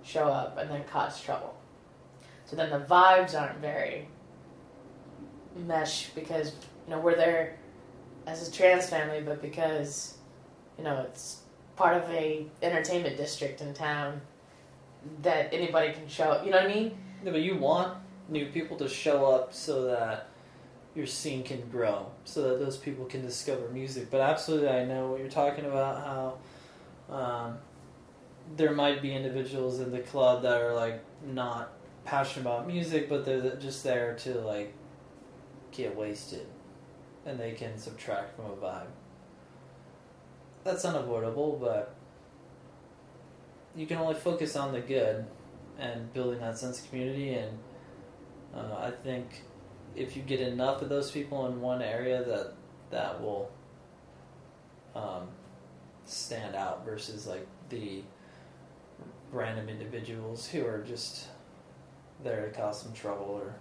show 0.04 0.26
up 0.26 0.58
and 0.58 0.70
then 0.70 0.84
cause 0.86 1.22
trouble. 1.22 1.56
So 2.46 2.56
then 2.56 2.70
the 2.70 2.80
vibes 2.80 3.40
aren't 3.40 3.60
very 3.60 4.08
mesh 5.56 6.10
because 6.16 6.54
you 6.86 6.94
know 6.94 7.00
we're 7.00 7.16
there 7.16 7.58
as 8.28 8.48
a 8.48 8.52
trance 8.52 8.90
family, 8.90 9.22
but 9.22 9.42
because 9.42 10.18
you 10.78 10.84
know 10.84 11.06
it's 11.10 11.42
part 11.76 11.98
of 11.98 12.10
a 12.10 12.46
entertainment 12.62 13.18
district 13.18 13.62
in 13.62 13.74
town, 13.74 14.22
that 15.22 15.54
anybody 15.54 15.94
can 15.94 16.08
show. 16.08 16.32
up. 16.32 16.46
You 16.46 16.52
know 16.52 16.58
what 16.58 16.70
I 16.70 16.74
mean? 16.74 16.98
Yeah, 17.24 17.32
but 17.32 17.42
you 17.42 17.58
want 17.58 17.98
new 18.30 18.48
people 18.48 18.78
to 18.78 18.88
show 18.88 19.26
up 19.26 19.54
so 19.54 19.86
that 19.86 20.28
your 20.96 21.08
scene 21.08 21.44
can 21.44 21.62
grow, 21.70 22.08
so 22.26 22.42
that 22.50 22.60
those 22.60 22.78
people 22.78 23.06
can 23.06 23.22
discover 23.22 23.70
music. 23.70 24.12
But 24.12 24.22
absolutely, 24.22 24.70
I 24.70 24.86
know 24.86 25.10
what 25.10 25.20
you're 25.20 25.30
talking 25.30 25.66
about. 25.66 26.38
How 27.10 27.16
um, 27.16 27.58
there 28.58 28.74
might 28.74 29.02
be 29.02 29.14
individuals 29.14 29.80
in 29.80 29.92
the 29.92 30.00
club 30.00 30.44
that 30.44 30.62
are 30.62 30.74
like 30.74 31.02
not 31.26 31.72
passionate 32.06 32.42
about 32.42 32.68
music, 32.68 33.08
but 33.10 33.26
they're 33.26 33.56
just 33.56 33.84
there 33.84 34.16
to 34.16 34.34
like 34.42 34.74
get 35.72 35.96
wasted, 35.96 36.46
and 37.26 37.40
they 37.40 37.52
can 37.52 37.78
subtract 37.78 38.36
from 38.36 38.46
a 38.46 38.56
vibe. 38.56 38.88
That's 40.64 40.86
unavoidable, 40.86 41.58
but 41.62 41.96
you 43.76 43.88
can 43.88 43.98
only 43.98 44.16
focus 44.16 44.56
on 44.56 44.74
the 44.74 44.82
good 44.82 45.26
and 45.80 46.12
building 46.14 46.40
that 46.40 46.58
sense 46.58 46.80
of 46.80 46.90
community. 46.90 47.34
And 47.34 47.58
uh, 48.56 48.76
I 48.78 48.92
think 48.92 49.44
if 49.96 50.16
you 50.16 50.22
get 50.22 50.40
enough 50.40 50.82
of 50.82 50.90
those 50.90 51.12
people 51.12 51.48
in 51.48 51.62
one 51.62 51.82
area, 51.82 52.24
that 52.24 52.54
that 52.92 53.22
will 53.22 53.50
um, 54.96 55.30
stand 56.06 56.56
out 56.56 56.86
versus 56.86 57.26
like 57.26 57.48
the 57.70 58.04
random 59.32 59.70
individuals 59.70 60.48
who 60.48 60.66
are 60.66 60.84
just 60.86 61.28
there 62.24 62.46
to 62.46 62.52
cause 62.52 62.82
some 62.82 62.94
trouble 62.94 63.26
or 63.26 63.56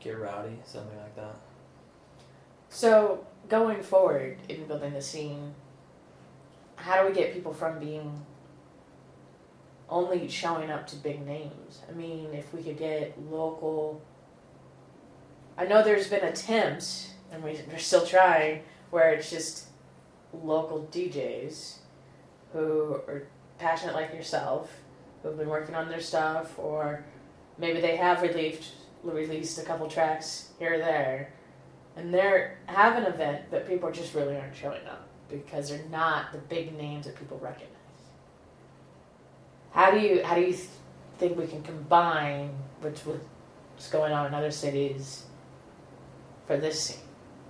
get 0.00 0.18
rowdy, 0.18 0.56
something 0.64 0.96
like 0.98 1.14
that. 1.16 1.36
So 2.68 3.26
going 3.48 3.82
forward 3.82 4.38
in 4.48 4.66
building 4.66 4.92
the 4.92 5.02
scene, 5.02 5.54
how 6.76 7.02
do 7.02 7.08
we 7.08 7.14
get 7.14 7.32
people 7.32 7.52
from 7.52 7.78
being 7.78 8.24
only 9.88 10.28
showing 10.28 10.70
up 10.70 10.86
to 10.88 10.96
big 10.96 11.26
names? 11.26 11.80
I 11.88 11.92
mean, 11.92 12.32
if 12.32 12.52
we 12.52 12.62
could 12.62 12.78
get 12.78 13.14
local. 13.30 14.02
I 15.56 15.64
know 15.64 15.82
there's 15.82 16.08
been 16.08 16.24
attempts, 16.24 17.14
and 17.32 17.42
we, 17.42 17.58
we're 17.70 17.78
still 17.78 18.06
trying, 18.06 18.62
where 18.90 19.12
it's 19.12 19.30
just 19.30 19.66
local 20.32 20.88
DJs 20.92 21.78
who 22.52 23.00
are 23.08 23.26
passionate 23.58 23.94
like 23.94 24.14
yourself, 24.14 24.70
who've 25.22 25.36
been 25.36 25.48
working 25.48 25.74
on 25.74 25.88
their 25.88 26.00
stuff, 26.00 26.56
or 26.58 27.04
maybe 27.58 27.80
they 27.80 27.96
have 27.96 28.22
released 28.22 28.72
released 29.04 29.58
a 29.58 29.62
couple 29.62 29.88
tracks 29.88 30.50
here 30.58 30.74
or 30.74 30.78
there, 30.78 31.32
and 31.98 32.14
they're 32.14 32.58
have 32.66 32.96
an 32.96 33.12
event, 33.12 33.42
but 33.50 33.66
people 33.66 33.90
just 33.90 34.14
really 34.14 34.36
aren't 34.36 34.54
showing 34.54 34.86
up 34.86 35.08
because 35.28 35.68
they're 35.68 35.84
not 35.90 36.32
the 36.32 36.38
big 36.38 36.76
names 36.78 37.06
that 37.06 37.16
people 37.16 37.38
recognize. 37.38 37.74
How 39.72 39.90
do 39.90 39.98
you 39.98 40.22
how 40.22 40.36
do 40.36 40.42
you 40.42 40.56
think 41.18 41.36
we 41.36 41.46
can 41.46 41.62
combine 41.62 42.50
which 42.80 43.00
what's 43.00 43.90
going 43.90 44.12
on 44.12 44.26
in 44.26 44.34
other 44.34 44.52
cities 44.52 45.24
for 46.46 46.56
this 46.56 46.80
scene? 46.80 47.04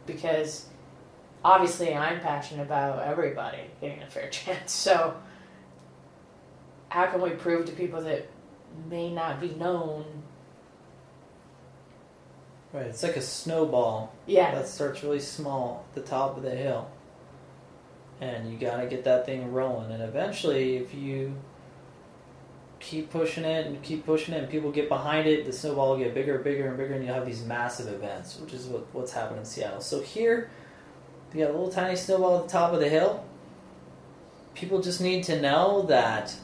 Because 0.07 0.67
obviously 1.45 1.95
I'm 1.95 2.21
passionate 2.21 2.63
about 2.63 3.03
everybody 3.07 3.59
getting 3.81 4.03
a 4.03 4.07
fair 4.07 4.29
chance. 4.31 4.73
So 4.73 5.15
how 6.89 7.07
can 7.07 7.21
we 7.21 7.31
prove 7.31 7.67
to 7.67 7.73
people 7.73 8.01
that 8.03 8.27
may 8.89 9.11
not 9.11 9.41
be 9.41 9.51
known? 9.51 10.23
Right, 12.73 12.87
it's 12.87 13.03
like 13.03 13.17
a 13.17 13.23
snowball 13.23 14.13
Yeah. 14.27 14.55
that 14.55 14.69
starts 14.69 15.03
really 15.03 15.21
small 15.21 15.85
at 15.89 15.95
the 15.95 16.09
top 16.09 16.37
of 16.37 16.43
the 16.43 16.51
hill. 16.51 16.89
And 18.21 18.51
you 18.53 18.59
gotta 18.59 18.87
get 18.87 19.05
that 19.05 19.25
thing 19.25 19.53
rolling. 19.53 19.91
And 19.91 20.03
eventually, 20.03 20.77
if 20.77 20.95
you 20.95 21.35
keep 22.81 23.11
pushing 23.11 23.45
it 23.45 23.67
and 23.67 23.83
keep 23.83 24.05
pushing 24.05 24.35
it, 24.35 24.39
and 24.39 24.49
people 24.49 24.71
get 24.71 24.89
behind 24.89 25.27
it, 25.27 25.47
the 25.47 25.53
snowball 25.53 25.91
will 25.91 25.99
get 25.99 26.15
bigger 26.15 26.37
and 26.37 26.45
bigger 26.45 26.69
and 26.69 26.77
bigger, 26.77 26.95
and 26.95 27.05
you'll 27.05 27.15
have 27.15 27.27
these 27.27 27.45
massive 27.45 27.89
events, 27.93 28.39
which 28.39 28.53
is 28.53 28.67
what, 28.67 28.87
what's 28.93 29.13
happened 29.13 29.39
in 29.39 29.45
Seattle. 29.45 29.81
So 29.81 30.01
here, 30.01 30.51
you 31.33 31.41
got 31.41 31.51
a 31.51 31.53
little 31.53 31.71
tiny 31.71 31.97
snowball 31.97 32.39
at 32.39 32.45
the 32.45 32.51
top 32.51 32.73
of 32.73 32.81
the 32.81 32.89
hill. 32.89 33.25
People 34.55 34.83
just 34.83 35.01
need 35.01 35.25
to 35.25 35.41
know 35.41 35.83
that 35.83 36.35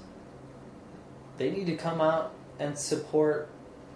they 1.36 1.50
need 1.50 1.66
to 1.66 1.76
come 1.76 2.00
out 2.00 2.32
and 2.58 2.78
support 2.78 3.48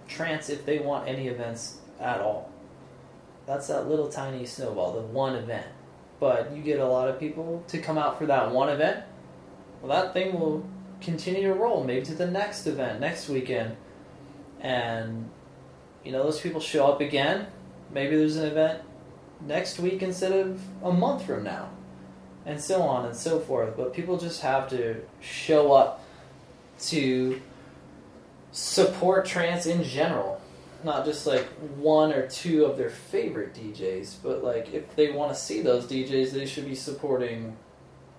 trance 0.08 0.48
if 0.48 0.66
they 0.66 0.78
want 0.78 1.08
any 1.08 1.28
events 1.28 1.78
at 2.00 2.20
all. 2.20 2.50
That's 3.46 3.66
that 3.68 3.88
little 3.88 4.08
tiny 4.08 4.44
snowball, 4.44 4.92
the 4.92 5.00
one 5.00 5.34
event. 5.34 5.66
But 6.20 6.54
you 6.54 6.62
get 6.62 6.80
a 6.80 6.86
lot 6.86 7.08
of 7.08 7.18
people 7.18 7.64
to 7.68 7.78
come 7.78 7.96
out 7.96 8.18
for 8.18 8.26
that 8.26 8.50
one 8.50 8.68
event. 8.68 9.04
Well, 9.80 10.02
that 10.02 10.12
thing 10.12 10.38
will 10.38 10.68
continue 11.00 11.42
to 11.42 11.54
roll, 11.54 11.84
maybe 11.84 12.04
to 12.06 12.14
the 12.14 12.26
next 12.26 12.66
event, 12.66 13.00
next 13.00 13.28
weekend. 13.28 13.76
And, 14.60 15.30
you 16.04 16.12
know, 16.12 16.24
those 16.24 16.40
people 16.40 16.60
show 16.60 16.88
up 16.88 17.00
again. 17.00 17.46
Maybe 17.92 18.16
there's 18.16 18.36
an 18.36 18.46
event 18.46 18.82
next 19.40 19.78
week 19.78 20.02
instead 20.02 20.32
of 20.32 20.60
a 20.82 20.92
month 20.92 21.24
from 21.24 21.44
now. 21.44 21.70
And 22.44 22.60
so 22.60 22.82
on 22.82 23.06
and 23.06 23.16
so 23.16 23.38
forth. 23.38 23.76
But 23.76 23.92
people 23.92 24.18
just 24.18 24.42
have 24.42 24.68
to 24.70 25.02
show 25.20 25.72
up 25.72 26.02
to 26.80 27.40
support 28.50 29.26
trance 29.26 29.66
in 29.66 29.84
general 29.84 30.37
not 30.84 31.04
just 31.04 31.26
like 31.26 31.46
one 31.76 32.12
or 32.12 32.28
two 32.28 32.64
of 32.64 32.78
their 32.78 32.90
favorite 32.90 33.54
DJs, 33.54 34.16
but 34.22 34.44
like 34.44 34.72
if 34.72 34.94
they 34.94 35.10
want 35.10 35.32
to 35.32 35.38
see 35.38 35.60
those 35.60 35.86
DJs, 35.86 36.32
they 36.32 36.46
should 36.46 36.66
be 36.66 36.74
supporting 36.74 37.56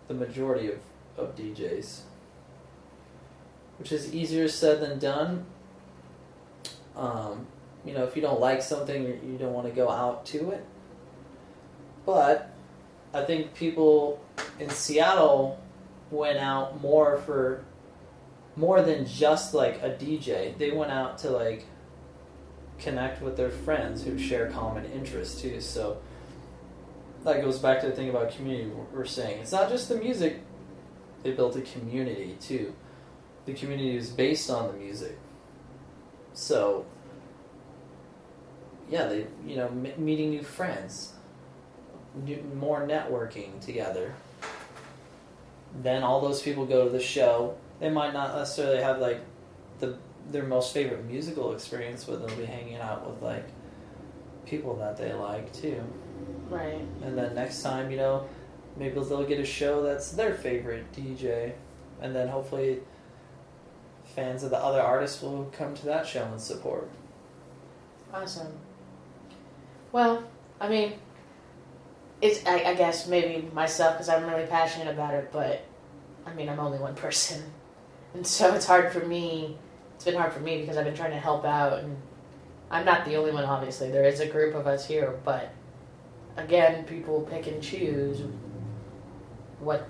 the 0.07 0.13
majority 0.13 0.67
of, 0.67 0.79
of 1.17 1.35
DJs. 1.35 2.01
Which 3.77 3.91
is 3.93 4.13
easier 4.13 4.49
said 4.49 4.81
than 4.81 4.99
done. 4.99 5.45
Um, 6.97 7.47
you 7.85 7.93
know, 7.93 8.03
if 8.03 8.15
you 8.15 8.21
don't 8.21 8.41
like 8.41 8.61
something, 8.61 9.03
you 9.03 9.19
you 9.25 9.37
don't 9.37 9.53
want 9.53 9.67
to 9.67 9.73
go 9.73 9.89
out 9.89 10.25
to 10.27 10.51
it. 10.51 10.65
But 12.05 12.51
I 13.13 13.23
think 13.23 13.53
people 13.53 14.21
in 14.59 14.69
Seattle 14.69 15.59
went 16.11 16.39
out 16.39 16.81
more 16.81 17.19
for 17.19 17.63
more 18.57 18.81
than 18.81 19.05
just 19.05 19.53
like 19.53 19.81
a 19.81 19.89
DJ. 19.91 20.57
They 20.57 20.71
went 20.71 20.91
out 20.91 21.19
to 21.19 21.29
like 21.29 21.65
connect 22.79 23.21
with 23.21 23.37
their 23.37 23.49
friends 23.49 24.03
who 24.03 24.17
share 24.17 24.49
common 24.49 24.85
interests 24.85 25.41
too. 25.41 25.61
So 25.61 25.97
that 27.23 27.41
goes 27.41 27.59
back 27.59 27.81
to 27.81 27.87
the 27.87 27.93
thing 27.93 28.09
about 28.09 28.31
community 28.31 28.71
we're 28.93 29.05
saying. 29.05 29.39
It's 29.41 29.51
not 29.51 29.69
just 29.69 29.89
the 29.89 29.95
music, 29.95 30.39
they 31.23 31.31
built 31.31 31.55
a 31.55 31.61
community 31.61 32.37
too. 32.39 32.73
The 33.45 33.53
community 33.53 33.95
is 33.95 34.09
based 34.09 34.49
on 34.49 34.67
the 34.67 34.73
music. 34.73 35.17
So 36.33 36.85
yeah, 38.89 39.07
they 39.07 39.27
you 39.45 39.57
know 39.57 39.67
m- 39.67 39.93
meeting 39.97 40.31
new 40.31 40.43
friends, 40.43 41.13
new, 42.15 42.41
more 42.55 42.87
networking 42.87 43.59
together. 43.61 44.13
Then 45.81 46.03
all 46.03 46.21
those 46.21 46.41
people 46.41 46.65
go 46.65 46.85
to 46.85 46.89
the 46.89 47.01
show. 47.01 47.55
They 47.79 47.89
might 47.89 48.13
not 48.13 48.35
necessarily 48.35 48.81
have 48.81 48.99
like 48.99 49.21
the 49.79 49.97
their 50.31 50.43
most 50.43 50.73
favorite 50.73 51.05
musical 51.05 51.53
experience, 51.53 52.03
but 52.03 52.25
they'll 52.25 52.37
be 52.37 52.45
hanging 52.45 52.77
out 52.77 53.09
with 53.09 53.21
like 53.21 53.47
people 54.45 54.75
that 54.77 54.97
they 54.97 55.13
like 55.13 55.51
too. 55.53 55.81
Right. 56.49 56.81
And 57.03 57.17
then 57.17 57.35
next 57.35 57.61
time, 57.61 57.91
you 57.91 57.97
know, 57.97 58.27
maybe 58.77 58.95
they'll 58.95 59.25
get 59.25 59.39
a 59.39 59.45
show 59.45 59.83
that's 59.83 60.11
their 60.11 60.33
favorite 60.33 60.91
DJ, 60.93 61.53
and 62.01 62.15
then 62.15 62.27
hopefully 62.27 62.79
fans 64.15 64.43
of 64.43 64.49
the 64.49 64.57
other 64.57 64.81
artists 64.81 65.21
will 65.21 65.45
come 65.45 65.75
to 65.75 65.85
that 65.85 66.07
show 66.07 66.23
and 66.23 66.41
support. 66.41 66.89
Awesome. 68.13 68.51
Well, 69.91 70.23
I 70.59 70.69
mean, 70.69 70.93
it's 72.21 72.45
I, 72.45 72.63
I 72.63 72.73
guess 72.75 73.07
maybe 73.07 73.47
myself 73.53 73.93
because 73.93 74.09
I'm 74.09 74.25
really 74.25 74.45
passionate 74.45 74.91
about 74.91 75.13
it, 75.13 75.29
but 75.31 75.63
I 76.25 76.33
mean 76.33 76.49
I'm 76.49 76.59
only 76.59 76.79
one 76.79 76.95
person, 76.95 77.43
and 78.13 78.25
so 78.25 78.53
it's 78.55 78.65
hard 78.65 78.91
for 78.91 79.05
me. 79.05 79.57
It's 79.99 80.05
been 80.05 80.15
hard 80.15 80.31
for 80.31 80.39
me 80.39 80.61
because 80.61 80.77
I've 80.77 80.85
been 80.85 80.95
trying 80.95 81.11
to 81.11 81.19
help 81.19 81.43
out, 81.43 81.83
and 81.83 81.97
I'm 82.71 82.85
not 82.85 83.03
the 83.03 83.17
only 83.17 83.33
one. 83.33 83.43
Obviously, 83.43 83.91
there 83.91 84.05
is 84.05 84.21
a 84.21 84.25
group 84.25 84.55
of 84.55 84.65
us 84.65 84.87
here, 84.87 85.19
but 85.25 85.51
again, 86.37 86.85
people 86.85 87.27
pick 87.29 87.47
and 87.47 87.61
choose 87.61 88.21
what 89.59 89.89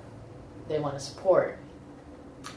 they 0.67 0.79
want 0.79 0.95
to 0.95 0.99
support, 0.99 1.59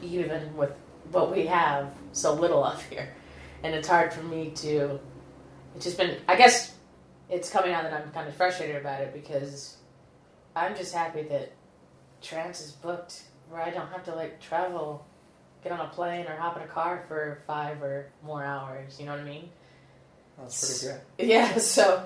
even 0.01 0.57
with 0.57 0.71
what 1.11 1.31
we 1.31 1.45
have 1.45 1.93
so 2.11 2.33
little 2.33 2.63
of 2.63 2.83
here, 2.85 3.13
and 3.61 3.75
it's 3.75 3.87
hard 3.87 4.11
for 4.11 4.23
me 4.23 4.49
to. 4.55 4.99
It's 5.75 5.85
just 5.85 5.99
been, 5.99 6.17
I 6.27 6.35
guess, 6.35 6.73
it's 7.29 7.51
coming 7.51 7.71
out 7.71 7.83
that 7.83 7.93
I'm 7.93 8.09
kind 8.13 8.27
of 8.27 8.33
frustrated 8.33 8.77
about 8.77 8.99
it 9.01 9.13
because 9.13 9.77
I'm 10.55 10.75
just 10.75 10.91
happy 10.91 11.21
that 11.21 11.51
trance 12.19 12.61
is 12.61 12.71
booked 12.71 13.21
where 13.47 13.61
I 13.61 13.69
don't 13.69 13.89
have 13.89 14.03
to 14.05 14.15
like 14.15 14.41
travel, 14.41 15.05
get 15.63 15.71
on 15.71 15.79
a 15.79 15.89
plane 15.89 16.25
or 16.27 16.35
hop 16.35 16.57
in 16.57 16.63
a 16.63 16.67
car 16.67 17.05
for 17.07 17.41
five 17.47 17.81
or 17.81 18.07
more 18.23 18.43
hours. 18.43 18.99
You 18.99 19.05
know 19.05 19.13
what 19.13 19.21
I 19.21 19.25
mean? 19.25 19.49
That's 20.37 20.81
pretty 20.81 21.01
great. 21.17 21.29
Yeah, 21.29 21.57
so 21.57 22.05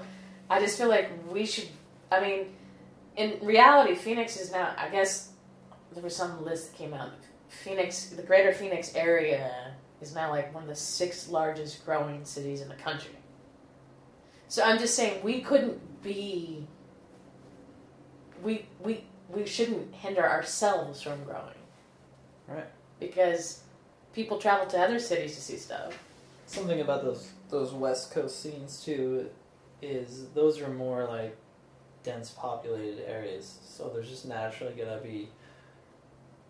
I 0.50 0.60
just 0.60 0.78
feel 0.78 0.90
like 0.90 1.10
we 1.32 1.46
should. 1.46 1.68
I 2.12 2.22
mean, 2.22 2.48
in 3.16 3.40
reality, 3.42 3.96
Phoenix 3.96 4.40
is 4.40 4.52
now. 4.52 4.74
I 4.78 4.90
guess 4.90 5.30
there 5.94 6.04
was 6.04 6.16
some 6.16 6.44
list 6.46 6.72
that 6.72 6.78
came 6.78 6.94
out. 6.94 7.12
Phoenix, 7.50 8.10
the 8.10 8.24
greater 8.24 8.52
Phoenix 8.52 8.94
area, 8.94 9.74
is 10.02 10.14
now 10.14 10.30
like 10.30 10.54
one 10.54 10.64
of 10.64 10.70
the 10.70 10.76
six 10.76 11.30
largest 11.30 11.86
growing 11.86 12.24
cities 12.26 12.62
in 12.62 12.70
the 12.70 12.76
country. 12.76 13.12
So 14.50 14.64
I'm 14.64 14.78
just 14.78 14.96
saying 14.96 15.24
we 15.24 15.42
couldn't 15.42 16.02
be 16.02 16.66
we 18.44 18.66
we 18.80 19.04
we 19.30 19.46
shouldn't 19.46 19.94
hinder 19.96 20.28
ourselves 20.28 21.02
from 21.02 21.24
growing. 21.24 21.57
Because 23.00 23.62
people 24.14 24.40
travel 24.40 24.66
to 24.68 24.80
other 24.80 25.00
cities 25.00 25.36
to 25.36 25.42
see 25.42 25.58
stuff. 25.58 25.98
Something 26.46 26.82
about 26.82 27.04
those 27.04 27.32
those 27.50 27.72
West 27.72 28.12
Coast 28.12 28.42
scenes 28.42 28.84
too 28.84 29.30
is 29.82 30.30
those 30.34 30.60
are 30.62 30.70
more 30.70 31.06
like 31.06 31.38
dense 32.04 32.32
populated 32.32 33.08
areas. 33.08 33.60
So 33.64 33.92
there's 33.94 34.10
just 34.10 34.26
naturally 34.26 34.74
gonna 34.74 35.02
be 35.02 35.30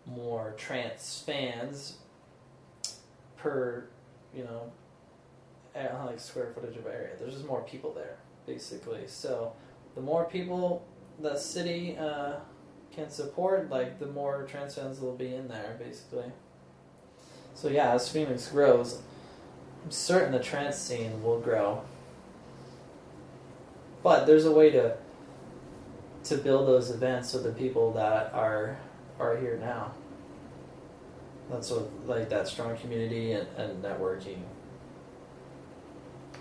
more 0.06 0.54
trance 0.56 1.22
fans 1.26 1.98
per, 3.36 3.88
you 4.34 4.44
know, 4.44 4.72
like 5.74 6.18
square 6.18 6.52
footage 6.54 6.76
of 6.76 6.86
area. 6.86 7.10
There's 7.18 7.34
just 7.34 7.46
more 7.46 7.62
people 7.62 7.92
there, 7.92 8.16
basically. 8.46 9.06
So 9.06 9.52
the 9.94 10.00
more 10.00 10.24
people 10.24 10.86
the 11.20 11.36
city 11.36 11.96
uh, 11.98 12.36
can 12.98 13.10
support, 13.10 13.70
like 13.70 13.98
the 14.00 14.06
more 14.06 14.44
trance 14.50 14.74
fans 14.74 15.00
will 15.00 15.14
be 15.14 15.34
in 15.34 15.48
there, 15.48 15.76
basically. 15.78 16.32
So 17.54 17.68
yeah, 17.68 17.94
as 17.94 18.08
Phoenix 18.08 18.48
grows, 18.48 19.00
I'm 19.84 19.90
certain 19.90 20.32
the 20.32 20.40
trance 20.40 20.76
scene 20.76 21.22
will 21.22 21.40
grow. 21.40 21.82
But 24.02 24.26
there's 24.26 24.44
a 24.44 24.52
way 24.52 24.70
to 24.70 24.96
to 26.24 26.36
build 26.36 26.66
those 26.66 26.90
events 26.90 27.32
with 27.32 27.44
the 27.44 27.52
people 27.52 27.92
that 27.92 28.32
are 28.34 28.78
are 29.18 29.36
here 29.36 29.58
now. 29.60 29.92
That's 31.50 31.70
what 31.70 31.88
like 32.06 32.28
that 32.28 32.48
strong 32.48 32.76
community 32.76 33.32
and, 33.32 33.48
and 33.56 33.82
networking. 33.82 34.38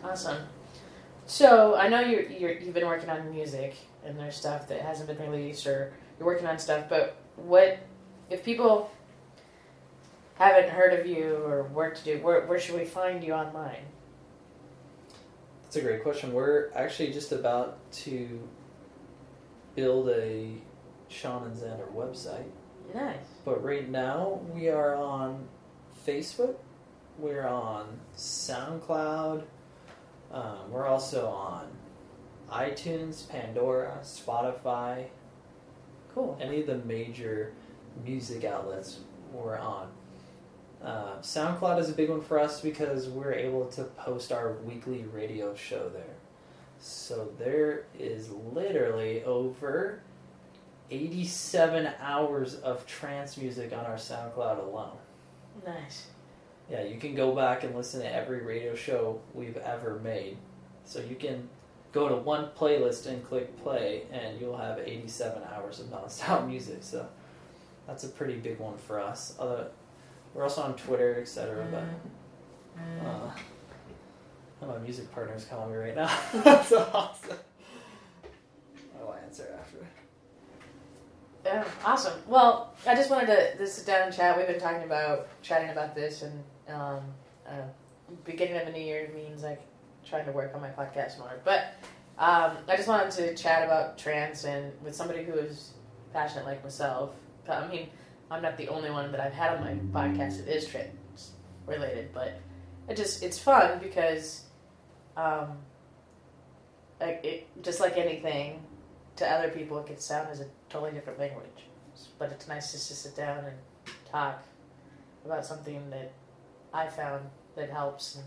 Awesome. 0.03 0.43
So 1.25 1.75
I 1.75 1.87
know 1.87 1.99
you're, 1.99 2.23
you're 2.23 2.51
you've 2.51 2.73
been 2.73 2.87
working 2.87 3.09
on 3.09 3.29
music 3.31 3.75
and 4.05 4.19
there's 4.19 4.35
stuff 4.35 4.67
that 4.69 4.81
hasn't 4.81 5.07
been 5.07 5.29
released 5.29 5.67
or 5.67 5.93
you're 6.17 6.25
working 6.25 6.47
on 6.47 6.57
stuff, 6.59 6.85
but 6.89 7.17
what 7.35 7.79
if 8.29 8.43
people 8.43 8.91
haven't 10.35 10.69
heard 10.69 10.99
of 10.99 11.05
you 11.07 11.35
or 11.45 11.63
work 11.63 11.97
to 11.97 12.03
do, 12.03 12.19
where, 12.19 12.45
where 12.45 12.59
should 12.59 12.75
we 12.75 12.85
find 12.85 13.23
you 13.23 13.33
online? 13.33 13.85
That's 15.63 15.77
a 15.77 15.81
great 15.81 16.03
question. 16.03 16.33
We're 16.33 16.71
actually 16.75 17.11
just 17.11 17.31
about 17.31 17.79
to 18.03 18.39
build 19.75 20.09
a 20.09 20.51
Sean 21.09 21.43
and 21.43 21.55
Xander 21.55 21.91
website. 21.93 22.49
Nice. 22.93 23.17
But 23.43 23.63
right 23.63 23.89
now 23.89 24.41
we 24.53 24.69
are 24.69 24.95
on 24.95 25.47
Facebook. 26.05 26.55
We're 27.17 27.47
on 27.47 27.99
SoundCloud. 28.15 29.43
Um, 30.31 30.71
we're 30.71 30.85
also 30.85 31.27
on 31.27 31.67
iTunes, 32.51 33.27
Pandora, 33.27 33.99
Spotify, 34.03 35.07
Cool. 36.17 36.35
any 36.41 36.61
of 36.61 36.65
the 36.65 36.77
major 36.77 37.53
music 38.03 38.43
outlets 38.43 39.01
we're 39.31 39.55
on. 39.55 39.87
Uh, 40.83 41.17
SoundCloud 41.21 41.79
is 41.79 41.91
a 41.91 41.93
big 41.93 42.09
one 42.09 42.21
for 42.21 42.39
us 42.39 42.59
because 42.59 43.07
we're 43.07 43.33
able 43.33 43.67
to 43.67 43.83
post 43.83 44.31
our 44.31 44.53
weekly 44.65 45.05
radio 45.13 45.53
show 45.53 45.89
there. 45.89 46.15
So 46.79 47.29
there 47.37 47.85
is 47.99 48.31
literally 48.31 49.23
over 49.25 50.01
87 50.89 51.87
hours 51.99 52.55
of 52.55 52.87
trance 52.87 53.37
music 53.37 53.71
on 53.71 53.85
our 53.85 53.97
SoundCloud 53.97 54.57
alone. 54.65 54.97
Nice. 55.67 56.07
Yeah, 56.67 56.81
you 56.81 56.97
can 56.99 57.13
go 57.13 57.35
back 57.35 57.63
and 57.63 57.75
listen 57.75 58.01
to 58.01 58.11
every 58.11 58.41
radio 58.41 58.73
show 58.73 59.21
we've 59.35 59.57
ever 59.57 59.99
made. 59.99 60.37
So 60.83 60.99
you 60.99 61.15
can 61.15 61.47
go 61.91 62.09
to 62.09 62.15
one 62.15 62.49
playlist 62.57 63.07
and 63.07 63.23
click 63.25 63.61
play, 63.63 64.03
and 64.11 64.39
you'll 64.39 64.57
have 64.57 64.79
87 64.79 65.41
hours 65.53 65.79
of 65.79 65.87
nonstop 65.87 66.47
music. 66.47 66.79
So 66.81 67.07
that's 67.85 68.03
a 68.03 68.09
pretty 68.09 68.35
big 68.35 68.59
one 68.59 68.77
for 68.77 68.99
us. 68.99 69.35
Other, 69.39 69.67
we're 70.33 70.43
also 70.43 70.61
on 70.61 70.75
Twitter, 70.75 71.19
etc. 71.21 71.67
But 71.71 73.07
uh, 73.07 73.31
my 74.67 74.77
music 74.79 75.11
partner's 75.11 75.45
calling 75.45 75.71
me 75.71 75.77
right 75.77 75.95
now. 75.95 76.11
that's 76.43 76.71
awesome. 76.71 77.37
I'll 78.99 79.13
answer 79.23 79.57
after. 79.59 79.87
Yeah, 81.45 81.63
awesome. 81.85 82.19
Well, 82.27 82.73
I 82.85 82.93
just 82.93 83.09
wanted 83.09 83.27
to, 83.27 83.57
to 83.57 83.67
sit 83.67 83.85
down 83.85 84.07
and 84.07 84.15
chat. 84.15 84.37
We've 84.37 84.47
been 84.47 84.59
talking 84.59 84.83
about 84.83 85.29
chatting 85.41 85.69
about 85.69 85.95
this, 85.95 86.23
and 86.23 86.43
um, 86.67 86.99
uh, 87.47 87.61
beginning 88.25 88.57
of 88.57 88.67
a 88.67 88.71
new 88.71 88.81
year 88.81 89.09
means 89.15 89.43
like 89.43 89.61
trying 90.07 90.25
to 90.25 90.31
work 90.31 90.53
on 90.55 90.61
my 90.61 90.69
podcast 90.69 91.19
more. 91.19 91.39
But 91.43 91.73
um, 92.17 92.57
I 92.67 92.75
just 92.75 92.87
wanted 92.87 93.11
to 93.11 93.35
chat 93.35 93.63
about 93.63 93.97
trance 93.97 94.43
and 94.43 94.71
with 94.83 94.95
somebody 94.95 95.23
who 95.23 95.33
is 95.33 95.71
passionate 96.13 96.45
like 96.45 96.63
myself. 96.63 97.13
I 97.47 97.67
mean, 97.67 97.89
I'm 98.29 98.41
not 98.41 98.57
the 98.57 98.67
only 98.69 98.91
one 98.91 99.11
that 99.11 99.21
I've 99.21 99.33
had 99.33 99.57
on 99.57 99.91
my 99.91 100.01
podcast 100.01 100.37
that 100.37 100.55
is 100.55 100.67
trance 100.67 101.31
related, 101.65 102.09
but 102.13 102.39
it 102.89 102.97
just 102.97 103.23
it's 103.23 103.39
fun 103.39 103.79
because 103.79 104.45
um, 105.15 105.57
it 106.99 107.47
just 107.61 107.79
like 107.79 107.97
anything 107.97 108.61
to 109.17 109.29
other 109.29 109.49
people, 109.49 109.77
it 109.79 109.87
could 109.87 110.01
sound 110.01 110.29
as 110.29 110.41
a 110.41 110.45
totally 110.69 110.91
different 110.91 111.19
language. 111.19 111.65
But 112.19 112.31
it's 112.31 112.47
nice 112.47 112.71
just 112.71 112.87
to 112.89 112.95
sit 112.95 113.15
down 113.15 113.45
and 113.45 113.55
talk 114.11 114.43
about 115.25 115.45
something 115.45 115.89
that 115.89 116.13
I 116.73 116.87
found 116.87 117.25
that 117.55 117.69
helps 117.69 118.15
and 118.15 118.25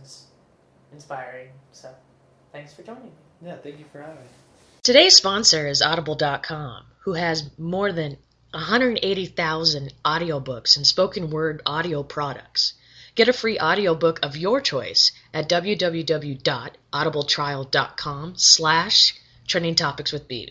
inspiring. 0.92 1.48
So, 1.72 1.92
thanks 2.52 2.72
for 2.72 2.82
joining 2.82 3.04
me. 3.04 3.10
Yeah, 3.42 3.56
thank 3.56 3.78
you 3.78 3.84
for 3.92 4.00
having 4.00 4.16
me. 4.16 4.22
Today's 4.82 5.16
sponsor 5.16 5.66
is 5.66 5.82
Audible.com, 5.82 6.84
who 7.00 7.12
has 7.12 7.50
more 7.58 7.92
than 7.92 8.16
180,000 8.52 9.92
audiobooks 10.04 10.76
and 10.76 10.86
spoken 10.86 11.30
word 11.30 11.62
audio 11.64 12.02
products. 12.02 12.74
Get 13.14 13.28
a 13.28 13.32
free 13.32 13.58
audiobook 13.58 14.20
of 14.22 14.36
your 14.36 14.60
choice 14.60 15.12
at 15.34 15.48
www.audibletrial.com 15.48 18.34
slash 18.36 19.14
trending 19.46 19.74
topics 19.74 20.12
with 20.12 20.28
Beebe. 20.28 20.48